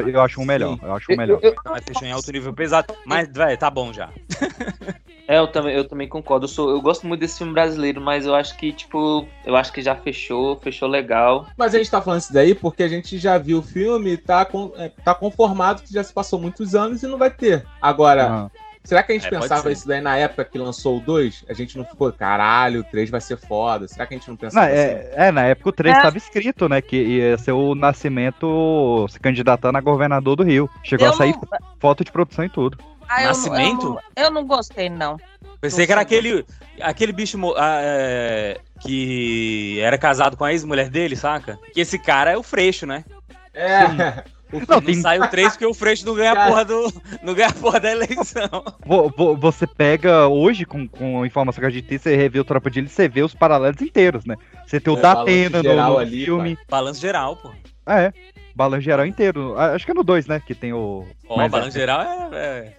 sim. 0.00 0.08
eu, 0.08 0.08
eu 0.10 0.22
acho 0.22 0.40
um 0.40 0.44
melhor. 0.44 0.78
Eu 0.82 0.94
acho 0.94 1.12
um 1.12 1.16
melhor. 1.16 1.40
mas 1.64 1.84
fechou 1.84 2.06
em 2.06 2.12
alto 2.12 2.30
nível 2.32 2.52
pesado. 2.52 2.94
Mas, 3.04 3.28
véi, 3.32 3.56
tá 3.56 3.70
bom 3.70 3.92
já. 3.92 4.08
É, 5.28 5.38
eu 5.38 5.46
também, 5.46 5.74
eu 5.74 5.86
também 5.86 6.08
concordo. 6.08 6.44
Eu, 6.44 6.48
sou, 6.48 6.70
eu 6.70 6.80
gosto 6.80 7.06
muito 7.06 7.20
desse 7.20 7.38
filme 7.38 7.52
brasileiro, 7.52 8.00
mas 8.00 8.26
eu 8.26 8.34
acho 8.34 8.56
que, 8.56 8.72
tipo, 8.72 9.26
eu 9.46 9.54
acho 9.56 9.72
que 9.72 9.80
já 9.80 9.94
fechou, 9.94 10.56
fechou 10.56 10.88
legal. 10.88 11.46
Mas 11.56 11.74
a 11.74 11.78
gente 11.78 11.90
tá 11.90 12.02
falando 12.02 12.20
isso 12.20 12.32
daí 12.32 12.54
porque 12.54 12.82
a 12.82 12.88
gente 12.88 13.16
já 13.18 13.38
viu 13.38 13.58
o 13.58 13.62
filme 13.62 14.12
e 14.12 14.16
tá, 14.16 14.44
com, 14.44 14.72
é, 14.76 14.90
tá 15.04 15.14
conformado 15.14 15.82
que 15.82 15.92
já 15.92 16.02
se 16.02 16.12
passou 16.12 16.40
muitos 16.40 16.74
anos 16.74 17.02
e 17.02 17.06
não 17.06 17.16
vai 17.18 17.30
ter. 17.30 17.64
Agora, 17.80 18.50
será 18.82 19.02
que 19.02 19.12
a 19.12 19.14
gente 19.14 19.28
É, 19.28 19.30
pensava 19.30 19.70
isso 19.70 19.86
daí 19.86 20.00
na 20.00 20.16
época 20.16 20.44
que 20.44 20.58
lançou 20.58 20.98
o 20.98 21.00
2? 21.00 21.44
A 21.48 21.52
gente 21.54 21.78
não 21.78 21.84
ficou, 21.84 22.12
caralho, 22.12 22.80
o 22.80 22.84
3 22.84 23.08
vai 23.08 23.20
ser 23.20 23.36
foda. 23.38 23.86
Será 23.86 24.06
que 24.06 24.14
a 24.14 24.18
gente 24.18 24.26
não 24.26 24.34
Não, 24.34 24.38
pensava 24.40 24.66
assim? 24.66 24.74
é, 24.76 25.12
é, 25.14 25.30
na 25.30 25.42
época 25.44 25.68
o 25.68 25.72
3 25.72 25.94
É. 25.94 25.98
estava 25.98 26.18
escrito, 26.18 26.68
né? 26.68 26.82
Que 26.82 26.96
ia 26.96 27.38
ser 27.38 27.52
o 27.52 27.76
Nascimento 27.76 29.06
se 29.08 29.20
candidatando 29.20 29.78
a 29.78 29.80
governador 29.80 30.36
do 30.36 30.42
Rio. 30.42 30.68
Chegou 30.82 31.06
Eu 31.06 31.12
a 31.12 31.16
sair 31.16 31.32
não- 31.32 31.58
foto 31.78 32.04
de 32.04 32.10
produção 32.10 32.44
e 32.44 32.48
tudo. 32.48 32.76
Ah, 33.16 33.22
eu 33.22 33.24
não- 33.24 33.28
Nascimento? 33.28 33.86
Eu 33.86 33.90
não, 33.90 34.00
eu 34.24 34.30
não 34.30 34.46
gostei, 34.46 34.88
não. 34.88 35.16
Pensei 35.60 35.86
que 35.86 35.92
era 35.92 36.00
aquele, 36.00 36.44
aquele 36.80 37.12
bicho 37.12 37.38
ah, 37.56 37.78
é, 37.82 38.58
que 38.80 39.78
era 39.80 39.96
casado 39.96 40.36
com 40.36 40.44
a 40.44 40.52
ex-mulher 40.52 40.88
dele, 40.88 41.14
saca? 41.16 41.58
Que 41.72 41.80
esse 41.80 41.98
cara 41.98 42.32
é 42.32 42.36
o 42.36 42.42
Freixo, 42.42 42.84
né? 42.86 43.04
É. 43.54 44.24
O 44.52 44.58
Não, 44.58 44.66
Não 44.68 44.80
tem- 44.82 44.94
sai 45.00 45.18
o 45.18 45.28
3 45.28 45.52
porque 45.52 45.64
o 45.64 45.72
Freixo 45.72 46.04
não 46.04 46.14
ganha 46.14 46.32
a 46.32 46.34
Cara. 46.34 46.50
porra 46.50 46.64
do. 46.66 46.92
Não 47.22 47.32
ganha 47.32 47.48
a 47.48 47.52
porra 47.54 47.80
da 47.80 47.90
eleição. 47.90 48.48
Vo- 48.84 49.08
vo- 49.16 49.34
Você 49.36 49.66
pega 49.66 50.26
hoje, 50.28 50.66
com, 50.66 50.86
com 50.86 51.22
a 51.22 51.26
informação 51.26 51.60
que 51.60 51.66
a 51.66 51.70
gente 51.70 51.86
tem, 51.86 51.96
você 51.96 52.14
revê 52.16 52.38
o 52.38 52.44
Tropa 52.44 52.70
de 52.70 52.80
Elite, 52.80 52.92
você 52.92 53.08
vê 53.08 53.22
os 53.22 53.34
paralelos 53.34 53.80
inteiros, 53.80 54.26
né? 54.26 54.36
Você 54.66 54.78
tem 54.78 54.92
o 54.92 54.98
É, 54.98 55.00
Datena 55.00 55.48
balanço 55.50 55.56
no, 55.56 55.62
geral 55.74 55.92
no 55.92 55.98
ali, 55.98 56.24
filme. 56.24 56.58
Balanço 56.68 57.00
geral, 57.00 57.36
pô. 57.36 57.50
Ah, 57.86 58.00
é. 58.00 58.12
Balanço 58.54 58.82
geral 58.82 59.06
inteiro. 59.06 59.58
Acho 59.58 59.86
que 59.86 59.90
é 59.90 59.94
no 59.94 60.04
2, 60.04 60.26
né? 60.26 60.42
Que 60.46 60.54
tem 60.54 60.74
o. 60.74 61.06
Ó, 61.26 61.36
mas 61.38 61.50
balanço 61.50 61.70
geral 61.70 62.02
é. 62.02 62.28
é- 62.36 62.72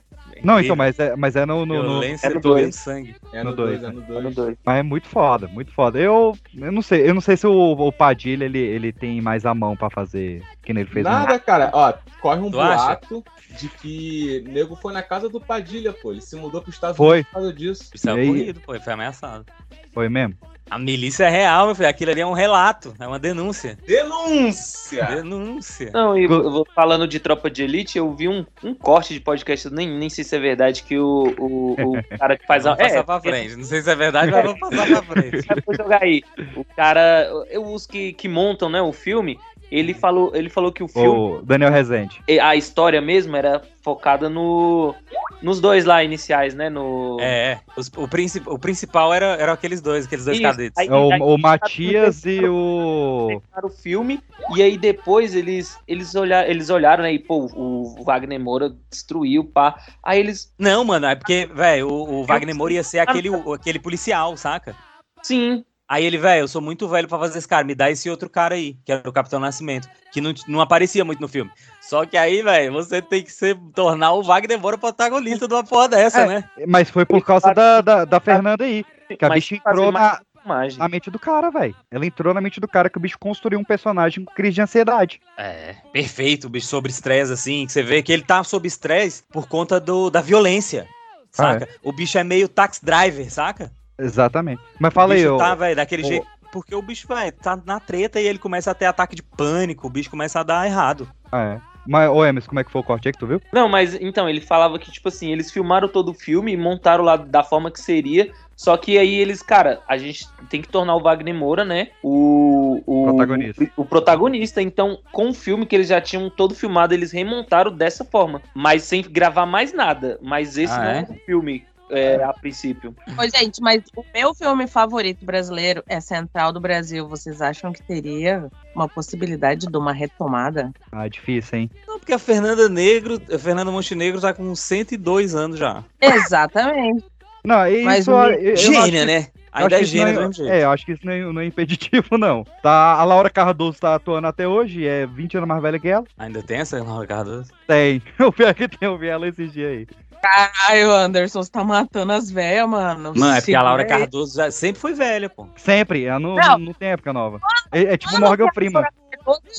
Não, 0.43 0.59
então, 0.59 0.75
mas 0.75 0.99
é, 0.99 1.15
mas 1.15 1.35
é 1.35 1.45
no. 1.45 1.65
no- 1.65 1.75
no- 1.75 1.81
Violência, 1.83 2.27
é 2.27 2.29
no 2.33 2.41
tô 2.41 2.53
vendo 2.55 2.63
dois. 2.63 2.75
sangue. 2.75 3.15
É 3.31 3.43
no 3.43 3.51
no 3.51 3.55
dois, 3.55 3.79
2, 3.81 3.83
é 3.83 3.95
no 3.95 4.01
No 4.01 4.07
2. 4.21 4.35
dois. 4.35 4.57
Mas 4.65 4.77
é 4.79 4.83
muito 4.83 5.07
foda, 5.07 5.47
muito 5.47 5.71
foda. 5.71 5.97
Eu, 5.99 6.37
eu 6.55 6.71
não 6.71 6.81
sei, 6.81 7.09
eu 7.09 7.13
não 7.13 7.21
sei 7.21 7.37
se 7.37 7.47
o, 7.47 7.51
o 7.71 7.91
Padilha 7.91 8.45
ele, 8.45 8.59
ele 8.59 8.91
tem 8.91 9.21
mais 9.21 9.45
a 9.45 9.53
mão 9.55 9.75
pra 9.77 9.89
fazer 9.89 10.43
que 10.63 10.73
nem 10.73 10.81
ele 10.83 10.89
fez. 10.91 11.05
no- 11.05 11.11
Nada, 11.11 11.39
cara. 11.39 11.69
Ó, 11.73 11.93
corre 12.21 12.41
um 12.41 12.51
Tu 12.51 12.59
acha? 12.59 12.85
boato 12.85 13.23
de 13.57 13.69
que 13.69 14.43
nego 14.47 14.75
foi 14.75 14.91
na 14.93 15.01
casa 15.01 15.29
do 15.29 15.39
Padilha, 15.39 15.93
pô. 15.93 16.11
Ele 16.11 16.21
se 16.21 16.35
mudou 16.35 16.61
pros 16.61 16.75
Estados 16.75 16.97
Foi. 16.97 17.17
Unidos 17.19 17.27
por 17.29 17.33
causa 17.33 17.53
disso. 17.53 17.89
Isso 17.93 18.09
é 18.09 18.25
corrido, 18.25 18.59
pô. 18.61 18.73
Ele 18.75 18.83
foi 18.83 18.93
ameaçado. 18.93 19.45
Foi 19.93 20.09
mesmo? 20.09 20.35
A 20.69 20.79
milícia 20.79 21.25
é 21.25 21.29
real, 21.29 21.67
meu 21.67 21.75
filho. 21.75 21.87
Aquilo 21.89 22.11
ali 22.11 22.21
é 22.21 22.25
um 22.25 22.33
relato, 22.33 22.95
é 22.99 23.05
uma 23.07 23.19
denúncia. 23.19 23.77
Denúncia! 23.85 25.05
Denúncia. 25.05 25.91
Não, 25.93 26.17
e 26.17 26.23
eu 26.23 26.51
vou 26.51 26.65
falando 26.73 27.07
de 27.07 27.19
Tropa 27.19 27.49
de 27.49 27.63
Elite, 27.63 27.97
eu 27.97 28.11
vi 28.13 28.27
um, 28.27 28.45
um 28.63 28.73
corte 28.73 29.13
de 29.13 29.19
podcast, 29.19 29.69
nem, 29.69 29.87
nem 29.89 30.09
sei 30.09 30.23
se 30.23 30.35
é 30.35 30.39
verdade, 30.39 30.81
que 30.83 30.97
o, 30.97 31.33
o, 31.37 31.73
o 31.97 32.03
cara 32.17 32.37
que 32.37 32.45
faz 32.47 32.65
a. 32.65 32.71
Vamos 32.73 32.83
passar 32.87 32.99
É, 32.99 33.03
pra 33.03 33.21
frente. 33.21 33.55
Não 33.55 33.63
sei 33.65 33.81
se 33.81 33.91
é 33.91 33.95
verdade, 33.95 34.31
mas 34.31 34.43
vamos 34.45 34.59
passar 34.59 34.87
pra 34.87 35.03
frente. 35.03 35.47
Vou 35.65 35.75
jogar 35.75 36.01
aí. 36.03 36.23
O 36.55 36.63
cara, 36.75 37.29
eu- 37.49 37.63
os 37.73 37.85
que, 37.85 38.13
que 38.13 38.27
montam, 38.27 38.69
né, 38.69 38.81
o 38.81 38.91
filme, 38.93 39.37
ele 39.73 39.93
falou, 39.93 40.31
ele 40.35 40.49
falou 40.49 40.71
que 40.71 40.83
o 40.83 40.87
filme, 40.87 41.07
O 41.07 41.41
Daniel 41.43 41.71
Rezende. 41.71 42.21
a 42.41 42.55
história 42.55 43.01
mesmo 43.01 43.35
era 43.35 43.61
focada 43.81 44.29
no 44.29 44.93
nos 45.41 45.59
dois 45.59 45.83
lá 45.83 46.01
iniciais, 46.01 46.53
né, 46.55 46.69
no 46.69 47.17
É, 47.19 47.51
é. 47.53 47.59
Os- 47.75 47.91
o, 47.97 48.07
princip, 48.07 48.47
o 48.49 48.57
principal 48.57 49.13
era, 49.13 49.35
eram 49.35 49.51
aqueles 49.51 49.81
dois, 49.81 50.05
aqueles 50.05 50.23
dois 50.23 50.37
Isso, 50.37 50.47
cadetes. 50.47 50.77
aí- 50.77 50.87
É 50.87 50.93
o, 50.93 51.33
o 51.33 51.37
Matias 51.37 52.23
e 52.25 52.47
o. 52.47 53.41
o 53.61 53.69
filme 53.69 54.21
e 54.55 54.61
aí 54.61 54.77
depois 54.77 55.35
eles 55.35 55.77
eles 55.87 56.15
olharam, 56.15 56.49
eles 56.49 56.69
olharam, 56.69 57.03
né, 57.03 57.11
e 57.13 57.19
pô, 57.19 57.49
o 57.53 58.03
Wagner 58.05 58.39
Moura 58.39 58.73
destruiu, 58.89 59.43
pá. 59.43 59.75
Aí 60.01 60.19
eles, 60.19 60.53
Não, 60.57 60.85
mano, 60.85 61.07
é 61.07 61.15
porque, 61.15 61.45
velho, 61.47 61.89
o, 61.89 62.21
o 62.21 62.25
Wagner 62.25 62.55
Moura 62.55 62.73
ia 62.73 62.83
ser 62.83 62.99
aquele, 62.99 63.29
o- 63.29 63.53
aquele 63.53 63.79
policial, 63.79 64.37
saca? 64.37 64.75
sim, 65.21 65.63
Aí 65.93 66.05
ele, 66.05 66.17
velho, 66.17 66.41
eu 66.41 66.47
sou 66.47 66.59
muito 66.59 66.87
velho 66.87 67.07
pra 67.07 67.19
fazer 67.19 67.37
esse 67.37 67.47
cara, 67.47 67.63
me 67.63 67.75
dá 67.75 67.91
esse 67.91 68.09
outro 68.09 68.27
cara 68.27 68.55
aí, 68.55 68.75
que 68.83 68.91
era 68.91 69.07
o 69.07 69.13
Capitão 69.13 69.39
Nascimento, 69.39 69.87
que 70.11 70.19
não, 70.19 70.33
não 70.47 70.59
aparecia 70.59 71.05
muito 71.05 71.19
no 71.19 71.27
filme. 71.27 71.51
Só 71.79 72.03
que 72.03 72.17
aí, 72.17 72.41
velho, 72.41 72.73
você 72.73 72.99
tem 72.99 73.21
que 73.21 73.31
ser, 73.31 73.55
tornar 73.75 74.13
o 74.13 74.23
Wagner 74.23 74.59
Moura 74.59 74.75
protagonista 74.75 75.47
de 75.47 75.53
uma 75.53 75.63
porra 75.63 75.89
dessa, 75.89 76.21
É. 76.21 76.25
né? 76.25 76.43
Mas 76.67 76.89
foi 76.89 77.05
por 77.05 77.23
causa 77.23 77.53
da, 77.53 77.79
da, 77.81 78.05
da 78.05 78.19
Fernanda 78.19 78.63
aí. 78.63 78.83
Que 79.07 79.23
a 79.23 79.29
Mas 79.29 79.43
bicha 79.43 79.55
entrou 79.57 79.91
mais 79.91 80.13
na, 80.13 80.43
imagem. 80.43 80.79
na 80.79 80.87
mente 80.89 81.11
do 81.11 81.19
cara, 81.19 81.51
velho. 81.51 81.75
Ela 81.91 82.07
entrou 82.07 82.33
na 82.33 82.41
mente 82.41 82.59
do 82.59 82.67
cara 82.67 82.89
que 82.89 82.97
o 82.97 83.01
bicho 83.01 83.19
construiu 83.19 83.59
um 83.59 83.63
personagem 83.63 84.25
com 84.25 84.33
crise 84.33 84.55
de 84.55 84.61
ansiedade. 84.63 85.21
É, 85.37 85.75
perfeito, 85.91 86.47
o 86.47 86.49
bicho 86.49 86.65
sob 86.65 86.89
estresse, 86.89 87.31
assim, 87.31 87.67
que 87.67 87.71
você 87.71 87.83
vê 87.83 88.01
que 88.01 88.11
ele 88.11 88.23
tá 88.23 88.43
sob 88.43 88.67
estresse 88.67 89.21
por 89.31 89.47
conta 89.47 89.79
do, 89.79 90.09
da 90.09 90.21
violência, 90.21 90.87
saca? 91.29 91.69
O 91.83 91.93
bicho 91.93 92.17
é 92.17 92.23
meio 92.23 92.49
taxi 92.49 92.83
driver, 92.83 93.31
saca? 93.31 93.71
Exatamente. 93.97 94.61
Mas 94.79 94.91
o 94.91 94.93
fala 94.93 95.13
aí, 95.13 95.27
ô. 95.27 95.37
tá, 95.37 95.55
velho, 95.55 95.75
daquele 95.75 96.03
ô- 96.03 96.07
jeito. 96.07 96.27
Porque 96.51 96.75
o 96.75 96.81
bicho, 96.83 97.07
velho, 97.07 97.31
tá 97.31 97.59
na 97.65 97.79
treta 97.79 98.21
e 98.21 98.27
ele 98.27 98.37
começa 98.37 98.69
a 98.69 98.75
ter 98.75 98.85
ataque 98.85 99.15
de 99.15 99.23
pânico, 99.23 99.87
o 99.87 99.89
bicho 99.89 100.09
começa 100.09 100.39
a 100.39 100.43
dar 100.43 100.67
errado. 100.67 101.09
É. 101.31 101.59
Mas, 101.85 102.09
ô 102.09 102.23
Emerson, 102.23 102.47
como 102.47 102.59
é 102.59 102.63
que 102.63 102.71
foi 102.71 102.79
o 102.79 102.83
corte 102.83 103.07
aí 103.07 103.11
que 103.11 103.19
tu 103.19 103.27
viu? 103.27 103.41
Não, 103.51 103.67
mas 103.67 103.95
então, 103.95 104.29
ele 104.29 104.39
falava 104.39 104.79
que, 104.79 104.91
tipo 104.91 105.09
assim, 105.09 105.31
eles 105.31 105.51
filmaram 105.51 105.87
todo 105.87 106.11
o 106.11 106.13
filme 106.13 106.53
e 106.53 106.57
montaram 106.57 107.03
lá 107.03 107.17
da 107.17 107.43
forma 107.43 107.69
que 107.71 107.81
seria. 107.81 108.31
Só 108.55 108.77
que 108.77 108.97
aí 108.97 109.15
eles, 109.15 109.41
cara, 109.41 109.81
a 109.87 109.97
gente 109.97 110.27
tem 110.49 110.61
que 110.61 110.69
tornar 110.69 110.95
o 110.95 111.01
Wagner 111.01 111.33
Moura, 111.33 111.65
né? 111.65 111.89
O. 112.01 112.81
o 112.85 113.05
Protagonista. 113.07 113.63
O, 113.75 113.81
o 113.81 113.85
protagonista. 113.85 114.61
Então, 114.61 114.99
com 115.11 115.29
o 115.29 115.33
filme 115.33 115.65
que 115.65 115.75
eles 115.75 115.87
já 115.87 115.99
tinham 115.99 116.29
todo 116.29 116.55
filmado, 116.55 116.93
eles 116.93 117.11
remontaram 117.11 117.71
dessa 117.71 118.05
forma. 118.05 118.41
Mas 118.53 118.83
sem 118.83 119.01
gravar 119.01 119.45
mais 119.45 119.73
nada. 119.73 120.19
Mas 120.21 120.57
esse 120.57 120.73
Ah, 120.73 120.77
não 120.77 120.85
é? 120.85 120.99
é 120.99 121.11
o 121.11 121.25
filme. 121.25 121.65
É, 121.93 122.23
a 122.23 122.33
princípio. 122.33 122.95
Ô, 123.17 123.37
gente, 123.37 123.61
mas 123.61 123.83
o 123.95 124.03
meu 124.13 124.33
filme 124.33 124.67
favorito 124.67 125.23
brasileiro 125.25 125.83
é 125.87 125.99
Central 125.99 126.51
do 126.51 126.59
Brasil. 126.59 127.07
Vocês 127.07 127.41
acham 127.41 127.71
que 127.71 127.83
teria 127.83 128.49
uma 128.75 128.87
possibilidade 128.89 129.67
de 129.67 129.77
uma 129.77 129.93
retomada? 129.93 130.71
Ah, 130.91 131.07
difícil, 131.07 131.59
hein? 131.59 131.71
Não, 131.87 131.99
porque 131.99 132.13
a 132.13 132.19
Fernanda 132.19 132.67
Negro, 132.67 133.21
a 133.33 133.37
Fernanda 133.37 133.71
Montenegro 133.71 134.19
tá 134.19 134.33
com 134.33 134.55
102 134.55 135.35
anos 135.35 135.59
já. 135.59 135.83
Exatamente. 136.01 137.05
Não, 137.45 137.67
isso. 137.67 137.85
Mas 137.85 138.07
o 138.07 138.11
eu- 138.11 138.39
eu 138.39 138.57
Gênia, 138.57 139.01
que- 139.01 139.05
né? 139.05 139.27
Ainda 139.51 139.75
acho 139.75 139.75
é 139.75 139.81
isso 139.85 139.97
não 139.97 140.13
do 140.13 140.19
é- 140.21 140.31
jeito. 140.33 140.51
É, 140.51 140.63
eu 140.63 140.71
acho 140.71 140.83
que 140.85 140.91
isso 140.93 141.05
não 141.05 141.13
é, 141.13 141.21
não 141.31 141.41
é 141.41 141.45
impeditivo, 141.45 142.17
não. 142.17 142.43
Tá, 142.63 142.93
a 142.93 143.03
Laura 143.03 143.29
Cardoso 143.29 143.79
tá 143.79 143.93
atuando 143.93 144.25
até 144.25 144.47
hoje, 144.47 144.87
é 144.87 145.05
20 145.05 145.37
anos 145.37 145.47
mais 145.47 145.61
velha 145.61 145.77
que 145.79 145.87
ela. 145.89 146.03
Ainda 146.17 146.41
tem 146.41 146.57
essa 146.57 146.81
Laura 146.83 147.05
Cardoso? 147.05 147.51
Tem. 147.67 148.01
O 148.19 148.31
pior 148.31 148.49
é 148.49 148.53
que 148.55 148.67
tem, 148.67 148.87
eu 148.87 148.97
vi 148.97 149.07
ela 149.09 149.27
esses 149.27 149.53
dias 149.53 149.69
aí. 149.71 149.87
Caralho, 150.23 150.89
Anderson, 150.91 151.43
você 151.43 151.51
tá 151.51 151.63
matando 151.65 152.13
as 152.13 152.31
velhas, 152.31 152.67
mano. 152.69 153.11
Não, 153.13 153.33
é 153.33 153.41
porque 153.41 153.53
a 153.53 153.61
Laura. 153.61 153.85
Cardoso 153.85 154.37
já- 154.37 154.49
sempre 154.49 154.79
foi 154.81 154.93
velha, 154.93 155.29
pô. 155.29 155.47
Sempre, 155.57 156.05
ela 156.05 156.17
não, 156.17 156.35
Não. 156.35 156.57
não 156.59 156.73
tem 156.73 156.89
época 156.91 157.11
nova. 157.11 157.41
É, 157.73 157.81
é 157.93 157.97
tipo 157.97 158.17
Morgan 158.21 158.47
que 158.47 158.53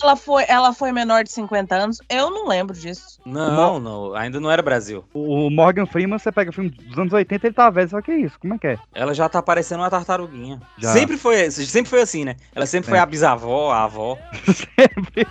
Ela 0.03 0.17
foi, 0.17 0.45
ela 0.49 0.73
foi 0.73 0.93
menor 0.93 1.25
de 1.25 1.33
50 1.33 1.75
anos? 1.75 1.99
Eu 2.09 2.31
não 2.31 2.47
lembro 2.49 2.77
disso. 2.77 3.19
Não, 3.25 3.81
não, 3.81 4.15
ainda 4.15 4.39
não 4.39 4.51
era 4.51 4.63
Brasil. 4.63 5.05
O 5.15 5.49
Morgan 5.51 5.87
Freeman, 5.87 6.19
você 6.19 6.31
pega 6.31 6.53
filme 6.53 6.71
dos 6.71 6.99
anos 6.99 7.13
80, 7.13 7.47
ele 7.47 7.55
tá 7.55 7.71
velho, 7.71 7.89
só 7.89 8.03
que 8.03 8.11
é 8.11 8.17
isso, 8.19 8.39
como 8.39 8.55
é 8.55 8.59
que 8.59 8.67
é? 8.67 8.79
Ela 8.95 9.15
já 9.15 9.29
tá 9.29 9.41
parecendo 9.43 9.83
uma 9.83 9.91
tartaruguinha. 9.91 10.61
Já. 10.79 10.93
Sempre 10.93 11.17
foi, 11.17 11.51
sempre 11.51 11.89
foi 11.91 12.03
assim, 12.03 12.25
né? 12.25 12.37
Ela 12.55 12.67
sempre 12.67 12.91
foi 12.91 12.99
É. 12.99 13.01
a 13.01 13.07
bisavó, 13.07 13.73
a 13.73 13.85
avó. 13.85 14.19
Sempre. 14.45 15.27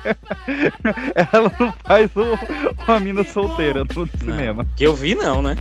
ela 1.15 1.51
não 1.59 1.73
faz 1.83 2.09
o, 2.15 2.83
uma 2.87 2.99
mina 2.99 3.23
solteira 3.23 3.83
no 3.83 4.07
cinema. 4.17 4.65
Que 4.75 4.85
eu 4.85 4.95
vi, 4.95 5.15
não, 5.15 5.41
né? 5.41 5.55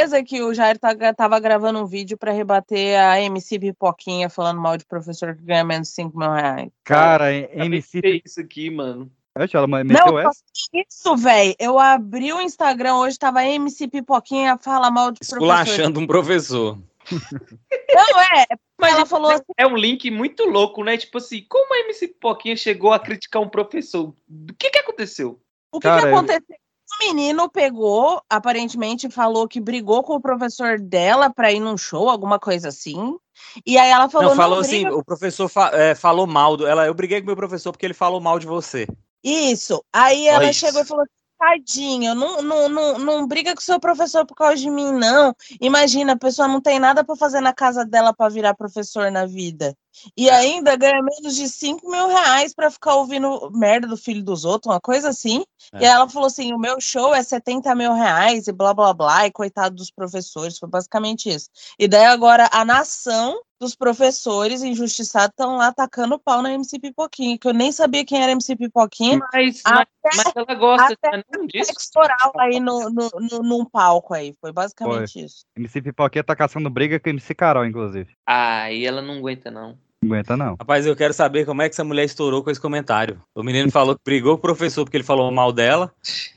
Certeza 0.00 0.22
que 0.24 0.42
o 0.42 0.54
Jair 0.54 0.78
tá- 0.78 0.94
tava 1.14 1.38
gravando 1.38 1.78
um 1.80 1.86
vídeo 1.86 2.16
pra 2.16 2.32
rebater 2.32 2.98
a 2.98 3.20
MC 3.20 3.58
Pipoquinha 3.58 4.28
falando 4.30 4.60
mal 4.60 4.76
de 4.76 4.84
professor 4.86 5.36
que 5.36 5.42
ganha 5.42 5.62
menos 5.64 5.88
de 5.88 5.94
5 5.94 6.18
mil 6.18 6.30
reais. 6.32 6.70
Cara, 6.84 7.28
Acabei 7.38 7.66
MC. 7.66 8.00
ver 8.00 8.22
isso 8.24 8.40
aqui, 8.40 8.70
mano. 8.70 9.10
Oxe, 9.38 9.56
Ela 9.56 9.66
meteu 9.66 10.06
Não, 10.06 10.18
essa? 10.18 10.40
isso, 10.72 11.16
velho. 11.16 11.54
Eu 11.58 11.78
abri 11.78 12.32
o 12.32 12.40
Instagram 12.40 12.96
hoje, 12.96 13.18
tava 13.18 13.44
MC 13.44 13.88
Pipoquinha 13.88 14.58
fala 14.58 14.90
mal 14.90 15.10
de 15.12 15.18
professor. 15.18 15.36
Esculachando 15.36 16.00
um 16.00 16.06
professor. 16.06 16.78
Não, 17.10 18.20
é. 18.20 18.46
Mas 18.80 18.94
ela 18.94 19.06
falou 19.06 19.30
assim, 19.30 19.42
É 19.56 19.66
um 19.66 19.76
link 19.76 20.10
muito 20.10 20.44
louco, 20.44 20.82
né? 20.82 20.96
Tipo 20.96 21.18
assim, 21.18 21.44
como 21.48 21.74
a 21.74 21.78
MC 21.80 22.08
Pipoquinha 22.08 22.56
chegou 22.56 22.92
a 22.92 22.98
criticar 22.98 23.42
um 23.42 23.48
professor? 23.48 24.08
O 24.28 24.54
que 24.58 24.70
que 24.70 24.78
aconteceu? 24.78 25.40
o 25.72 25.78
que, 25.78 25.86
Cara, 25.86 26.02
que 26.02 26.08
eu- 26.08 26.16
aconteceu? 26.16 26.56
O 27.02 27.06
menino 27.06 27.48
pegou, 27.48 28.22
aparentemente 28.28 29.08
falou 29.08 29.48
que 29.48 29.58
brigou 29.58 30.02
com 30.02 30.14
o 30.14 30.20
professor 30.20 30.78
dela 30.78 31.30
pra 31.30 31.50
ir 31.50 31.58
num 31.58 31.76
show, 31.78 32.10
alguma 32.10 32.38
coisa 32.38 32.68
assim. 32.68 33.16
E 33.64 33.78
aí 33.78 33.90
ela 33.90 34.08
falou, 34.08 34.28
não, 34.28 34.36
falou 34.36 34.56
não, 34.56 34.60
assim, 34.60 34.82
briga 34.82 34.96
o 34.96 35.04
professor 35.04 35.48
fa- 35.48 35.70
é, 35.72 35.94
falou 35.94 36.26
mal 36.26 36.58
do. 36.58 36.66
Ela, 36.66 36.86
eu 36.86 36.92
briguei 36.92 37.20
com 37.20 37.26
meu 37.26 37.36
professor 37.36 37.72
porque 37.72 37.86
ele 37.86 37.94
falou 37.94 38.20
mal 38.20 38.38
de 38.38 38.46
você. 38.46 38.86
Isso. 39.24 39.82
Aí 39.90 40.26
ela 40.26 40.52
chegou 40.52 40.82
e 40.82 40.84
falou: 40.84 41.06
tadinho, 41.40 42.14
não, 42.14 42.42
não, 42.42 42.68
não, 42.68 42.98
não 42.98 43.26
briga 43.26 43.54
com 43.54 43.60
seu 43.62 43.80
professor 43.80 44.26
por 44.26 44.34
causa 44.34 44.56
de 44.56 44.70
mim, 44.70 44.92
não. 44.92 45.34
Imagina, 45.58 46.12
a 46.12 46.18
pessoa 46.18 46.46
não 46.46 46.60
tem 46.60 46.78
nada 46.78 47.02
pra 47.02 47.16
fazer 47.16 47.40
na 47.40 47.54
casa 47.54 47.82
dela 47.82 48.12
pra 48.12 48.28
virar 48.28 48.54
professor 48.54 49.10
na 49.10 49.24
vida. 49.24 49.74
E 50.14 50.28
ainda 50.28 50.76
ganha 50.76 51.02
menos 51.02 51.34
de 51.34 51.48
5 51.48 51.90
mil 51.90 52.08
reais 52.08 52.54
pra 52.54 52.70
ficar 52.70 52.94
ouvindo 52.96 53.50
merda 53.52 53.88
do 53.88 53.96
filho 53.96 54.22
dos 54.22 54.44
outros, 54.44 54.72
uma 54.72 54.80
coisa 54.80 55.08
assim. 55.08 55.42
É. 55.72 55.82
E 55.82 55.84
ela 55.86 56.08
falou 56.08 56.26
assim: 56.26 56.52
o 56.52 56.58
meu 56.58 56.78
show 56.78 57.14
é 57.14 57.22
70 57.22 57.74
mil 57.74 57.94
reais 57.94 58.46
e 58.46 58.52
blá 58.52 58.74
blá 58.74 58.92
blá, 58.92 59.26
e 59.26 59.32
coitado 59.32 59.74
dos 59.74 59.90
professores. 59.90 60.58
Foi 60.58 60.68
basicamente 60.68 61.30
isso. 61.30 61.48
E 61.78 61.88
daí 61.88 62.04
agora 62.04 62.48
a 62.52 62.64
nação 62.64 63.40
dos 63.60 63.76
professores 63.76 64.62
injustiçados 64.62 65.30
estão 65.30 65.56
lá 65.58 65.66
atacando 65.68 66.14
o 66.14 66.18
pau 66.18 66.40
na 66.40 66.52
MC 66.52 66.78
Pipoquinha, 66.78 67.36
que 67.38 67.46
eu 67.46 67.52
nem 67.52 67.70
sabia 67.70 68.04
quem 68.04 68.22
era 68.22 68.32
MC 68.32 68.56
Pipoquinha. 68.56 69.20
Mas, 69.32 69.60
Até- 69.64 69.86
mas, 70.16 70.32
ela 70.34 70.54
gosta 70.54 70.94
até 70.94 71.22
não 71.36 71.46
disso. 71.46 71.66
Sexo 71.66 71.90
oral 71.98 72.32
aí 72.38 72.58
no, 72.58 72.88
no, 72.88 73.10
no- 73.20 73.42
num 73.42 73.64
palco 73.66 74.14
aí. 74.14 74.34
Foi 74.40 74.50
basicamente 74.52 75.22
isso. 75.24 75.44
MC 75.54 75.82
Pipoquinha 75.82 76.24
tá 76.24 76.34
caçando 76.34 76.70
briga 76.70 76.98
com 76.98 77.10
MC 77.10 77.34
Carol, 77.34 77.66
inclusive. 77.66 78.14
Aí 78.26 78.86
ela 78.86 79.02
não 79.02 79.18
aguenta, 79.18 79.50
não. 79.50 79.78
Não 80.02 80.14
aguenta, 80.14 80.34
não. 80.34 80.56
Rapaz, 80.58 80.86
eu 80.86 80.96
quero 80.96 81.12
saber 81.12 81.44
como 81.44 81.60
é 81.60 81.68
que 81.68 81.74
essa 81.74 81.84
mulher 81.84 82.04
estourou 82.04 82.42
com 82.42 82.50
esse 82.50 82.60
comentário. 82.60 83.20
O 83.34 83.42
menino 83.42 83.70
falou 83.70 83.94
que 83.94 84.00
brigou 84.02 84.32
com 84.32 84.38
o 84.38 84.42
professor 84.42 84.82
porque 84.84 84.96
ele 84.96 85.04
falou 85.04 85.30
mal 85.30 85.52
dela. 85.52 85.92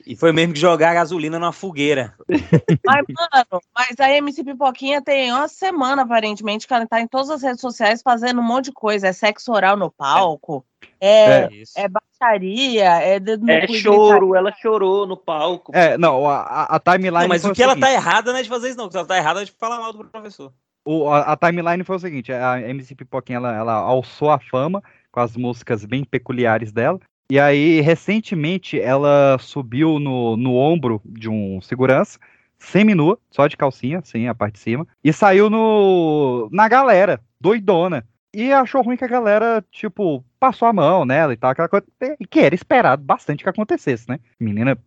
E 0.05 0.17
foi 0.17 0.33
mesmo 0.33 0.53
que 0.53 0.59
jogar 0.59 0.93
gasolina 0.93 1.39
numa 1.39 1.53
fogueira. 1.53 2.13
Mas, 2.85 3.05
mano, 3.07 3.61
mas 3.73 3.97
a 3.99 4.11
MC 4.11 4.43
Pipoquinha 4.43 5.01
tem 5.01 5.31
uma 5.31 5.47
semana, 5.47 6.01
aparentemente, 6.01 6.67
que 6.67 6.73
ela 6.73 6.85
tá 6.85 6.99
em 6.99 7.07
todas 7.07 7.29
as 7.29 7.41
redes 7.41 7.61
sociais 7.61 8.01
fazendo 8.03 8.41
um 8.41 8.43
monte 8.43 8.65
de 8.65 8.71
coisa. 8.73 9.07
É 9.07 9.13
sexo 9.13 9.53
oral 9.53 9.77
no 9.77 9.89
palco, 9.89 10.65
é, 10.99 11.49
é 11.77 11.87
baixaria, 11.87 12.89
é 12.99 13.19
dedo 13.19 13.45
no 13.45 13.51
É 13.51 13.65
e 13.65 13.79
choro, 13.79 14.35
ela 14.35 14.51
chorou 14.61 15.07
no 15.07 15.15
palco. 15.15 15.71
É, 15.73 15.97
não, 15.97 16.27
a, 16.29 16.63
a- 16.75 16.79
timeline. 16.79 17.21
Não, 17.21 17.27
mas 17.29 17.45
o 17.45 17.53
que 17.53 17.63
ela 17.63 17.77
tá 17.77 17.91
errada 17.91 18.31
não 18.33 18.39
é 18.39 18.43
de 18.43 18.49
fazer 18.49 18.69
isso, 18.69 18.77
não. 18.77 18.85
O 18.85 18.89
que 18.89 18.97
ela 18.97 19.05
tá 19.05 19.17
errada 19.17 19.41
é 19.41 19.45
de 19.45 19.51
falar 19.51 19.79
mal 19.79 19.93
do 19.93 20.03
professor. 20.05 20.51
O- 20.85 21.09
a, 21.09 21.33
a 21.33 21.37
timeline 21.37 21.83
foi 21.83 21.95
o 21.95 21.99
seguinte: 21.99 22.31
a 22.31 22.59
MC 22.61 22.95
Pipoquinha 22.95 23.37
ela, 23.37 23.55
ela 23.55 23.73
alçou 23.73 24.29
a 24.31 24.39
fama 24.39 24.81
com 25.11 25.19
as 25.19 25.35
músicas 25.37 25.85
bem 25.85 26.03
peculiares 26.03 26.71
dela. 26.71 26.99
E 27.31 27.39
aí, 27.39 27.79
recentemente, 27.81 28.79
ela 28.79 29.37
subiu 29.39 29.97
no, 29.97 30.35
no 30.35 30.55
ombro 30.55 31.01
de 31.05 31.29
um 31.29 31.61
segurança, 31.61 32.19
semi-nua, 32.59 33.17
só 33.31 33.47
de 33.47 33.55
calcinha, 33.57 34.01
sem 34.03 34.27
a 34.27 34.35
parte 34.35 34.55
de 34.55 34.59
cima, 34.59 34.85
e 35.03 35.11
saiu 35.13 35.49
no, 35.49 36.49
na 36.51 36.67
galera, 36.67 37.21
doidona. 37.39 38.05
E 38.35 38.51
achou 38.51 38.81
ruim 38.81 38.97
que 38.97 39.05
a 39.05 39.07
galera, 39.07 39.63
tipo, 39.71 40.23
passou 40.39 40.67
a 40.67 40.73
mão 40.73 41.05
nela 41.05 41.33
e 41.33 41.37
tal, 41.37 41.51
aquela 41.51 41.69
coisa 41.69 41.85
e 42.19 42.25
que 42.27 42.39
era 42.39 42.53
esperado 42.55 43.03
bastante 43.03 43.43
que 43.43 43.49
acontecesse, 43.49 44.09
né? 44.09 44.19
Menina 44.39 44.77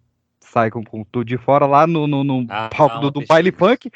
sai 0.41 0.71
com, 0.71 0.83
com 0.85 1.05
tudo 1.05 1.25
de 1.25 1.39
fora 1.39 1.65
lá 1.65 1.87
no, 1.87 2.07
no, 2.07 2.23
no 2.25 2.47
Ah, 2.49 2.69
palco 2.69 2.95
do, 2.97 3.01
calma, 3.01 3.11
do 3.13 3.21
bicho. 3.21 3.29
baile 3.29 3.53
funk. 3.53 3.91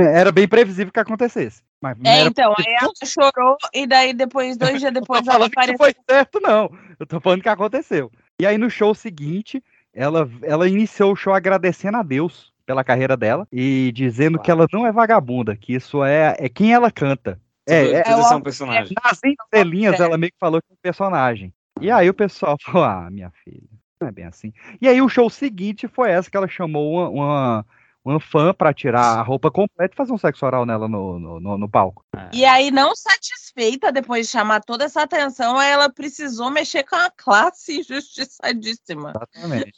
Era 0.14 0.32
bem 0.32 0.46
previsível 0.48 0.92
que 0.92 1.00
acontecesse. 1.00 1.62
Mas 1.80 1.98
não 1.98 2.10
É, 2.10 2.20
era 2.20 2.28
então, 2.28 2.54
aí 2.56 2.76
ela 2.80 2.92
chorou 3.04 3.56
e 3.72 3.86
daí 3.86 4.14
depois, 4.14 4.56
dois 4.56 4.80
dias 4.80 4.92
não 4.92 5.00
depois, 5.00 5.22
tô 5.22 5.30
ela 5.32 5.46
apareceu. 5.46 5.76
foi 5.78 5.94
certo, 6.08 6.40
não. 6.40 6.70
Eu 6.98 7.06
tô 7.06 7.20
falando 7.20 7.42
que 7.42 7.48
aconteceu. 7.48 8.10
E 8.40 8.46
aí, 8.46 8.56
no 8.58 8.70
show 8.70 8.94
seguinte, 8.94 9.62
ela, 9.92 10.28
ela 10.42 10.68
iniciou 10.68 11.12
o 11.12 11.16
show 11.16 11.32
agradecendo 11.34 11.96
a 11.98 12.02
Deus 12.02 12.52
pela 12.66 12.82
carreira 12.82 13.16
dela 13.16 13.46
e 13.52 13.92
dizendo 13.94 14.38
que 14.38 14.50
ela 14.50 14.66
não 14.72 14.86
é 14.86 14.92
vagabunda, 14.92 15.54
que 15.56 15.74
isso 15.74 16.02
é, 16.02 16.34
é 16.38 16.48
quem 16.48 16.72
ela 16.72 16.90
canta. 16.90 17.38
É, 17.66 17.84
é, 17.92 18.02
é 18.06 18.16
um 18.36 18.40
personagem. 18.40 18.94
nas 19.02 19.20
entrelinhas, 19.24 19.98
É. 20.00 20.04
ela 20.04 20.18
meio 20.18 20.32
que 20.32 20.38
falou 20.38 20.60
que 20.60 20.66
é 20.70 20.74
um 20.74 20.78
personagem. 20.82 21.52
E 21.80 21.90
aí 21.90 22.08
o 22.08 22.14
pessoal 22.14 22.56
falou, 22.62 22.84
ah, 22.84 23.08
minha 23.10 23.30
filha, 23.42 23.60
não 24.00 24.08
é 24.08 24.12
bem 24.12 24.24
assim. 24.24 24.52
E 24.80 24.88
aí 24.88 25.00
o 25.00 25.08
show 25.08 25.28
seguinte 25.30 25.86
foi 25.88 26.10
essa 26.10 26.30
que 26.30 26.36
ela 26.36 26.48
chamou 26.48 26.92
uma, 26.94 27.08
uma, 27.08 27.66
uma 28.04 28.20
fã 28.20 28.52
pra 28.52 28.74
tirar 28.74 29.18
a 29.18 29.22
roupa 29.22 29.50
completa 29.50 29.94
e 29.94 29.96
fazer 29.96 30.12
um 30.12 30.18
sexo 30.18 30.44
oral 30.44 30.66
nela 30.66 30.86
no, 30.86 31.18
no, 31.18 31.40
no, 31.40 31.58
no 31.58 31.68
palco. 31.68 32.04
E 32.32 32.44
aí, 32.44 32.70
não 32.70 32.94
satisfeita, 32.94 33.90
depois 33.90 34.26
de 34.26 34.32
chamar 34.32 34.60
toda 34.60 34.84
essa 34.84 35.02
atenção, 35.02 35.60
ela 35.60 35.88
precisou 35.88 36.50
mexer 36.50 36.84
com 36.84 36.96
a 36.96 37.10
classe 37.10 37.80
injustiçadíssima. 37.80 39.12
Exatamente. 39.16 39.72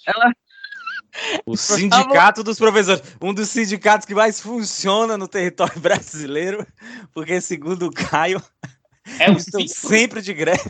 O 1.47 1.57
sindicato 1.57 2.43
dos 2.43 2.59
professores. 2.59 3.03
Um 3.23 3.33
dos 3.33 3.49
sindicatos 3.49 4.07
que 4.07 4.15
mais 4.15 4.41
funciona 4.41 5.17
no 5.17 5.29
território 5.29 5.79
brasileiro. 5.81 6.67
Porque, 7.15 7.41
segundo 7.41 7.87
o 7.87 7.93
Caio, 7.93 8.43
É 9.21 9.31
um 9.31 9.37
estão 9.37 9.67
sempre 9.69 10.21
de 10.21 10.35
greve. 10.35 10.69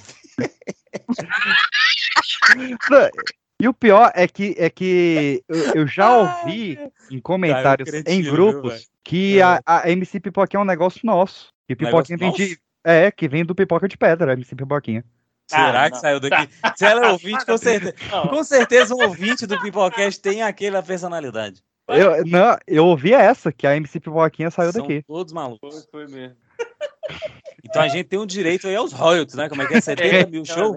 E 3.61 3.67
o 3.69 3.73
pior 3.75 4.13
é 4.15 4.29
que, 4.29 4.55
é 4.59 4.69
que 4.69 5.43
eu, 5.49 5.75
eu 5.75 5.87
já 5.87 6.15
ouvi 6.17 6.79
em 7.11 7.21
comentários 7.21 7.89
cretino, 7.91 8.15
em 8.17 8.23
grupos 8.23 8.89
que 9.03 9.39
É. 9.39 9.43
a, 9.43 9.61
a 9.67 9.91
MC 9.91 10.21
Pipoquinha 10.21 10.61
é 10.61 10.63
um 10.63 10.67
negócio 10.67 11.01
nosso. 11.05 11.53
Que 11.67 11.75
Pipoquinha 11.75 12.17
Negócio 12.19 12.39
vem 12.47 12.49
de. 12.49 12.59
É, 12.85 13.11
que 13.11 13.27
vem 13.29 13.45
do 13.45 13.55
Pipoca 13.55 13.89
de 13.89 13.97
Pedra, 13.97 14.31
a 14.33 14.35
MC 14.35 14.55
Pipoquinha. 14.55 15.05
Será 15.49 15.85
Ah, 15.85 15.89
que 15.91 15.95
não. 15.95 16.01
saiu 16.01 16.21
daqui? 16.21 16.49
Se 16.77 16.85
ela 16.85 17.07
é 17.07 17.11
ouvinte, 17.13 17.47
com 17.47 17.57
certeza. 17.57 17.95
Não. 18.11 18.29
Com 18.29 18.45
certeza 18.45 18.95
um 18.95 19.03
ouvinte 19.03 19.47
do 19.47 19.61
Pipocast 19.61 20.21
tem 20.21 20.43
aquela 20.43 20.83
personalidade. 20.83 21.63
Eu, 21.89 22.25
não, 22.27 22.59
eu 22.67 22.85
ouvi 22.87 23.13
essa, 23.15 23.53
que 23.53 23.65
a 23.67 23.77
MC 23.77 24.01
Pipoquinha 24.01 24.51
saiu 24.51 24.73
São 24.73 24.83
daqui. 24.83 25.03
todos 25.07 25.33
malucos. 25.33 25.87
Foi, 25.91 26.07
foi 26.07 26.15
mesmo. 26.15 26.37
Então 27.65 27.81
a 27.83 27.89
gente 27.89 28.05
tem 28.09 28.19
um 28.19 28.27
direito 28.27 28.67
aí 28.67 28.75
aos 28.75 28.93
royalties, 28.93 29.37
né? 29.37 29.49
Como 29.49 29.63
é 29.63 29.67
que 29.67 29.75
é? 29.75 29.81
70 29.81 30.31
mil 30.31 30.45
show? 30.45 30.77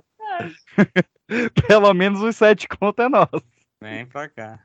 Pelo 1.67 1.93
menos 1.93 2.21
os 2.21 2.35
sete 2.35 2.67
conto 2.67 3.01
é 3.01 3.09
nosso. 3.09 3.43
Vem 3.81 4.05
pra 4.05 4.27
cá. 4.27 4.59